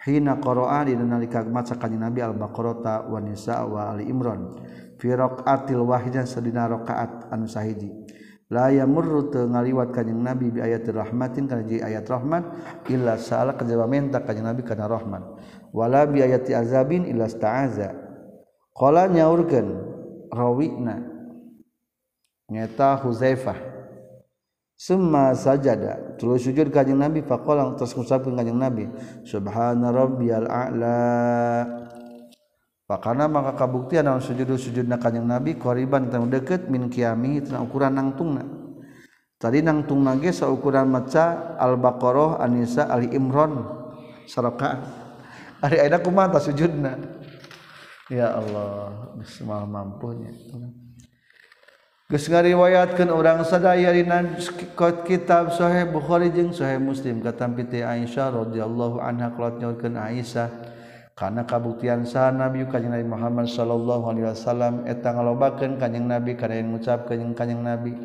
Hina 0.00 0.40
qara'a 0.40 0.88
dina 0.88 1.04
nalika 1.04 1.44
maca 1.44 1.76
kanjeng 1.76 2.00
nabi 2.00 2.24
al-baqarah 2.24 3.04
wa 3.04 3.20
nisa 3.20 3.68
wa 3.68 3.92
ali 3.92 4.08
imran. 4.08 4.48
firaqatil 4.96 5.82
wahidah 5.84 6.24
sadina 6.24 6.68
rakaat 6.68 7.28
anu 7.32 7.46
sahiji. 7.48 7.92
La 8.46 8.70
yamurru 8.70 9.26
teu 9.26 9.50
ngaliwat 9.50 9.90
kanjing 9.90 10.22
nabi 10.22 10.54
bi 10.54 10.62
ayatir 10.62 10.94
rahmatin 10.94 11.50
kana 11.50 11.66
jadi 11.66 11.82
ayat 11.82 12.06
rahmat 12.06 12.44
illa 12.86 13.18
sala 13.18 13.58
kajaba 13.58 13.90
menta 13.90 14.22
kanjing 14.22 14.46
nabi 14.46 14.62
kana 14.62 14.86
rahmat. 14.86 15.22
Wala 15.74 16.06
bi 16.06 16.22
ayati 16.22 16.54
azabin 16.54 17.10
illa 17.10 17.26
sta'aza. 17.26 17.90
Qala 18.70 19.10
nyaurkeun 19.10 19.66
rawina 20.30 21.02
nyata 22.46 23.02
huzaifah. 23.02 23.58
Summa 24.78 25.34
sajada 25.34 26.14
tuluy 26.14 26.38
sujud 26.38 26.70
kanjing 26.70 27.02
nabi 27.02 27.26
faqala 27.26 27.74
terus 27.74 27.98
ngucapkeun 27.98 28.38
kanjing 28.38 28.60
nabi 28.62 28.86
subhana 29.26 29.90
rabbiyal 29.90 30.46
a'la. 30.46 30.98
Pakana 32.86 33.26
maka 33.26 33.58
kabuktian 33.58 34.06
naon 34.06 34.22
sujud 34.22 34.46
sujud 34.54 34.86
kanyang 34.86 35.26
Nabi 35.26 35.58
koriban 35.58 36.06
tanu 36.06 36.30
deket 36.30 36.70
min 36.70 36.86
kiami 36.86 37.42
tina 37.42 37.58
ukuran 37.58 37.98
nangtungna. 37.98 38.46
Tadi 39.36 39.60
nangtung 39.60 40.00
nage 40.00 40.32
saukuran 40.32 40.88
maca 40.88 41.58
Al-Baqarah, 41.60 42.40
An-Nisa, 42.40 42.88
Ali 42.88 43.12
Imran 43.12 43.68
sarakaan. 44.24 44.80
Ari 45.60 45.76
ayeuna 45.76 46.00
kumaha 46.00 46.40
sujudna? 46.40 46.96
Ya 48.08 48.32
Allah, 48.32 49.12
bismillah 49.18 49.68
mampunya. 49.68 50.32
Geus 52.06 52.30
ngariwayatkeun 52.30 53.10
urang 53.10 53.42
sadaya 53.42 53.90
dina 53.90 54.38
kitab 55.04 55.50
Sahih 55.50 55.90
Bukhari 55.90 56.30
jeung 56.30 56.54
Sahih 56.54 56.78
Muslim 56.78 57.18
katampi 57.18 57.66
Aisyah 57.66 58.30
radhiyallahu 58.30 59.02
anha 59.02 59.34
kalat 59.34 59.58
nyaurkeun 59.58 59.98
Aisyah 59.98 60.48
karena 61.16 61.48
kabuktian 61.48 62.04
sah 62.04 62.28
nabi 62.28 62.68
kanyang 62.68 63.00
Nabi 63.00 63.06
Muhammad 63.08 63.48
Shallallahu 63.48 64.04
Alaihi 64.12 64.28
Wasallam 64.28 64.84
etang 64.84 65.16
ngalobakan 65.16 65.80
kanyang 65.80 66.12
nabi 66.12 66.36
karena 66.36 66.60
yang 66.60 66.76
ngucap 66.76 67.08
kanyang 67.08 67.32
kanyang 67.32 67.64
nabi. 67.64 67.96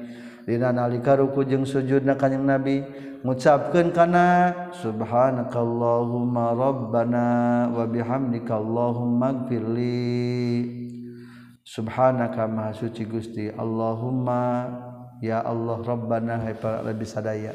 Dina 0.48 0.72
nalika 0.72 1.20
ruku 1.20 1.44
jeung 1.44 1.68
sujudna 1.68 2.16
kanyang 2.16 2.48
nabi 2.48 2.88
ngucapkeun 3.28 3.92
kana 3.92 4.56
subhanakallahumma 4.80 6.56
rabbana 6.56 7.28
wa 7.76 7.84
bihamdika 7.84 8.56
allahumma 8.56 9.44
gfirli 9.44 10.72
subhanaka 11.68 12.48
maha 12.48 12.72
suci 12.80 13.04
gusti 13.04 13.52
allahumma 13.52 14.72
ya 15.20 15.44
allah 15.44 15.84
rabbana 15.84 16.48
hai 16.48 16.56
para 16.56 16.80
lebih 16.80 17.12
sadaya. 17.12 17.52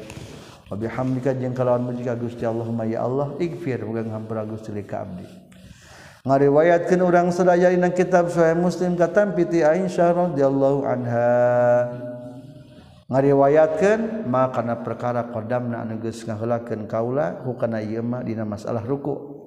Wa 0.69 0.77
bihamdika 0.77 1.33
jeung 1.33 1.57
kalawan 1.57 1.81
muji 1.81 2.05
gusti 2.13 2.45
allahumma 2.45 2.85
ya 2.85 3.01
allah 3.09 3.33
igfir 3.41 3.81
muga 3.81 4.05
ngampura 4.05 4.45
gusti 4.45 4.69
li 4.69 4.85
ka 4.85 5.01
abdi. 5.01 5.46
ngariwayatkan 6.27 6.99
orang 6.99 7.31
sedaya 7.31 7.71
dina 7.71 7.87
kitab 7.87 8.27
Sahih 8.27 8.59
Muslim 8.59 8.99
katam 8.99 9.31
piti 9.31 9.63
Aisyah 9.63 10.11
radhiyallahu 10.11 10.83
anha. 10.83 11.31
Ngariwayatkan 13.07 14.27
maka 14.27 14.59
kana 14.59 14.83
perkara 14.83 15.31
qadamna 15.31 15.79
anu 15.79 16.03
geus 16.03 16.27
ngaheulakeun 16.27 16.91
kaula 16.91 17.39
hukana 17.47 17.79
ieu 17.79 18.03
mah 18.03 18.27
dina 18.27 18.43
masalah 18.43 18.83
ruku. 18.83 19.39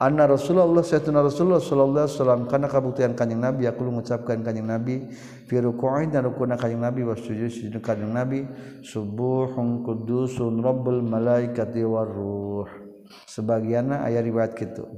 Anna 0.00 0.24
Rasulullah 0.24 0.82
sayyidina 0.82 1.22
Rasulullah 1.22 1.62
sallallahu 1.62 2.08
alaihi 2.08 2.16
wasallam 2.18 2.42
kana 2.48 2.66
kabuktian 2.66 3.12
kanjing 3.12 3.38
Nabi? 3.38 3.68
Aku 3.68 3.84
mengucapkan 3.84 4.40
kanjing 4.40 4.66
Nabi 4.66 5.06
fi 5.46 5.60
ruku'in 5.60 6.10
dan 6.10 6.24
rukuna 6.24 6.56
kanjing 6.56 6.80
Nabi 6.80 7.04
wa 7.04 7.14
sujud 7.14 7.52
sujud 7.52 7.78
kanjing 7.84 8.10
Nabi 8.10 8.48
subuhun 8.82 9.84
qudusun 9.84 10.64
rabbul 10.64 11.04
malaikati 11.04 11.84
waruh 11.84 12.66
sebagianna 13.28 14.02
aya 14.02 14.24
riwayat 14.24 14.56
kitu. 14.56 14.88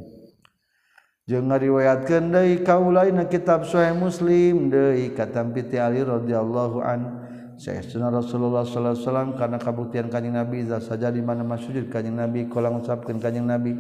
jeung 1.26 1.50
ngariwayatkeun 1.50 2.30
deui 2.30 2.62
kaulaina 2.62 3.26
kitab 3.26 3.66
sahih 3.66 3.98
muslim 3.98 4.70
deui 4.70 5.10
katam 5.10 5.50
piti 5.50 5.74
ali 5.74 5.98
radhiyallahu 5.98 6.78
an. 6.78 7.26
Sayyidina 7.58 8.14
Rasulullah 8.14 8.62
sallallahu 8.62 8.94
alaihi 8.94 9.06
wasallam 9.10 9.30
kana 9.34 9.58
kabuktian 9.58 10.06
kanjing 10.06 10.38
Nabi 10.38 10.62
za 10.70 10.78
saja 10.78 11.10
di 11.10 11.18
mana 11.18 11.42
masjid 11.42 11.82
kanjing 11.90 12.14
Nabi 12.14 12.46
kala 12.46 12.70
ngucapkeun 12.70 13.18
kanjing 13.18 13.42
Nabi. 13.42 13.74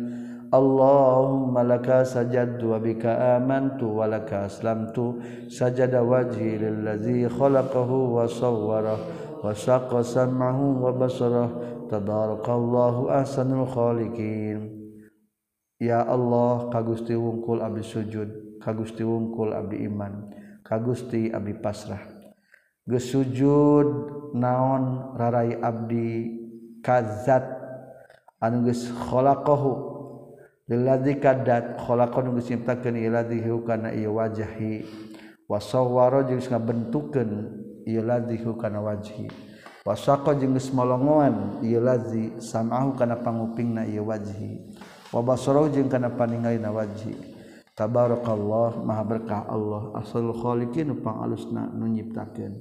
Allahumma 0.50 1.62
laka 1.62 2.02
sajadtu 2.02 2.74
wa 2.74 2.82
bika 2.82 3.38
amantu 3.38 4.02
wa 4.02 4.10
laka 4.10 4.50
aslamtu. 4.50 5.22
Sajada 5.46 6.02
wajhi 6.02 6.58
lillazi 6.58 7.30
khalaqahu 7.30 8.18
wa 8.18 8.26
sawwarahu 8.26 9.46
wa 9.46 9.54
saqa 9.54 10.02
sam'ahu 10.02 10.82
wa 10.82 10.90
basarahu 10.90 11.86
tabarakallahu 11.94 13.06
ahsanul 13.06 13.70
khaliqin. 13.70 14.75
ya 15.76 16.04
Allah 16.04 16.72
ka 16.72 16.80
Gusti 16.80 17.12
wungkul 17.12 17.60
Abdi 17.60 17.84
sujud 17.84 18.60
ka 18.60 18.72
Gusti 18.72 19.04
wungkul 19.04 19.52
Abdi 19.52 19.84
iman 19.84 20.32
ka 20.64 20.80
Gusti 20.80 21.28
Abdi 21.32 21.54
pasrah. 21.56 22.00
Gesujud 22.86 23.88
naon 24.38 25.14
rarai 25.18 25.58
Abdi 25.58 26.38
kazat 26.80 27.44
anu 28.38 28.70
geus 28.70 28.88
khalaqahu. 28.94 29.94
Lilladzi 30.66 31.22
kadat 31.22 31.78
khalaqan 31.82 32.34
geus 32.34 32.50
nyiptakeun 32.50 32.98
illadzi 32.98 33.42
hu 33.42 33.62
kana 33.66 33.90
ieu 33.90 34.14
wajhi. 34.18 34.86
Wa 35.46 35.62
sawwara 35.62 36.26
jeung 36.26 36.38
geus 36.38 36.50
ngabentukeun 36.50 37.30
ieu 37.86 38.02
ladzi 38.02 38.38
hu 38.42 38.54
kana 38.58 38.82
wajhi. 38.82 39.30
Wasaqa 39.86 40.34
jeung 40.34 40.58
geus 40.58 40.74
molongoan 40.74 41.62
ieu 41.62 41.78
ladzi 41.78 42.38
sam'ahu 42.42 42.98
kana 42.98 43.22
pangupingna 43.22 43.86
ieu 43.86 44.06
wajhi. 44.06 44.62
wabasoroh 45.14 45.70
jeung 45.70 45.90
kana 45.90 46.14
paningali 46.14 46.58
na 46.58 46.70
wajhi. 46.74 47.14
Tabarakallah 47.76 48.80
maha 48.80 49.04
berkah 49.04 49.44
Allah. 49.52 49.92
Asalul 50.00 50.32
khaliqin 50.32 50.96
pangalusna 51.04 51.68
nu 51.76 51.92
nyiptakeun. 51.92 52.56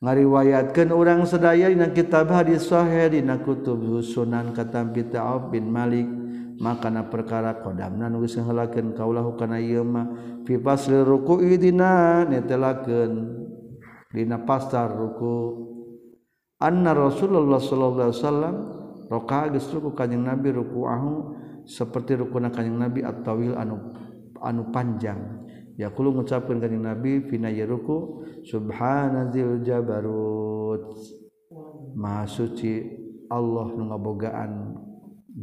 Ngariwayatkan 0.00 0.94
orang 0.94 1.28
sedaya 1.28 1.68
dina 1.68 1.92
kitab 1.92 2.32
hadis 2.32 2.70
sahih 2.70 3.12
dina 3.12 3.36
kutub 3.42 3.82
sunan 4.00 4.56
katampi 4.56 5.12
ta'ab 5.12 5.52
bin 5.52 5.68
malik. 5.68 6.08
Makana 6.58 7.06
perkara 7.06 7.60
qadamna 7.60 8.08
nu 8.08 8.24
geus 8.24 8.34
ngahalakeun 8.40 8.96
kaulahu 8.96 9.38
kana 9.38 9.62
ieu 9.62 9.86
mah 9.86 10.10
fi 10.48 10.56
fasli 10.56 10.98
ruku'i 11.04 11.60
dina 11.60 12.24
netelakeun. 12.24 13.12
Dina 14.08 14.40
pasar 14.40 14.88
ruku. 14.88 15.68
Anna 16.58 16.96
rasulullah 16.96 17.60
sallallahu 17.60 18.08
alaihi 18.08 18.18
wasallam 18.24 18.54
roka 19.08 19.48
gestruku 19.50 19.96
kanyang 19.96 20.36
nabi 20.36 20.52
rukuahu 20.52 21.34
seperti 21.64 22.16
rukuna 22.20 22.48
kanyang 22.52 22.88
nabi 22.88 23.00
at-tawil 23.04 23.56
anu 23.56 23.92
anu 24.40 24.68
panjang. 24.72 25.48
Yaqulu 25.78 26.10
ngucapkeun 26.10 26.58
kanjing 26.58 26.82
nabi 26.82 27.22
fina 27.30 27.50
yaruku 27.54 28.26
subhanazil 28.42 29.62
jabarut. 29.62 30.90
Maha 31.94 32.26
suci 32.26 32.82
Allah 33.30 33.66
nu 33.74 33.86
ngabogaan 33.86 34.52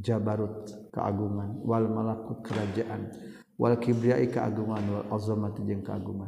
jabarut 0.04 0.68
keagungan 0.92 1.64
wal 1.64 1.88
malakut 1.88 2.44
kerajaan 2.44 3.12
wal 3.56 3.80
kibriai 3.80 4.28
keagungan 4.28 4.84
wal 4.92 5.06
azamati 5.16 5.64
jeung 5.64 5.84
keagungan. 5.84 6.28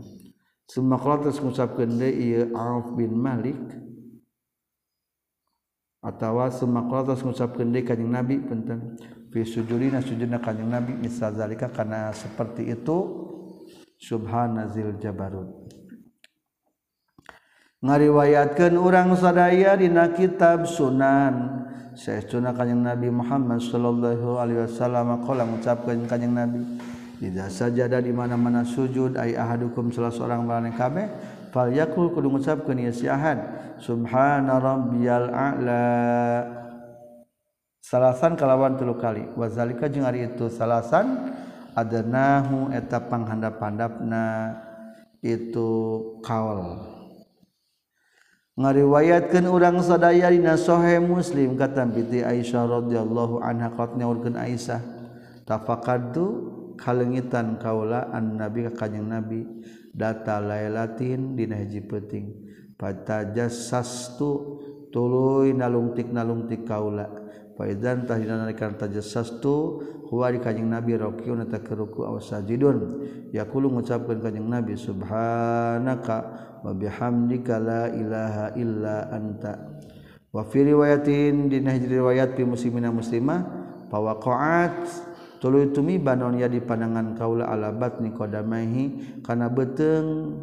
Summa 0.68 0.96
qala 1.00 1.28
terus 1.28 1.40
ngucapkeun 1.44 2.00
deui 2.00 2.52
Auf 2.56 2.96
bin 2.96 3.16
Malik 3.16 3.60
atawa 6.08 6.48
sumakotos 6.48 7.20
ngucapkan 7.20 7.68
deui 7.68 7.84
kanjing 7.84 8.08
nabi 8.08 8.40
penting 8.40 8.96
fi 9.28 9.44
sujudina 9.44 10.00
sujudna 10.00 10.40
kanjing 10.40 10.72
nabi. 10.72 10.96
Misal 10.96 11.36
zalika 11.36 11.68
karena 11.68 12.16
seperti 12.16 12.72
itu 12.72 12.98
subhanazil 14.00 14.96
jabarut. 15.04 15.68
Ngariwayatkan 17.84 18.74
orang 18.80 19.14
sadaya 19.20 19.76
dina 19.76 20.10
kitab 20.16 20.66
sunan. 20.66 21.68
Sayyiduna 21.98 22.54
kanyang 22.54 22.94
Nabi 22.94 23.10
Muhammad 23.10 23.58
sallallahu 23.58 24.38
alaihi 24.38 24.70
wasallam 24.70 25.18
qala 25.26 25.50
mengucapkan 25.50 25.98
kanyang 26.06 26.34
Nabi 26.38 26.62
Ida 27.18 27.50
sajadah 27.50 28.06
di 28.06 28.14
mana-mana 28.14 28.62
sujud 28.62 29.18
ay 29.18 29.34
ahadukum 29.34 29.90
salah 29.90 30.14
seorang 30.14 30.46
malaikat 30.46 30.78
kabeh 30.78 31.06
fal 31.58 31.74
yakul 31.74 32.14
kudu 32.14 32.30
ngucapkeun 32.30 32.86
ieu 32.86 32.94
si 32.94 33.10
Ahad 33.10 33.42
subhana 33.82 34.62
rabbiyal 34.62 35.34
a'la. 35.34 35.86
Salasan 37.82 38.38
kalawan 38.38 38.78
tilu 38.78 38.94
kali. 39.02 39.26
Wa 39.34 39.50
zalika 39.50 39.90
jeung 39.90 40.06
ari 40.06 40.30
itu 40.30 40.54
salasan 40.54 41.34
adanahu 41.74 42.70
eta 42.70 43.02
panghandap-handapna. 43.10 44.54
Itu 45.26 45.66
kaul. 46.22 46.78
Ngariwayatkeun 48.54 49.50
urang 49.50 49.82
sadaya 49.82 50.30
dina 50.30 50.54
sahih 50.62 51.02
Muslim 51.02 51.58
kata 51.58 51.90
piti 51.90 52.22
Aisyah 52.22 52.70
radhiyallahu 52.70 53.42
anha 53.42 53.74
qatnya 53.74 54.06
urgen 54.06 54.38
Aisyah. 54.38 54.78
Tafaqaddu 55.50 56.26
kalengitan 56.78 57.58
kaula 57.58 58.14
an 58.14 58.38
nabi 58.38 58.70
ka 58.70 58.86
kanjing 58.86 59.10
nabi. 59.10 59.42
data 59.98 60.38
lailatin 60.38 61.34
dina 61.34 61.58
hiji 61.58 61.82
penting 61.82 62.46
patajas 62.78 63.74
sastu 63.74 64.62
tuluy 64.94 65.52
nalungtik 65.52 66.14
nalungtik 66.14 66.64
kaula. 66.64 67.26
Faidan 67.58 68.06
tahdina 68.06 68.46
narikan 68.46 68.78
tajas 68.78 69.10
huwa 70.08 70.30
di 70.30 70.40
kanjing 70.40 70.70
Nabi 70.70 70.94
rakiun 70.94 71.42
eta 71.42 71.60
keruku 71.60 72.06
awas 72.06 72.30
sajidun 72.30 73.02
yaqulu 73.34 73.74
ngucapkeun 73.74 74.22
kanjing 74.22 74.46
Nabi 74.46 74.78
subhanaka 74.78 76.18
wa 76.62 76.72
bihamdika 76.72 77.58
la 77.58 77.90
ilaha 77.92 78.54
illa 78.56 79.10
anta. 79.10 79.58
Wa 80.30 80.46
fi 80.46 80.70
riwayatin 80.70 81.50
dina 81.50 81.74
hiji 81.74 81.98
riwayat 81.98 82.38
bi 82.38 82.46
muslimina 82.46 82.94
muslimah 82.94 83.42
pawaqa'at 83.90 84.86
tulu 85.48 85.72
tumi 85.72 85.96
banon 85.96 86.36
ya 86.36 86.52
di 86.52 86.60
pandangan 86.60 87.16
kaula 87.16 87.48
alabat 87.48 88.04
ni 88.04 88.12
qadamaihi 88.12 88.84
kana 89.24 89.48
beteng 89.48 90.36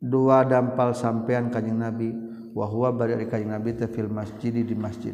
dua 0.00 0.48
dampal 0.48 0.96
sampean 0.96 1.52
kanjing 1.52 1.76
nabi. 1.76 2.16
Wa 2.56 2.64
huwa 2.64 2.96
bari 2.96 3.28
kanjing 3.28 3.52
nabi 3.52 3.76
teh 3.76 3.92
fil 3.92 4.08
masjid 4.08 4.56
di 4.56 4.72
masjid. 4.72 5.12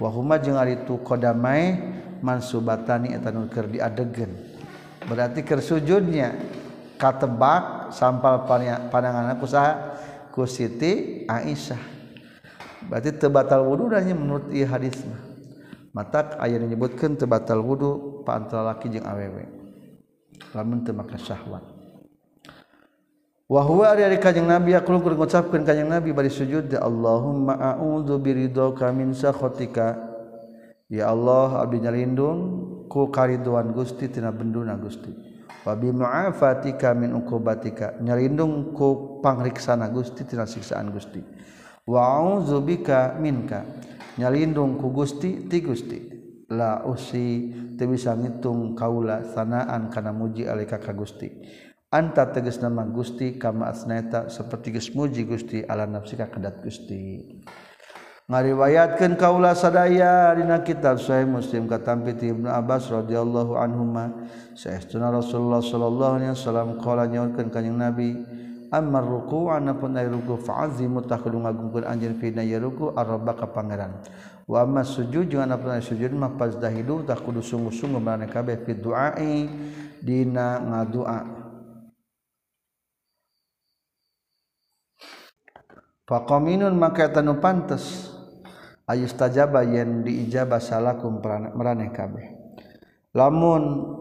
Wa 0.00 0.08
huma 0.08 0.40
jeung 0.40 0.56
ari 0.56 0.88
tu 0.88 0.96
kodamai 1.04 1.76
mansubatani 2.24 3.12
eta 3.12 3.28
nu 3.28 3.44
keur 3.52 3.68
diadegen. 3.68 4.32
Berarti 5.04 5.44
keur 5.44 5.60
sujudnya 5.60 6.32
katebak 6.96 7.92
sampal 7.92 8.48
pandangan 8.88 9.36
aku 9.36 9.44
saha? 9.44 10.00
Ku 10.32 10.48
Siti 10.48 11.24
Aisyah. 11.28 11.80
Berarti 12.88 13.20
tebatal 13.20 13.68
wudu 13.68 13.92
dan 13.92 14.08
menurut 14.16 14.48
ieu 14.48 14.64
hadis 14.64 14.96
mah 15.04 15.25
mata 15.96 16.36
aya 16.36 16.60
menyebutkan 16.60 17.16
tebatal 17.16 17.64
wudhu 17.64 18.20
paantara 18.20 18.76
laki 18.76 18.92
jeung 18.92 19.08
awewe 19.08 19.48
lamun 20.52 20.84
teu 20.84 20.92
makna 20.92 21.16
syahwat. 21.16 21.64
Wa 23.46 23.62
huwa 23.62 23.94
ari 23.94 24.02
ari 24.02 24.18
kanjing 24.18 24.44
nabi 24.44 24.74
aku 24.74 24.98
keur 25.00 25.14
ngucapkeun 25.14 25.62
kanjing 25.64 25.86
nabi 25.86 26.10
bari 26.10 26.28
sujud 26.28 26.66
ya 26.66 26.82
Allahumma 26.82 27.54
a'udzu 27.54 28.18
biridhoka 28.20 28.90
min 28.92 29.16
sakhatika. 29.16 29.96
Ya 30.90 31.10
Allah 31.14 31.62
abdi 31.62 31.78
nyalindung 31.82 32.38
ku 32.90 33.06
kariduan 33.10 33.70
Gusti 33.70 34.10
tina 34.10 34.34
benduna 34.34 34.74
Gusti. 34.74 35.14
Wa 35.62 35.78
bi 35.78 35.94
mu'afatika 35.94 36.90
min 36.94 37.14
uqubatika. 37.14 37.98
Nyalindung 38.02 38.74
ku 38.74 39.22
pangriksana 39.22 39.94
Gusti 39.94 40.26
tina 40.26 40.42
siksaan 40.42 40.90
Gusti. 40.90 41.22
Wa 41.86 42.18
a'udzubika 42.18 43.14
minka. 43.18 43.62
nyalindung 44.16 44.80
ku 44.80 44.92
Gusti 44.92 45.48
ti 45.48 45.60
Gusti. 45.60 45.98
La 46.46 46.86
usi 46.86 47.50
teu 47.74 47.90
bisa 47.90 48.14
ngitung 48.14 48.78
kaula 48.78 49.26
sanaan 49.34 49.90
kana 49.90 50.14
muji 50.14 50.46
alika 50.46 50.78
ka 50.78 50.94
Gusti. 50.94 51.26
Anta 51.90 52.30
tegas 52.30 52.62
nama 52.62 52.86
Gusti 52.86 53.34
kama 53.34 53.70
asneta 53.70 54.30
seperti 54.30 54.74
geus 54.74 54.94
muji 54.94 55.26
Gusti 55.26 55.66
ala 55.66 55.90
nafsi 55.90 56.14
ka 56.14 56.30
kadat 56.30 56.62
Gusti. 56.62 57.22
Ngariwayatkeun 58.26 59.14
kaula 59.14 59.54
sadaya 59.54 60.34
dina 60.34 60.62
kitab 60.66 60.98
sahih 60.98 61.30
Muslim 61.30 61.70
katampi 61.70 62.18
ti 62.18 62.34
Ibnu 62.34 62.50
Abbas 62.50 62.90
radhiyallahu 62.90 63.54
anhuma. 63.54 64.26
Saestuna 64.54 65.14
Rasulullah 65.14 65.62
sallallahu 65.62 66.14
alaihi 66.18 66.34
wasallam 66.34 66.78
qala 66.82 67.06
nyaurkeun 67.06 67.54
kanjing 67.54 67.78
Nabi 67.78 68.18
Amar 68.66 69.06
ruku 69.06 69.46
anapun 69.46 69.94
ay 69.94 70.10
ruku 70.10 70.42
fa'azimu 70.42 71.06
takudu 71.06 71.38
ngagungkeun 71.38 71.86
anjeun 71.86 72.18
fi 72.18 72.34
ya 72.34 72.58
ruku 72.58 72.90
arba 72.98 73.38
ka 73.38 73.46
pangeran. 73.54 74.02
Wa 74.46 74.66
amma 74.66 74.82
sujud 74.82 75.30
jeung 75.30 75.46
anapun 75.46 75.70
ay 75.70 75.82
sujud 75.82 76.10
mah 76.10 76.34
fazdahidu 76.34 77.06
takudu 77.06 77.42
sungguh-sungguh 77.42 78.02
marane 78.02 78.26
kabeh 78.26 78.66
fi 78.66 78.74
du'ai 78.74 79.46
dina 80.02 80.58
ngadua. 80.58 81.18
Faqaminun 86.06 86.74
maka 86.74 87.10
tanu 87.10 87.38
pantes 87.42 88.10
ayus 88.86 89.14
tajaba 89.14 89.62
yen 89.62 90.02
diijabah 90.02 90.62
salakum 90.62 91.22
marane 91.54 91.90
kabeh. 91.94 92.26
Lamun 93.14 93.94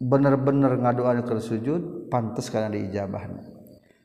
bener-bener 0.00 0.76
ngadoa 0.80 1.20
keur 1.24 1.40
sujud 1.40 2.12
pantes 2.12 2.48
kana 2.48 2.72
diijabahna. 2.72 3.53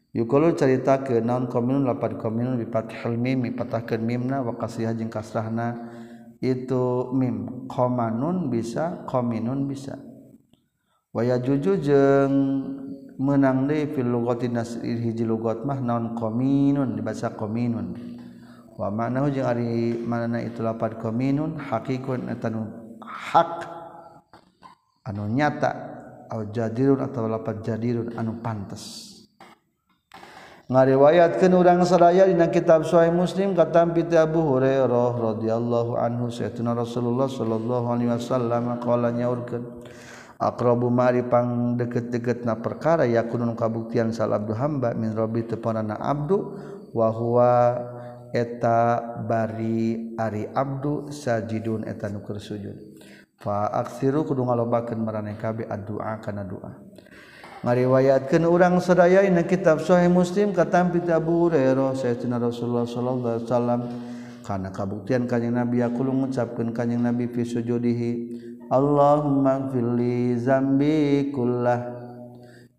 Yukulu 0.09 0.57
cerita 0.57 1.05
ke 1.05 1.21
naon 1.21 1.45
kominun 1.45 1.85
lapan 1.85 2.17
kominun 2.17 2.57
bipat 2.57 2.89
helmim 3.05 3.45
patahkan 3.53 4.01
mimna 4.01 4.41
wakasiah 4.41 4.97
jeng 4.97 5.13
kasrahna 5.13 5.77
itu 6.41 7.13
mim 7.13 7.69
komanun 7.69 8.49
bisa 8.49 9.05
kominun 9.05 9.69
bisa. 9.69 10.01
Waya 11.13 11.37
juju 11.37 11.77
jeng 11.77 12.33
menang 13.21 13.69
deh 13.69 13.85
fil 13.93 14.09
lugati 14.09 14.49
nasir 14.49 14.81
hiji 14.81 15.29
lugat 15.29 15.61
mah 15.61 15.77
naon 15.77 16.17
kominun 16.17 16.97
dibaca 16.97 17.29
kominun. 17.37 17.93
Wa 18.79 18.89
maknahu 18.89 19.29
jeung 19.29 19.45
ari 19.45 19.93
manana 19.93 20.41
itu 20.41 20.65
lapan 20.65 20.97
kominun 20.97 21.59
hakikun 21.59 22.33
etanu 22.33 22.65
hak 23.03 23.67
anu 25.05 25.29
nyata 25.29 25.69
au 26.33 26.49
jadirun 26.49 26.97
atau 27.03 27.29
lapan 27.29 27.61
jadirun 27.61 28.17
anu 28.17 28.41
pantes. 28.41 29.08
ngariwayatkan 30.69 31.49
urang 31.49 31.81
seraya 31.81 32.29
dina 32.29 32.53
kitab 32.53 32.85
Sahih 32.85 33.09
Muslim 33.09 33.57
kata 33.57 33.89
piti 33.89 34.13
Abu 34.13 34.37
Hurairah 34.45 35.17
radhiyallahu 35.17 35.97
anhu 35.97 36.29
sayyidina 36.29 36.77
Rasulullah 36.77 37.25
sallallahu 37.25 37.89
alaihi 37.89 38.13
wasallam 38.13 38.77
qala 38.77 39.09
nyaurkeun 39.09 39.65
aqrabu 40.37 40.93
mari 40.93 41.25
pang 41.25 41.73
deket-deketna 41.73 42.61
perkara 42.61 43.09
yakunun 43.09 43.57
kabuktian 43.57 44.13
sal 44.13 44.29
abdu 44.29 44.53
hamba 44.53 44.93
min 44.93 45.17
rabbi 45.17 45.41
tepanana 45.49 45.97
abdu 45.97 46.53
wa 46.93 47.09
huwa 47.17 47.53
eta 48.29 49.01
bari 49.25 50.13
ari 50.21 50.53
abdu 50.53 51.09
sajidun 51.09 51.81
eta 51.89 52.13
nu 52.13 52.21
sujud. 52.21 52.77
Fa 53.41 53.73
aksiru 53.73 54.21
kudu 54.21 54.45
ngalobakeun 54.45 55.01
maraneh 55.01 55.33
kabeh 55.33 55.65
addu'a 55.65 56.21
kana 56.21 56.45
doa 56.45 56.88
ngariwayatkan 57.59 58.47
urang 58.47 58.79
seraya 58.79 59.27
ini 59.27 59.43
kitab 59.43 59.83
Sahih 59.83 60.07
Muslim 60.07 60.55
katampi 60.55 61.03
Abu 61.11 61.47
Hurairah 61.47 61.91
sayyidina 61.91 62.39
Rasulullah 62.39 62.87
sallallahu 62.87 63.35
alaihi 63.35 63.47
wasallam 63.47 63.81
karena 64.47 64.69
kabuktian 64.71 65.27
kanjeng 65.27 65.59
Nabi. 65.59 65.83
Aku 65.83 66.07
mengucapkan 66.07 66.71
kanjeng 66.71 67.03
Nabi 67.03 67.27
fi 67.27 67.43
sujudihi 67.43 68.11
Allahumma 68.71 69.67
gfirli 69.67 70.39
zambi 70.39 71.29
kullah. 71.35 71.99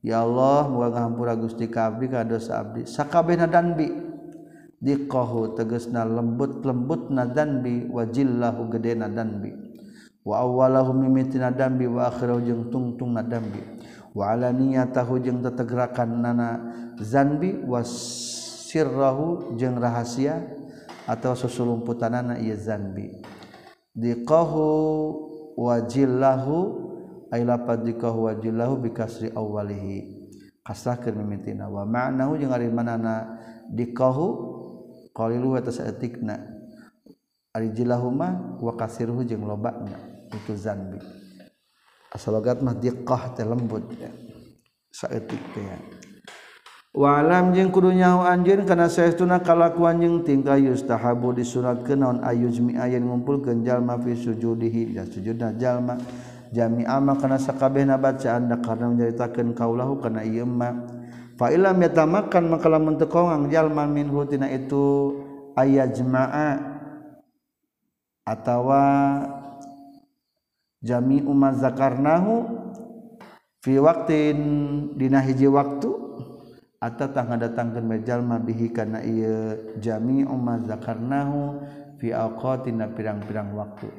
Ya 0.01 0.25
Allah 0.25 0.65
moga 0.65 0.97
ngahampura 0.97 1.37
Gusti 1.37 1.69
ka 1.69 1.93
abdi 1.93 2.09
ka 2.09 2.25
dosa 2.25 2.65
abdi. 2.65 2.89
Sakabehna 2.89 3.45
danbi. 3.45 4.09
Diqahu 4.81 5.61
tegasna 5.61 6.09
lembut-lembutna 6.09 7.29
danbi 7.29 7.85
wa 7.85 8.09
jillahu 8.09 8.73
gedena 8.73 9.13
danbi. 9.13 9.53
Wa 10.25 10.41
awwalahu 10.41 10.97
mimitina 10.97 11.53
dambi 11.53 11.85
wa 11.85 12.09
akhirahu 12.09 12.41
jeung 12.49 12.65
tungtungna 12.73 13.21
dambi 13.21 13.80
wala 14.17 14.51
niat 14.51 14.91
tahu 14.91 15.23
jeng 15.23 15.43
tetegrakan 15.43 16.21
nana 16.23 16.49
zanbi 16.99 17.55
wasirrahu 17.63 19.55
jeng 19.55 19.79
rahasia 19.79 20.43
atau 21.07 21.35
susulumputan 21.39 22.15
nana 22.15 22.35
ieu 22.39 22.59
zanbi. 22.59 23.23
Diqahu 23.91 24.67
wajillahu 25.59 26.57
ay 27.35 27.43
lapad 27.43 27.83
diqahu 27.87 28.31
wajillahu 28.31 28.79
bikasri 28.83 29.35
awwalihi. 29.35 30.19
Kasrahkeun 30.63 31.19
mimitina. 31.19 31.67
Wa 31.67 31.83
ma'nahu 31.83 32.39
jeung 32.39 32.55
ari 32.55 32.71
manana 32.71 33.39
diqahu 33.71 34.27
qalilu 35.11 35.59
wa 35.59 35.61
tasatikna 35.63 36.39
ari 37.51 37.75
jilahuma 37.75 38.59
wa 38.63 38.73
kasirhu 38.79 39.27
jeung 39.27 39.43
lobana 39.43 39.99
itu 40.31 40.55
zanbi. 40.55 41.20
asalogat 42.11 42.61
mah 42.61 42.75
diqah 42.75 43.35
teh 43.39 43.47
lembut 43.47 43.87
ya. 43.95 44.11
saeutik 44.91 45.41
teh 45.55 45.63
ya. 45.63 45.79
Walam 46.91 47.55
jeung 47.55 47.71
kudu 47.71 47.95
nyaho 47.95 48.27
anjeun 48.27 48.67
kana 48.67 48.91
saestuna 48.91 49.39
kalakuan 49.39 50.03
jeung 50.03 50.27
tingkah 50.27 50.59
yustahabu 50.59 51.31
disunatkeun 51.31 52.03
naon 52.03 52.19
ayujmi 52.27 52.75
ayeun 52.75 53.07
ngumpulkeun 53.07 53.63
jalma 53.63 53.95
fi 54.03 54.19
sujudihi 54.19 54.99
da 54.99 55.07
sujudna 55.07 55.55
jalma 55.55 55.95
jami 56.51 56.83
ma 56.83 57.15
kana 57.15 57.39
sakabehna 57.39 57.95
bacaan 57.95 58.51
da 58.51 58.59
karena 58.59 58.91
nyaritakeun 58.91 59.55
kaulahu 59.55 60.03
kana 60.03 60.27
ieu 60.27 60.43
ma 60.43 60.83
fa 61.39 61.55
ilam 61.55 61.79
yatamakan 61.79 62.59
maka 62.59 62.67
lamun 62.67 62.99
teu 62.99 63.07
kongang 63.07 63.47
jalma 63.55 63.87
minhu 63.87 64.27
tina 64.27 64.51
itu 64.51 65.15
ayajma'a 65.55 66.59
atawa 68.27 68.83
jami 70.81 71.21
umat 71.21 71.61
zakarnahu 71.61 72.49
fi 73.61 73.77
waktin 73.77 74.39
dina 74.97 75.21
hiji 75.21 75.45
waktu 75.47 75.93
atau 76.81 77.07
tangga 77.13 77.37
datangkan 77.37 77.85
bejalma 77.85 78.41
bihi 78.41 78.73
karena 78.73 79.05
iya 79.05 79.53
jami 79.77 80.25
umat 80.25 80.65
zakarnahu 80.65 81.61
fi 82.01 82.17
awqatina 82.17 82.89
pirang-pirang 82.97 83.53
waktu. 83.53 83.93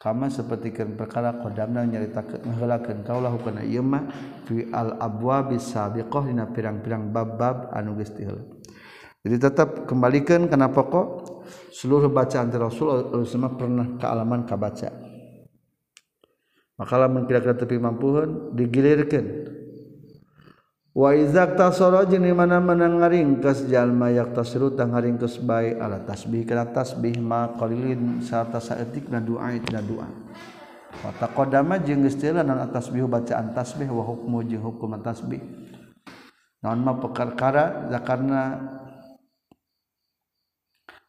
Kama 0.00 0.32
sapertikeun 0.32 0.96
perkara 0.96 1.44
qadamna 1.44 1.84
nyaritakeun 1.84 2.48
ngahelakeun 2.48 3.04
kaulah 3.04 3.36
kana 3.36 3.60
ieu 3.66 3.84
mah 3.84 4.08
fi 4.48 4.64
al 4.72 4.96
abwab 4.96 5.52
sabiqah 5.58 6.24
dina 6.24 6.48
pirang-pirang 6.48 7.12
bab-bab 7.12 7.68
anu 7.74 7.98
geus 8.00 8.14
diheula. 8.16 8.40
Jadi 9.20 9.36
tetap 9.36 9.84
kembalikan 9.84 10.48
kenapa 10.48 10.88
kok 10.88 11.06
seluruh 11.76 12.08
bacaan 12.08 12.48
Rasul 12.48 13.12
Rasulullah 13.12 13.52
pernah 13.52 13.86
kealaman 14.00 14.48
kabaca. 14.48 15.09
maka 16.80 16.96
lamun 16.96 17.28
kira-kira 17.28 17.52
tepi 17.52 17.76
mampuhan 17.76 18.56
digilirkan 18.56 19.52
wa 20.96 21.12
izak 21.12 21.60
tasoro 21.60 22.00
jeung 22.08 22.24
di 22.24 22.32
mana-mana 22.32 22.88
ngaringkeus 22.88 23.68
jalma 23.68 24.08
yak 24.08 24.32
tasru 24.32 24.72
tang 24.72 24.96
ngaringkeus 24.96 25.38
bae 25.44 25.76
ala 25.76 26.00
tasbih 26.02 26.48
kana 26.48 26.72
tasbih 26.72 27.20
ma 27.20 27.52
qalilin 27.60 28.24
sarta 28.24 28.58
saeutik 28.58 29.12
na 29.12 29.20
doa 29.20 29.52
na 29.52 29.80
doa. 29.84 30.08
Wa 31.04 31.14
taqaddama 31.22 31.78
jeung 31.84 32.02
geus 32.02 32.18
teu 32.18 32.34
lanan 32.34 32.66
tasbih 32.74 33.06
bacaan 33.06 33.54
tasbih 33.54 33.86
wa 33.86 34.02
hukmu 34.02 34.42
jeung 34.48 34.64
hukum 34.64 34.98
tasbih. 34.98 35.38
Naon 36.64 36.82
ma 36.82 36.98
perkara 36.98 37.86
zakarna 37.88 38.42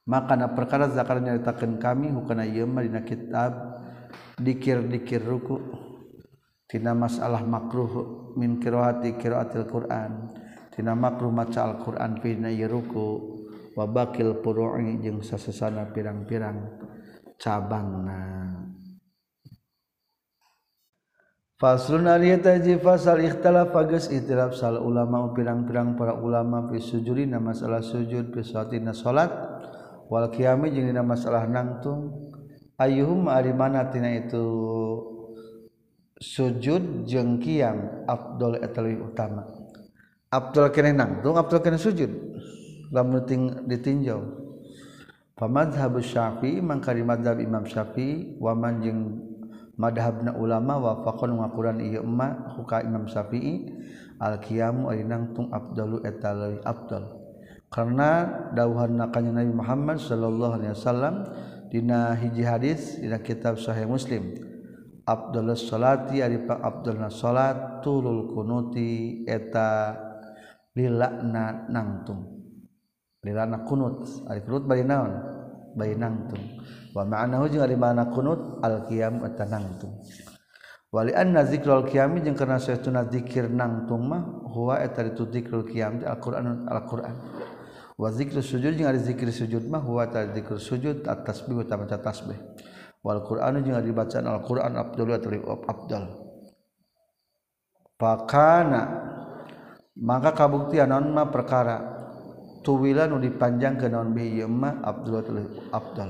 maka 0.05 0.33
na 0.37 0.47
perkara 0.51 0.89
zakar 0.93 1.21
nyaritakeun 1.21 1.81
kami 1.81 2.09
hukana 2.13 2.45
ieu 2.45 2.65
mah 2.65 2.83
dina 2.85 3.01
kitab 3.01 3.80
dikir-dikir 4.39 5.21
ruku. 5.21 5.57
Tina 6.65 6.95
masalah 6.95 7.43
makruh 7.43 8.31
min 8.39 8.55
qiraati 8.61 9.19
qiraatil 9.19 9.67
Quran. 9.67 10.31
Tina 10.71 10.95
makruh 10.95 11.27
maca 11.27 11.67
Al-Qur'an 11.67 12.23
pina 12.23 12.47
ruku. 12.67 13.39
Wa 13.75 13.87
bakil 13.87 14.39
furu'i 14.43 14.99
jeung 14.99 15.23
sasesana 15.23 15.91
pirang-pirang 15.91 16.79
cabangna. 17.39 18.51
Faslun 21.55 22.09
ari 22.09 22.33
eta 22.33 22.57
ji 22.57 22.75
fasal 22.81 23.21
ikhtalafa 23.21 23.85
geus 23.85 24.09
itiraf 24.09 24.57
sal 24.57 24.81
ulama 24.81 25.29
pirang-pirang 25.29 25.93
para 25.93 26.17
ulama 26.17 26.65
fi 26.73 26.81
sujudina 26.81 27.37
masalah 27.37 27.85
sujud 27.85 28.33
fi 28.33 28.41
salatina 28.41 28.97
salat. 28.97 29.29
Wal 30.09 30.27
qiyami 30.33 30.73
jeung 30.73 30.89
dina 30.89 31.03
masalah 31.05 31.45
nangtung. 31.47 32.30
ayuhum 32.81 33.29
ari 33.29 33.53
mana 33.53 33.85
tina 33.93 34.09
itu 34.09 34.45
sujud 36.17 37.05
jeung 37.05 37.37
kiam 37.37 38.05
afdol 38.09 38.57
eta 38.57 38.81
leuwih 38.81 39.13
utama. 39.13 39.45
Afdol 40.33 40.73
keneh 40.73 40.97
nangtung 40.97 41.37
afdol 41.37 41.61
keneh 41.61 41.77
sujud. 41.77 42.09
Lamun 42.89 43.23
ditinjau. 43.69 44.41
Pamadhhab 45.37 45.97
syafi'i 46.01 46.61
mangka 46.61 46.93
di 46.93 47.01
madhab 47.01 47.41
imam 47.41 47.65
syafi'i 47.65 48.37
wa 48.37 48.53
man 48.53 48.77
jeung 48.83 49.01
madhabna 49.73 50.37
ulama 50.37 50.77
wa 50.77 50.93
faqon 51.01 51.41
ngakuran 51.41 51.81
ieu 51.81 52.05
emma 52.05 52.53
huka 52.53 52.85
imam 52.85 53.09
syafi'i 53.09 53.65
al 54.21 54.37
qiyamu 54.37 54.93
ari 54.93 55.01
nangtung 55.01 55.49
afdalu 55.49 56.05
eta 56.05 56.29
leuwih 56.37 56.61
afdal 56.61 57.17
karena 57.73 58.27
dawuhan 58.53 58.99
na 58.99 59.09
kanjeng 59.09 59.33
Nabi 59.33 59.53
Muhammad 59.55 59.97
sallallahu 59.97 60.53
alaihi 60.61 60.75
wasallam 60.77 61.15
Dina 61.71 62.19
hiji 62.19 62.43
hadis 62.43 62.99
dina 62.99 63.23
kitab 63.23 63.55
Sahih 63.55 63.87
Muslim. 63.87 64.35
Abdullah 65.07 65.55
salati 65.55 66.19
ari 66.19 66.43
pa 66.43 66.59
Abdullah 66.59 67.07
salatulul 67.07 68.27
kunuti 68.35 69.23
eta 69.23 69.95
lilakna 70.75 71.71
nangtung. 71.71 72.27
Lilakna 73.23 73.63
kunut 73.63 74.03
ari 74.27 74.43
kunut 74.43 74.67
bari 74.67 74.83
naon? 74.83 75.15
Bari 75.71 75.95
nangtung. 75.95 76.43
Wa 76.91 77.07
ma'nahu 77.07 77.47
jeung 77.47 77.63
ari 77.63 77.79
ma'na 77.79 78.11
kunut 78.11 78.59
al 78.59 78.83
qiyam 78.91 79.23
eta 79.23 79.47
nangtung. 79.47 80.03
Wali 80.91 81.15
anna 81.15 81.47
zikrul 81.47 81.87
qiyam 81.87 82.19
jeung 82.19 82.35
kana 82.35 82.59
saestuna 82.59 83.07
zikir 83.07 83.47
nangtung 83.47 84.11
mah 84.11 84.43
huwa 84.51 84.83
eta 84.83 85.07
ditu 85.07 85.23
zikrul 85.31 85.63
qiyam 85.63 86.03
al 86.03 86.19
Qur'an 86.19 86.67
al 86.67 86.83
Qur'an 86.83 87.15
wa 88.01 88.09
zikru 88.09 88.41
sujud 88.41 88.73
jeung 88.73 88.89
ari 88.89 88.97
sujud 89.29 89.69
mah 89.69 89.77
huwa 89.77 90.09
ta 90.09 90.25
sujud 90.57 91.05
at 91.05 91.21
tasbih 91.21 91.61
utawa 91.61 91.85
maca 91.85 92.01
tasbih 92.01 92.33
wal 93.05 93.21
qur'an 93.21 93.61
jeung 93.61 93.77
ari 93.77 93.93
bacaan 93.93 94.25
al 94.25 94.41
qur'an 94.41 94.73
afdal 94.73 95.05
wa 95.05 95.61
afdal 95.69 96.05
pakana 98.01 98.81
maka 100.01 100.33
kabuktian 100.33 100.89
naon 100.89 101.13
mah 101.13 101.29
perkara 101.29 101.77
tuwila 102.65 103.05
nu 103.05 103.21
dipanjang 103.21 103.77
ke 103.77 103.85
naon 103.85 104.17
bi 104.17 104.41
ieu 104.41 104.49
Abdul. 104.49 105.21
afdal 105.21 105.37
afdal 105.69 106.09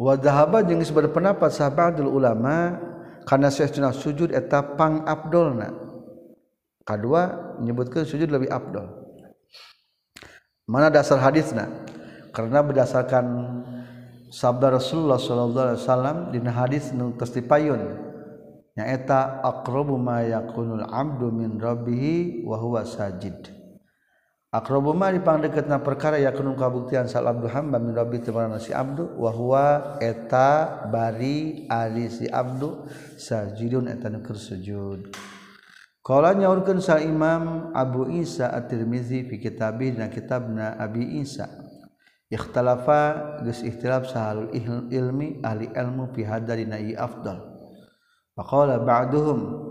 wa 0.00 0.12
dhahaba 0.16 0.64
jeung 0.64 0.80
berpendapat 0.80 1.52
sahabatul 1.52 2.08
ulama 2.08 2.80
kana 3.28 3.52
saestuna 3.52 3.92
sujud 3.92 4.32
eta 4.32 4.72
pang 4.72 5.04
afdolna 5.04 5.68
kedua 6.80 7.52
menyebutkan 7.60 8.08
sujud 8.08 8.32
lebih 8.32 8.48
Abdul. 8.48 9.01
mana 10.66 10.88
dasar 10.88 11.18
hadisnya 11.18 11.66
karena 12.32 12.64
berdasarkan 12.64 13.24
sabda 14.32 14.80
Rasulullah 14.80 15.20
sallallahu 15.20 15.66
alaihi 15.68 15.82
wasallam 15.84 16.16
dina 16.32 16.50
hadis 16.50 16.90
nu 16.96 17.12
tos 17.18 17.34
dipayun 17.36 18.00
nyaeta 18.72 19.44
aqrabu 19.44 20.00
ma 20.00 20.24
yakunul 20.24 20.88
abdu 20.88 21.28
min 21.28 21.60
rabbih 21.60 22.44
wa 22.48 22.56
huwa 22.56 22.88
sajid. 22.88 23.52
Aqrabu 24.52 24.92
ma 24.92 25.08
dipang 25.08 25.40
deketna 25.40 25.80
perkara 25.80 26.20
yakunu 26.20 26.52
kabuktian 26.52 27.08
sal 27.08 27.24
abdu 27.24 27.48
hamba 27.48 27.80
min 27.80 27.96
rabbi 27.96 28.20
teman 28.20 28.52
si 28.60 28.68
abdu 28.68 29.08
wa 29.16 29.32
huwa 29.32 29.96
eta 29.96 30.84
bari 30.92 31.64
ari 31.72 32.12
si 32.12 32.28
abdu 32.28 32.84
sajidun 33.16 33.88
eta 33.88 34.12
nu 34.12 34.20
sujud. 34.20 35.08
Nyaurkan 36.10 36.82
sa 36.82 36.98
Imam 36.98 37.70
Abu 37.70 38.10
Isa 38.10 38.50
at-Tirmizi 38.50 39.22
fi 39.30 39.38
kitabih 39.38 39.94
na 39.94 40.10
kitabna 40.10 40.74
Abi 40.74 41.22
Isa. 41.22 41.46
Ikhtalafa 42.26 43.38
geus 43.44 43.62
ikhtilaf 43.62 44.10
sahalul 44.10 44.50
ilmi 44.90 45.38
ahli 45.44 45.70
ilmu 45.70 46.10
fi 46.10 46.26
hadarina 46.26 46.80
afdal. 46.98 47.38
Faqala 48.34 48.82
ba'duhum 48.82 49.70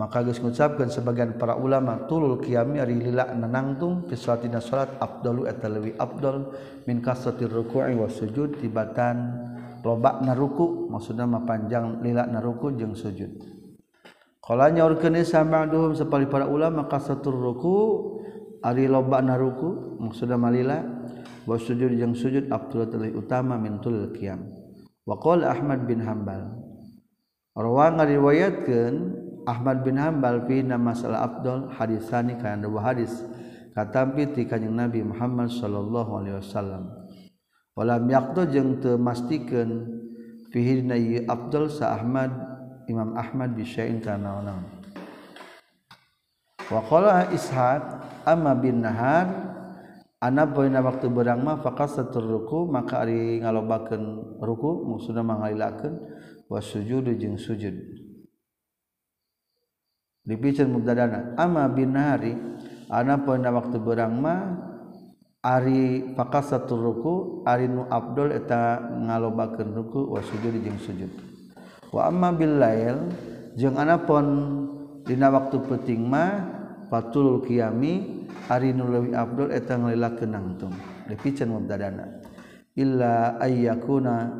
maka 0.00 0.24
geus 0.24 0.40
ngucapkeun 0.40 0.88
sebagian 0.88 1.36
para 1.36 1.60
ulama 1.60 2.08
tulul 2.08 2.40
qiyami 2.40 2.80
ari 2.80 2.96
lila 2.96 3.28
nanangtung 3.36 4.08
fi 4.08 4.16
salatina 4.16 4.64
salat 4.64 4.96
afdalu 4.96 5.44
eta 5.44 5.68
afdal 6.00 6.56
min 6.88 7.04
kasratir 7.04 7.52
ruku'i 7.52 7.92
was 8.00 8.16
sujud 8.16 8.56
tibatan 8.56 9.36
loba 9.84 10.24
na 10.24 10.32
ruku. 10.32 10.88
Maksudna 10.88 11.28
mah 11.28 11.44
panjang 11.44 12.00
lila 12.00 12.24
na 12.24 12.40
ruku 12.40 12.72
jeung 12.80 12.96
sujud 12.96 13.59
Kala 14.40 14.72
nyaurkeun 14.72 15.20
sambang 15.20 15.68
duhum 15.68 15.92
sapali 15.92 16.24
para 16.24 16.48
ulama 16.48 16.88
kasatur 16.88 17.36
ruku 17.36 17.76
ari 18.64 18.88
loba 18.88 19.20
na 19.20 19.36
ruku 19.36 20.00
maksudna 20.00 20.40
malila 20.40 20.80
wa 21.44 21.56
sujud 21.60 21.92
jeung 21.92 22.16
sujud 22.16 22.48
afdal 22.48 22.88
lebih 22.88 23.20
utama 23.20 23.60
min 23.60 23.78
tul 23.84 24.08
qiyam. 24.16 24.48
Wa 25.04 25.20
qala 25.20 25.52
Ahmad 25.52 25.84
bin 25.84 26.00
Hambal. 26.00 26.56
Rawang 27.52 28.00
ngariwayatkeun 28.00 28.94
Ahmad 29.44 29.84
bin 29.84 30.00
Hambal 30.00 30.48
fi 30.48 30.64
masalah 30.64 31.28
afdal 31.28 31.68
hadisani 31.76 32.40
kana 32.40 32.64
dua 32.64 32.80
hadis 32.80 33.12
katampi 33.76 34.24
ti 34.32 34.48
kanjeng 34.48 34.72
Nabi 34.72 35.04
Muhammad 35.04 35.52
sallallahu 35.52 36.10
alaihi 36.16 36.40
wasallam. 36.40 36.96
Walam 37.76 38.08
yaqtu 38.08 38.48
jeung 38.50 38.80
teu 38.80 38.96
mastikeun 38.96 40.00
fihi 40.48 40.80
na 40.80 40.96
Abdul 41.28 41.70
sa 41.70 41.94
Ahmad 42.00 42.49
Imam 42.90 43.14
Ahmad 43.14 43.54
bisyain 43.54 44.02
kana 44.02 44.42
naon 44.42 44.66
wa 46.66 46.80
qala 46.90 47.30
ishaq 47.30 47.82
amma 48.26 48.58
bin 48.58 48.82
nahar 48.82 49.30
ana 50.18 50.42
boyna 50.44 50.82
waktu 50.82 51.06
berang 51.06 51.46
mah 51.46 51.62
faqasatur 51.62 52.26
ruku 52.26 52.66
maka 52.66 53.06
ari 53.06 53.38
ngalobakeun 53.38 54.38
ruku 54.42 54.90
maksudna 54.90 55.22
mangalilakeun 55.22 55.94
wa 56.50 56.58
sujud 56.58 57.06
jeung 57.14 57.38
sujud 57.38 57.78
dipican 60.26 60.74
mubtadana 60.74 61.38
amma 61.38 61.70
bin 61.70 61.94
nahari 61.94 62.34
ana 62.90 63.14
boyna 63.22 63.54
waktu 63.54 63.78
berang 63.78 64.18
mah 64.18 64.66
Ari 65.40 66.12
pakas 66.12 66.52
ruku 66.68 67.40
Ari 67.48 67.64
nu 67.64 67.88
Abdul 67.88 68.36
eta 68.36 68.76
ngalobakeun 68.76 69.72
ruku 69.72 70.12
wa 70.12 70.20
sujud 70.20 70.52
jeung 70.60 70.76
sujud 70.76 71.29
wama 71.90 72.30
Billail 72.34 73.10
jeung 73.58 73.74
anapun 73.76 74.26
dina 75.06 75.30
waktu 75.30 75.58
peting 75.66 76.06
mah 76.06 76.46
patul 76.86 77.42
kiami 77.42 78.26
ari 78.46 78.70
nu 78.70 78.86
leuwih 78.86 79.14
abdul 79.14 79.50
eta 79.50 79.74
ngelila 79.78 80.14
kenangtung 80.14 80.74
depikeun 81.10 81.50
mubdadana 81.50 82.22
illa 82.78 83.38
ayyakuna 83.42 84.30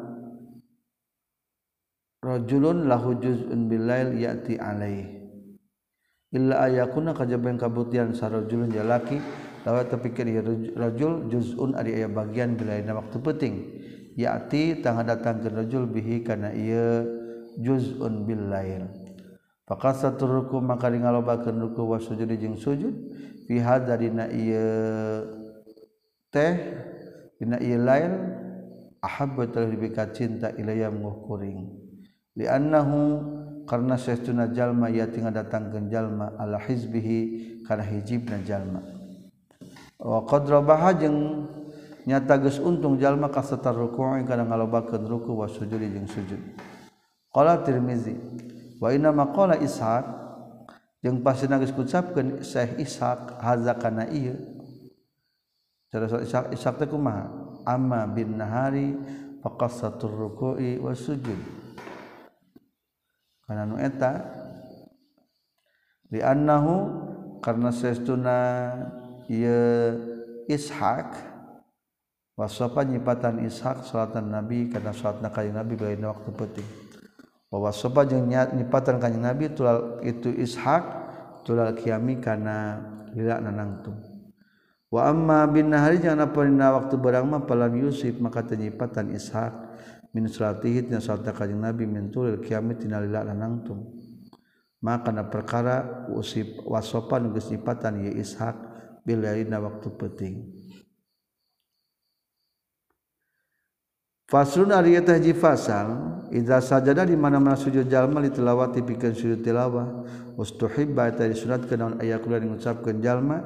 rajulun 2.22 2.86
lahu 2.86 3.16
juz'un 3.16 3.66
billail 3.66 4.12
ya'ti 4.12 4.60
alaih. 4.60 5.09
Illa 6.31 6.68
ayyakuna 6.68 7.10
kajabeng 7.10 7.59
kabutian 7.59 8.14
sarajulun 8.14 8.70
jalaki 8.70 9.18
lawat 9.66 9.90
terpikir 9.90 10.31
ya 10.31 10.47
rajul 10.78 11.27
juz'un 11.27 11.74
ari 11.74 11.98
aya 11.98 12.06
bagian 12.06 12.55
bilail 12.55 12.86
waktu 12.86 13.18
peting 13.18 13.55
ya'ti 14.14 14.78
tangga 14.78 15.16
datang 15.16 15.43
ke 15.43 15.51
rajul 15.51 15.90
bihi 15.90 16.22
kana 16.22 16.55
ieu 16.55 17.19
juzun 17.60 18.24
bil 18.24 18.48
lain 18.48 18.88
faqasatur 19.68 20.26
ruku 20.26 20.58
maka 20.58 20.90
di 20.90 20.98
ngalobakeun 20.98 21.60
ruku 21.60 21.86
wa 21.86 22.00
sujud 22.00 22.26
jeung 22.34 22.58
sujud. 22.58 22.96
Fi 23.50 23.58
hadza 23.58 23.98
dina 23.98 24.30
ieu 24.30 25.26
teh 26.30 26.54
dina 27.38 27.58
ieu 27.58 27.82
lain 27.82 28.14
ahabba 29.02 29.46
lebih 29.66 29.90
cinta 30.14 30.54
ilayya 30.54 30.86
mengukuring. 30.86 31.66
Li 32.38 32.46
annahu 32.46 33.18
karena 33.66 33.98
sesuna 33.98 34.54
jalma 34.54 34.86
ia 34.86 35.10
tinggal 35.10 35.34
datang 35.34 35.66
ke 35.70 35.82
jalma 35.90 36.30
ala 36.38 36.62
hizbihi 36.62 37.62
kana 37.66 37.82
hijibna 37.82 38.38
jalma. 38.46 38.86
Wa 39.98 40.22
qad 40.30 40.46
rabaha 40.46 40.94
jeung 40.94 41.50
nyata 42.06 42.38
geus 42.38 42.62
untung 42.62 43.02
jalma 43.02 43.34
kasatar 43.34 43.74
ruku' 43.74 44.22
kana 44.30 44.46
ngalobakeun 44.46 45.10
ruku' 45.10 45.34
wa 45.34 45.50
sujud 45.50 45.82
jeung 45.82 46.06
sujud. 46.06 46.38
Qala 47.31 47.62
Tirmizi 47.62 48.19
wa 48.82 48.90
inna 48.90 49.15
maqala 49.15 49.59
Ishaq. 49.59 50.19
Jeung 51.01 51.24
pasina 51.24 51.57
geus 51.57 51.73
kucapkeun 51.73 52.44
Syekh 52.44 52.77
Ishaq 52.77 53.40
haza 53.40 53.73
kana 53.73 54.05
ieu 54.12 54.36
terus 55.89 56.12
Ishaq 56.28 56.52
Ishaq 56.52 56.77
teh 56.77 56.85
kumaha? 56.85 57.24
Amma 57.65 58.05
bin 58.05 58.36
nahari 58.36 58.93
faqassatur 59.40 60.12
ruku'i 60.12 60.77
was 60.77 61.01
sujud. 61.01 61.40
Kana 63.48 63.65
nu 63.65 63.81
eta 63.81 64.12
li 66.12 66.20
annahu 66.20 67.40
karna 67.40 67.73
sesuna 67.73 68.36
ieu 69.32 69.97
Ishaq 70.52 71.16
wasofa 72.36 72.85
nyipatan 72.85 73.40
Ishaq 73.48 73.89
salatan 73.89 74.28
Nabi 74.28 74.69
karena 74.69 74.93
salatna 74.93 75.32
kayu 75.32 75.57
Nabi 75.57 75.81
balain 75.81 76.05
waktu 76.05 76.28
penting 76.36 76.89
wa 77.51 77.59
wasofa 77.68 78.06
jeung 78.06 78.31
nyipatan 78.31 79.02
kanjeng 79.02 79.27
Nabi 79.27 79.51
tulal 79.52 79.98
itu 80.06 80.31
Ishak 80.31 80.82
tulal 81.43 81.74
kiami 81.74 82.22
karena 82.22 82.78
lila 83.10 83.43
nanangtung 83.43 83.98
wa 84.90 85.10
amma 85.10 85.44
bin 85.51 85.74
nahari 85.74 85.98
jangan 85.98 86.31
apa 86.31 86.47
waktu 86.78 86.94
barang 86.94 87.27
mah 87.27 87.43
palam 87.47 87.74
yusuf 87.74 88.14
maka 88.18 88.47
tenyipatan 88.47 89.14
Ishak. 89.14 89.70
Min 90.10 90.27
salatihi 90.27 90.90
tina 90.90 90.98
salatna 90.98 91.31
kanjeng 91.31 91.62
Nabi 91.62 91.86
min 91.86 92.10
tulal 92.10 92.43
kiami 92.43 92.74
tina 92.74 92.98
lila 92.98 93.22
nanangtung 93.22 93.94
maka 94.81 95.12
na 95.12 95.28
perkara 95.28 96.09
usip 96.10 96.64
wasofa 96.64 97.20
geus 97.31 97.52
nyipatan 97.52 98.10
ya 98.10 98.12
Ishak 98.16 98.56
bila 99.05 99.36
waktu 99.60 99.89
penting 99.94 100.35
Faslun 104.31 104.70
ari 104.70 104.94
eta 104.94 105.19
hiji 105.19 105.35
fasal 105.35 106.23
idza 106.31 106.62
sajada 106.62 107.02
di 107.02 107.19
mana-mana 107.19 107.59
sujud 107.59 107.90
jalma 107.90 108.23
li 108.23 108.31
tilawati 108.31 108.78
pikeun 108.78 109.11
sujud 109.11 109.43
tilawah. 109.43 110.07
Ustuhibba 110.39 111.11
eta 111.11 111.27
disunatkeun 111.27 111.78
naon 111.82 111.94
aya 111.98 112.23
kula 112.23 112.39
ngucapkeun 112.39 113.02
jalma. 113.02 113.43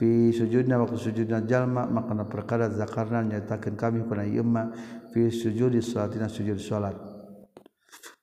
Fi 0.00 0.32
sujudna 0.32 0.80
wa 0.80 0.88
sujudna 0.88 1.44
jalma 1.44 1.84
makna 1.84 2.24
perkara 2.24 2.72
zakarna 2.72 3.20
nyatakeun 3.20 3.76
kami 3.76 4.08
kana 4.08 4.24
ieu 4.24 4.40
mah. 4.40 4.72
Fi 5.12 5.28
sujud 5.28 5.76
salatina 5.84 6.32
sujud 6.32 6.56
salat. 6.56 6.96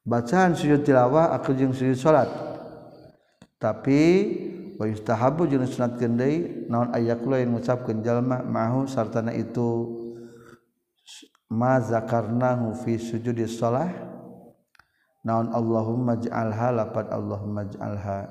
Bacaan 0.01 0.57
sujud 0.57 0.81
tilawah 0.81 1.29
aku 1.37 1.53
jeung 1.53 1.77
sujud 1.77 1.93
salat. 1.93 2.25
Tapi 3.61 4.01
wa 4.81 4.89
yustahabu 4.89 5.45
jeung 5.45 5.61
sunatkeun 5.61 6.17
deui 6.17 6.65
naon 6.73 6.89
aya 6.89 7.13
kula 7.21 7.37
yang 7.37 7.53
ngucapkeun 7.53 8.01
jalma 8.01 8.41
mahu 8.41 8.89
sartana 8.89 9.29
itu. 9.29 9.98
maza 11.49 12.05
karnahu 12.05 12.77
fi 12.77 13.01
sujudi 13.01 13.49
shalah 13.49 13.89
naon 15.25 15.49
Allahumma 15.49 16.13
ij'alha 16.21 16.69
lapad 16.77 17.09
Allahumma 17.09 17.65
ij'alha 17.65 18.29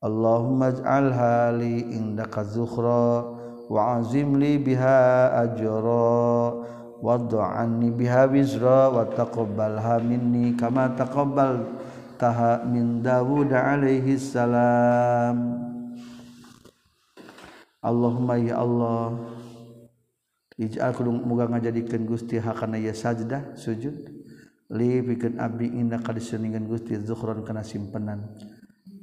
Allahumma 0.00 0.72
ij'alha 0.72 1.52
li 1.52 1.84
indaka 1.92 2.48
zukhra 2.48 3.28
wa 3.68 4.00
azim 4.00 4.40
li 4.40 4.56
biha 4.56 5.36
ajra 5.44 6.56
wad'anni 7.04 7.92
biha 7.92 8.24
wizra 8.32 8.88
wa 8.88 9.04
taqabbalha 9.04 10.00
minni 10.00 10.56
kama 10.56 10.96
taqabbal 10.96 11.60
taha 12.16 12.64
min 12.64 13.04
Dawud 13.04 13.52
alaihi 13.52 14.16
salam. 14.16 15.60
Allahumma 17.84 18.40
ya 18.40 18.64
Allah 18.64 19.14
Ij'al 20.56 20.96
kudu 20.96 21.12
muga 21.12 21.44
ngajadikeun 21.52 22.08
Gusti 22.08 22.40
hakana 22.40 22.80
ya 22.80 22.96
sajdah 22.96 23.52
sujud. 23.60 24.08
Li 24.72 24.98
pikeun 25.04 25.36
abdi 25.36 25.68
inna 25.68 26.00
kadiseningan 26.00 26.64
Gusti 26.64 26.96
zukhran 26.98 27.44
kana 27.44 27.60
simpenan. 27.60 28.24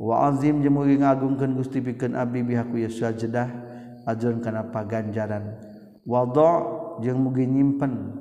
Wa 0.01 0.27
azim 0.33 0.65
jeung 0.65 0.81
mugi 0.81 0.97
ngagungkeun 0.97 1.53
Gusti 1.53 1.79
pikeun 1.79 2.17
abdi 2.17 2.41
bihaku 2.41 2.81
ya 2.81 2.89
sajdah 2.89 3.47
ajrun 4.09 4.41
kana 4.41 4.73
paganjaran. 4.73 5.61
Wada 6.03 6.51
jeung 7.05 7.21
mugi 7.21 7.45
nyimpen. 7.45 8.17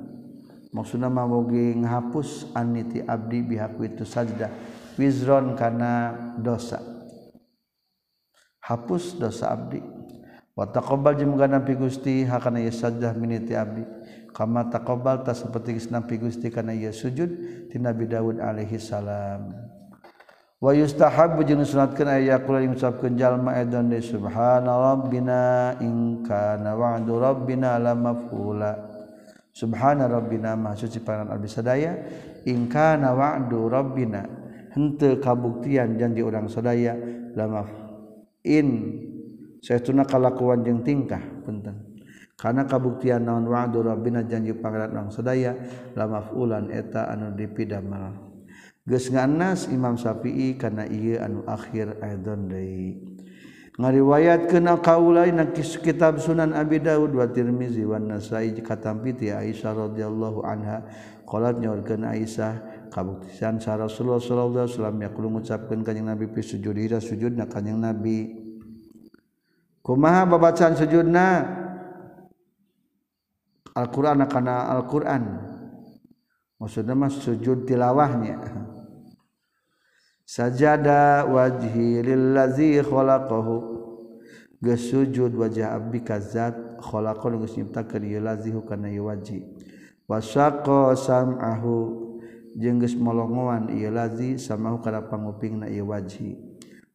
Maksudna 0.73 1.09
mah 1.09 1.25
mugi 1.25 1.77
ngahapus 1.81 2.53
aniti 2.53 3.01
abdi 3.01 3.41
bihaku 3.41 3.89
itu 3.89 4.05
sajdah. 4.05 4.49
Wizron 4.95 5.57
kana 5.57 6.13
dosa. 6.37 6.79
Hapus 8.61 9.17
dosa 9.17 9.51
abdi. 9.51 9.92
wataqobal 10.53 11.17
jemuga 11.17 11.49
nampi 11.49 11.73
gusti 11.77 12.25
hakana 12.25 12.61
ieu 12.61 12.73
sajdah 12.73 13.13
miniti 13.17 13.53
abdi. 13.57 13.83
Kama 14.33 14.65
taqobal 14.73 15.21
ta 15.21 15.37
seperti 15.37 15.77
nampi 15.93 16.17
gusti 16.17 16.49
kana 16.49 16.73
ieu 16.73 16.89
sujud 16.89 17.29
ti 17.69 17.77
Nabi 17.77 18.09
Daud 18.09 18.41
alaihi 18.41 18.81
salam. 18.81 19.53
Wa 20.63 20.71
yustahab 20.71 21.37
jeung 21.43 21.61
sunatkeun 21.61 22.07
aya 22.07 22.39
yaqul 22.39 22.63
yang 22.63 22.71
ngucapkeun 22.71 23.19
jalma 23.19 23.59
edon 23.59 23.91
de 23.91 23.99
subhana 23.99 24.71
rabbina 24.71 25.75
in 25.83 26.23
kana 26.23 26.71
wa'du 26.73 27.19
rabbina 27.19 27.75
la 27.77 27.91
mafula. 27.91 28.71
Subhana 29.51 30.07
rabbina 30.07 30.55
maha 30.55 30.79
suci 30.79 31.03
pangaran 31.03 31.35
abdi 31.35 31.51
sadaya 31.51 31.93
in 32.47 32.71
kana 32.71 33.11
wa'du 33.11 33.67
rabbina. 33.67 34.23
Henteu 34.73 35.21
kabuktian 35.21 35.99
janji 35.99 36.25
urang 36.25 36.49
sadaya 36.49 36.97
la 37.37 37.45
maf 37.45 37.69
in 38.41 38.97
saya 39.63 39.79
tuna 39.79 40.03
kalakuan 40.03 40.59
jeung 40.67 40.83
tingkah 40.83 41.23
punten. 41.47 41.95
Karena 42.35 42.67
kabuktian 42.67 43.23
naon 43.23 43.47
wa'du 43.47 43.79
rabbina 43.79 44.27
janji 44.27 44.51
pangeran 44.51 44.91
orang 44.91 45.07
sedaya 45.15 45.55
la 45.95 46.03
maf'ulan 46.03 46.67
eta 46.67 47.07
anu 47.07 47.31
dipidamal. 47.31 48.19
Geus 48.83 49.07
nganas 49.07 49.71
Imam 49.71 49.95
Syafi'i 49.95 50.59
kana 50.59 50.83
ieu 50.91 51.15
anu 51.15 51.47
akhir 51.47 52.03
aidon 52.03 52.51
deui. 52.51 52.99
Ngariwayatkeun 53.79 54.67
kena 54.67 54.77
kaulai 54.83 55.31
kitab 55.55 56.19
Sunan 56.19 56.51
Abi 56.51 56.83
Dawud 56.83 57.15
wa 57.15 57.25
Tirmizi 57.25 57.87
wa 57.87 57.97
Nasai 57.97 58.53
katampi 58.59 59.15
ti 59.15 59.31
Aisyah 59.31 59.87
radhiyallahu 59.87 60.43
anha. 60.43 60.83
Qalat 61.23 61.63
nyaurkeun 61.63 62.03
Aisyah 62.03 62.85
kabuktian 62.91 63.63
sa 63.63 63.79
Rasulullah 63.79 64.19
sallallahu 64.19 64.67
alaihi 64.67 64.75
wasallam 64.75 64.99
yaqulu 64.99 65.27
ngucapkeun 65.39 65.79
kanjing 65.87 66.05
Nabi 66.11 66.27
fi 66.27 66.43
sujudira 66.43 66.99
sujudna 66.99 67.47
kanjing 67.47 67.79
Nabi. 67.79 68.42
kumaha 69.83 70.23
babacaan 70.25 70.79
sujudna? 70.79 71.59
Al-Quran 73.73 74.23
karena 74.29 74.69
Al-Quran. 74.71 75.23
Maksudnya 76.61 76.95
mas 76.95 77.19
sujud 77.19 77.67
tilawahnya. 77.67 78.39
Sajada 80.23 81.27
wajhi 81.27 81.99
lillazi 81.99 82.79
khalaqahu. 82.79 83.75
Geus 84.63 84.87
sujud 84.87 85.35
wajah 85.35 85.75
abdi 85.75 85.99
ka 85.99 86.23
zat 86.23 86.55
khalaqa 86.79 87.27
nu 87.27 87.43
geus 87.43 87.59
nyiptakeun 87.59 88.07
ieu 88.07 88.23
lazihu 88.23 88.63
kana 88.63 88.87
ieu 88.87 89.11
waji 89.11 89.43
wasaqa 90.07 90.95
sam'ahu. 90.95 91.99
Jeung 92.55 92.79
geus 92.79 92.95
molongoan 92.95 93.67
ieu 93.75 93.91
lazi 93.91 94.39
samahu 94.39 94.79
kana 94.79 95.03
pangupingna 95.03 95.67
ieu 95.67 95.91
waji 95.91 96.39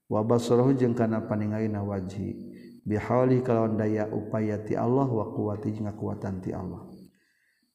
wa 0.08 0.24
basarahu 0.24 0.72
jeung 0.72 0.96
kana 0.96 1.20
paningalina 1.28 1.84
waji. 1.84 2.47
bihauli 2.88 3.44
kalawan 3.44 3.76
daya 3.76 4.08
upaya 4.08 4.56
ti 4.64 4.72
Allah 4.72 5.04
wa 5.04 5.28
kuwati 5.36 5.76
jeung 5.76 5.92
kekuatan 5.92 6.40
ti 6.40 6.56
Allah. 6.56 6.88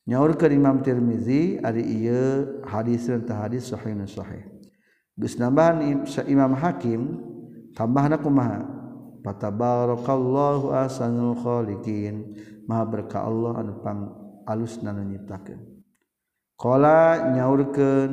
Nyaurkeun 0.10 0.52
Imam 0.52 0.82
Tirmizi 0.82 1.62
ari 1.62 1.86
ieu 1.86 2.60
hadis 2.66 3.06
teh 3.06 3.38
hadis 3.38 3.70
sahih 3.70 3.94
sahih. 4.10 4.44
Geus 5.14 5.38
nambahan 5.38 6.04
Imam 6.26 6.58
Hakim 6.58 7.22
tambahna 7.78 8.18
kumaha? 8.18 8.66
Fatabarakallahu 9.22 10.74
ahsanul 10.74 11.38
khaliqin. 11.38 12.36
Maha 12.68 12.84
berkah 12.90 13.24
Allah 13.30 13.64
anu 13.64 13.80
pang 13.80 14.12
alusna 14.50 14.92
nu 14.92 15.08
nyiptakeun. 15.08 15.62
Qala 16.60 17.32
nyaurkeun 17.32 18.12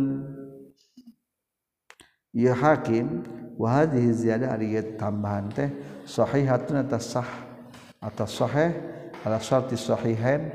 ieu 2.36 2.55
Hakim 2.55 3.27
wahadhihi 3.61 4.09
ziyadah 4.16 4.57
ari 4.57 4.81
tambahan 4.97 5.53
teh 5.53 5.69
sahihatun 6.09 6.81
atas 6.81 7.12
sah 7.12 7.28
atas 8.01 8.32
sahih 8.32 8.73
ala 9.20 9.37
syarti 9.37 9.77
sahihain. 9.77 10.49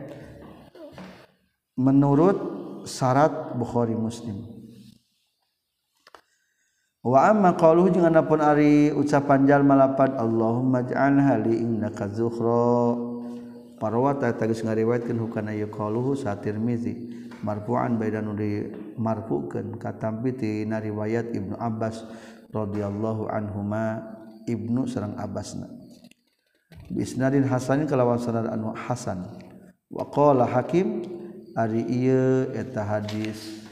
Menurut 1.77 2.37
syarat 2.89 3.53
Bukhari 3.53 3.93
Muslim. 3.93 4.41
Wa 7.05 7.29
amma 7.29 7.53
qauluhu 7.53 7.93
jeung 7.93 8.09
anapun 8.09 8.41
ari 8.41 8.89
ucapan 8.89 9.45
jalma 9.45 9.77
lapad 9.77 10.17
Allahumma 10.17 10.81
ja'alha 10.81 11.37
hali 11.37 11.61
innaka 11.61 12.09
zukhra. 12.09 12.97
Parwata 13.77 14.31
tagis 14.33 14.65
ngariwayatkeun 14.65 15.19
hukana 15.19 15.53
yaquluhu 15.53 16.17
sa 16.17 16.33
Tirmizi. 16.41 17.13
Marfu'an 17.45 18.01
baidan 18.01 18.33
di 18.33 18.65
marfu'keun 18.97 19.77
katampi 19.77 20.33
ti 20.33 20.65
riwayat 20.65 21.29
Ibnu 21.35 21.59
Abbas. 21.61 22.07
radhiyallahu 22.55 23.27
anhuma 23.27 23.99
Ibnu 24.47 24.87
sareng 24.87 25.19
Abbasna. 25.19 25.67
Bisnadin 26.87 27.43
hasanin 27.43 27.89
kalawan 27.89 28.21
sanad 28.21 28.47
anu 28.47 28.71
hasan. 28.77 29.25
Wa 29.89 30.05
qala 30.13 30.45
hakim 30.45 31.01
ari 31.57 31.81
ieu 31.81 32.53
eta 32.53 32.85
hadis 32.85 33.65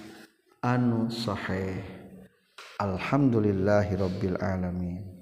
anu 0.66 1.14
sahih. 1.14 1.78
Alhamdulillahirabbil 2.82 4.42
alamin. 4.42 5.13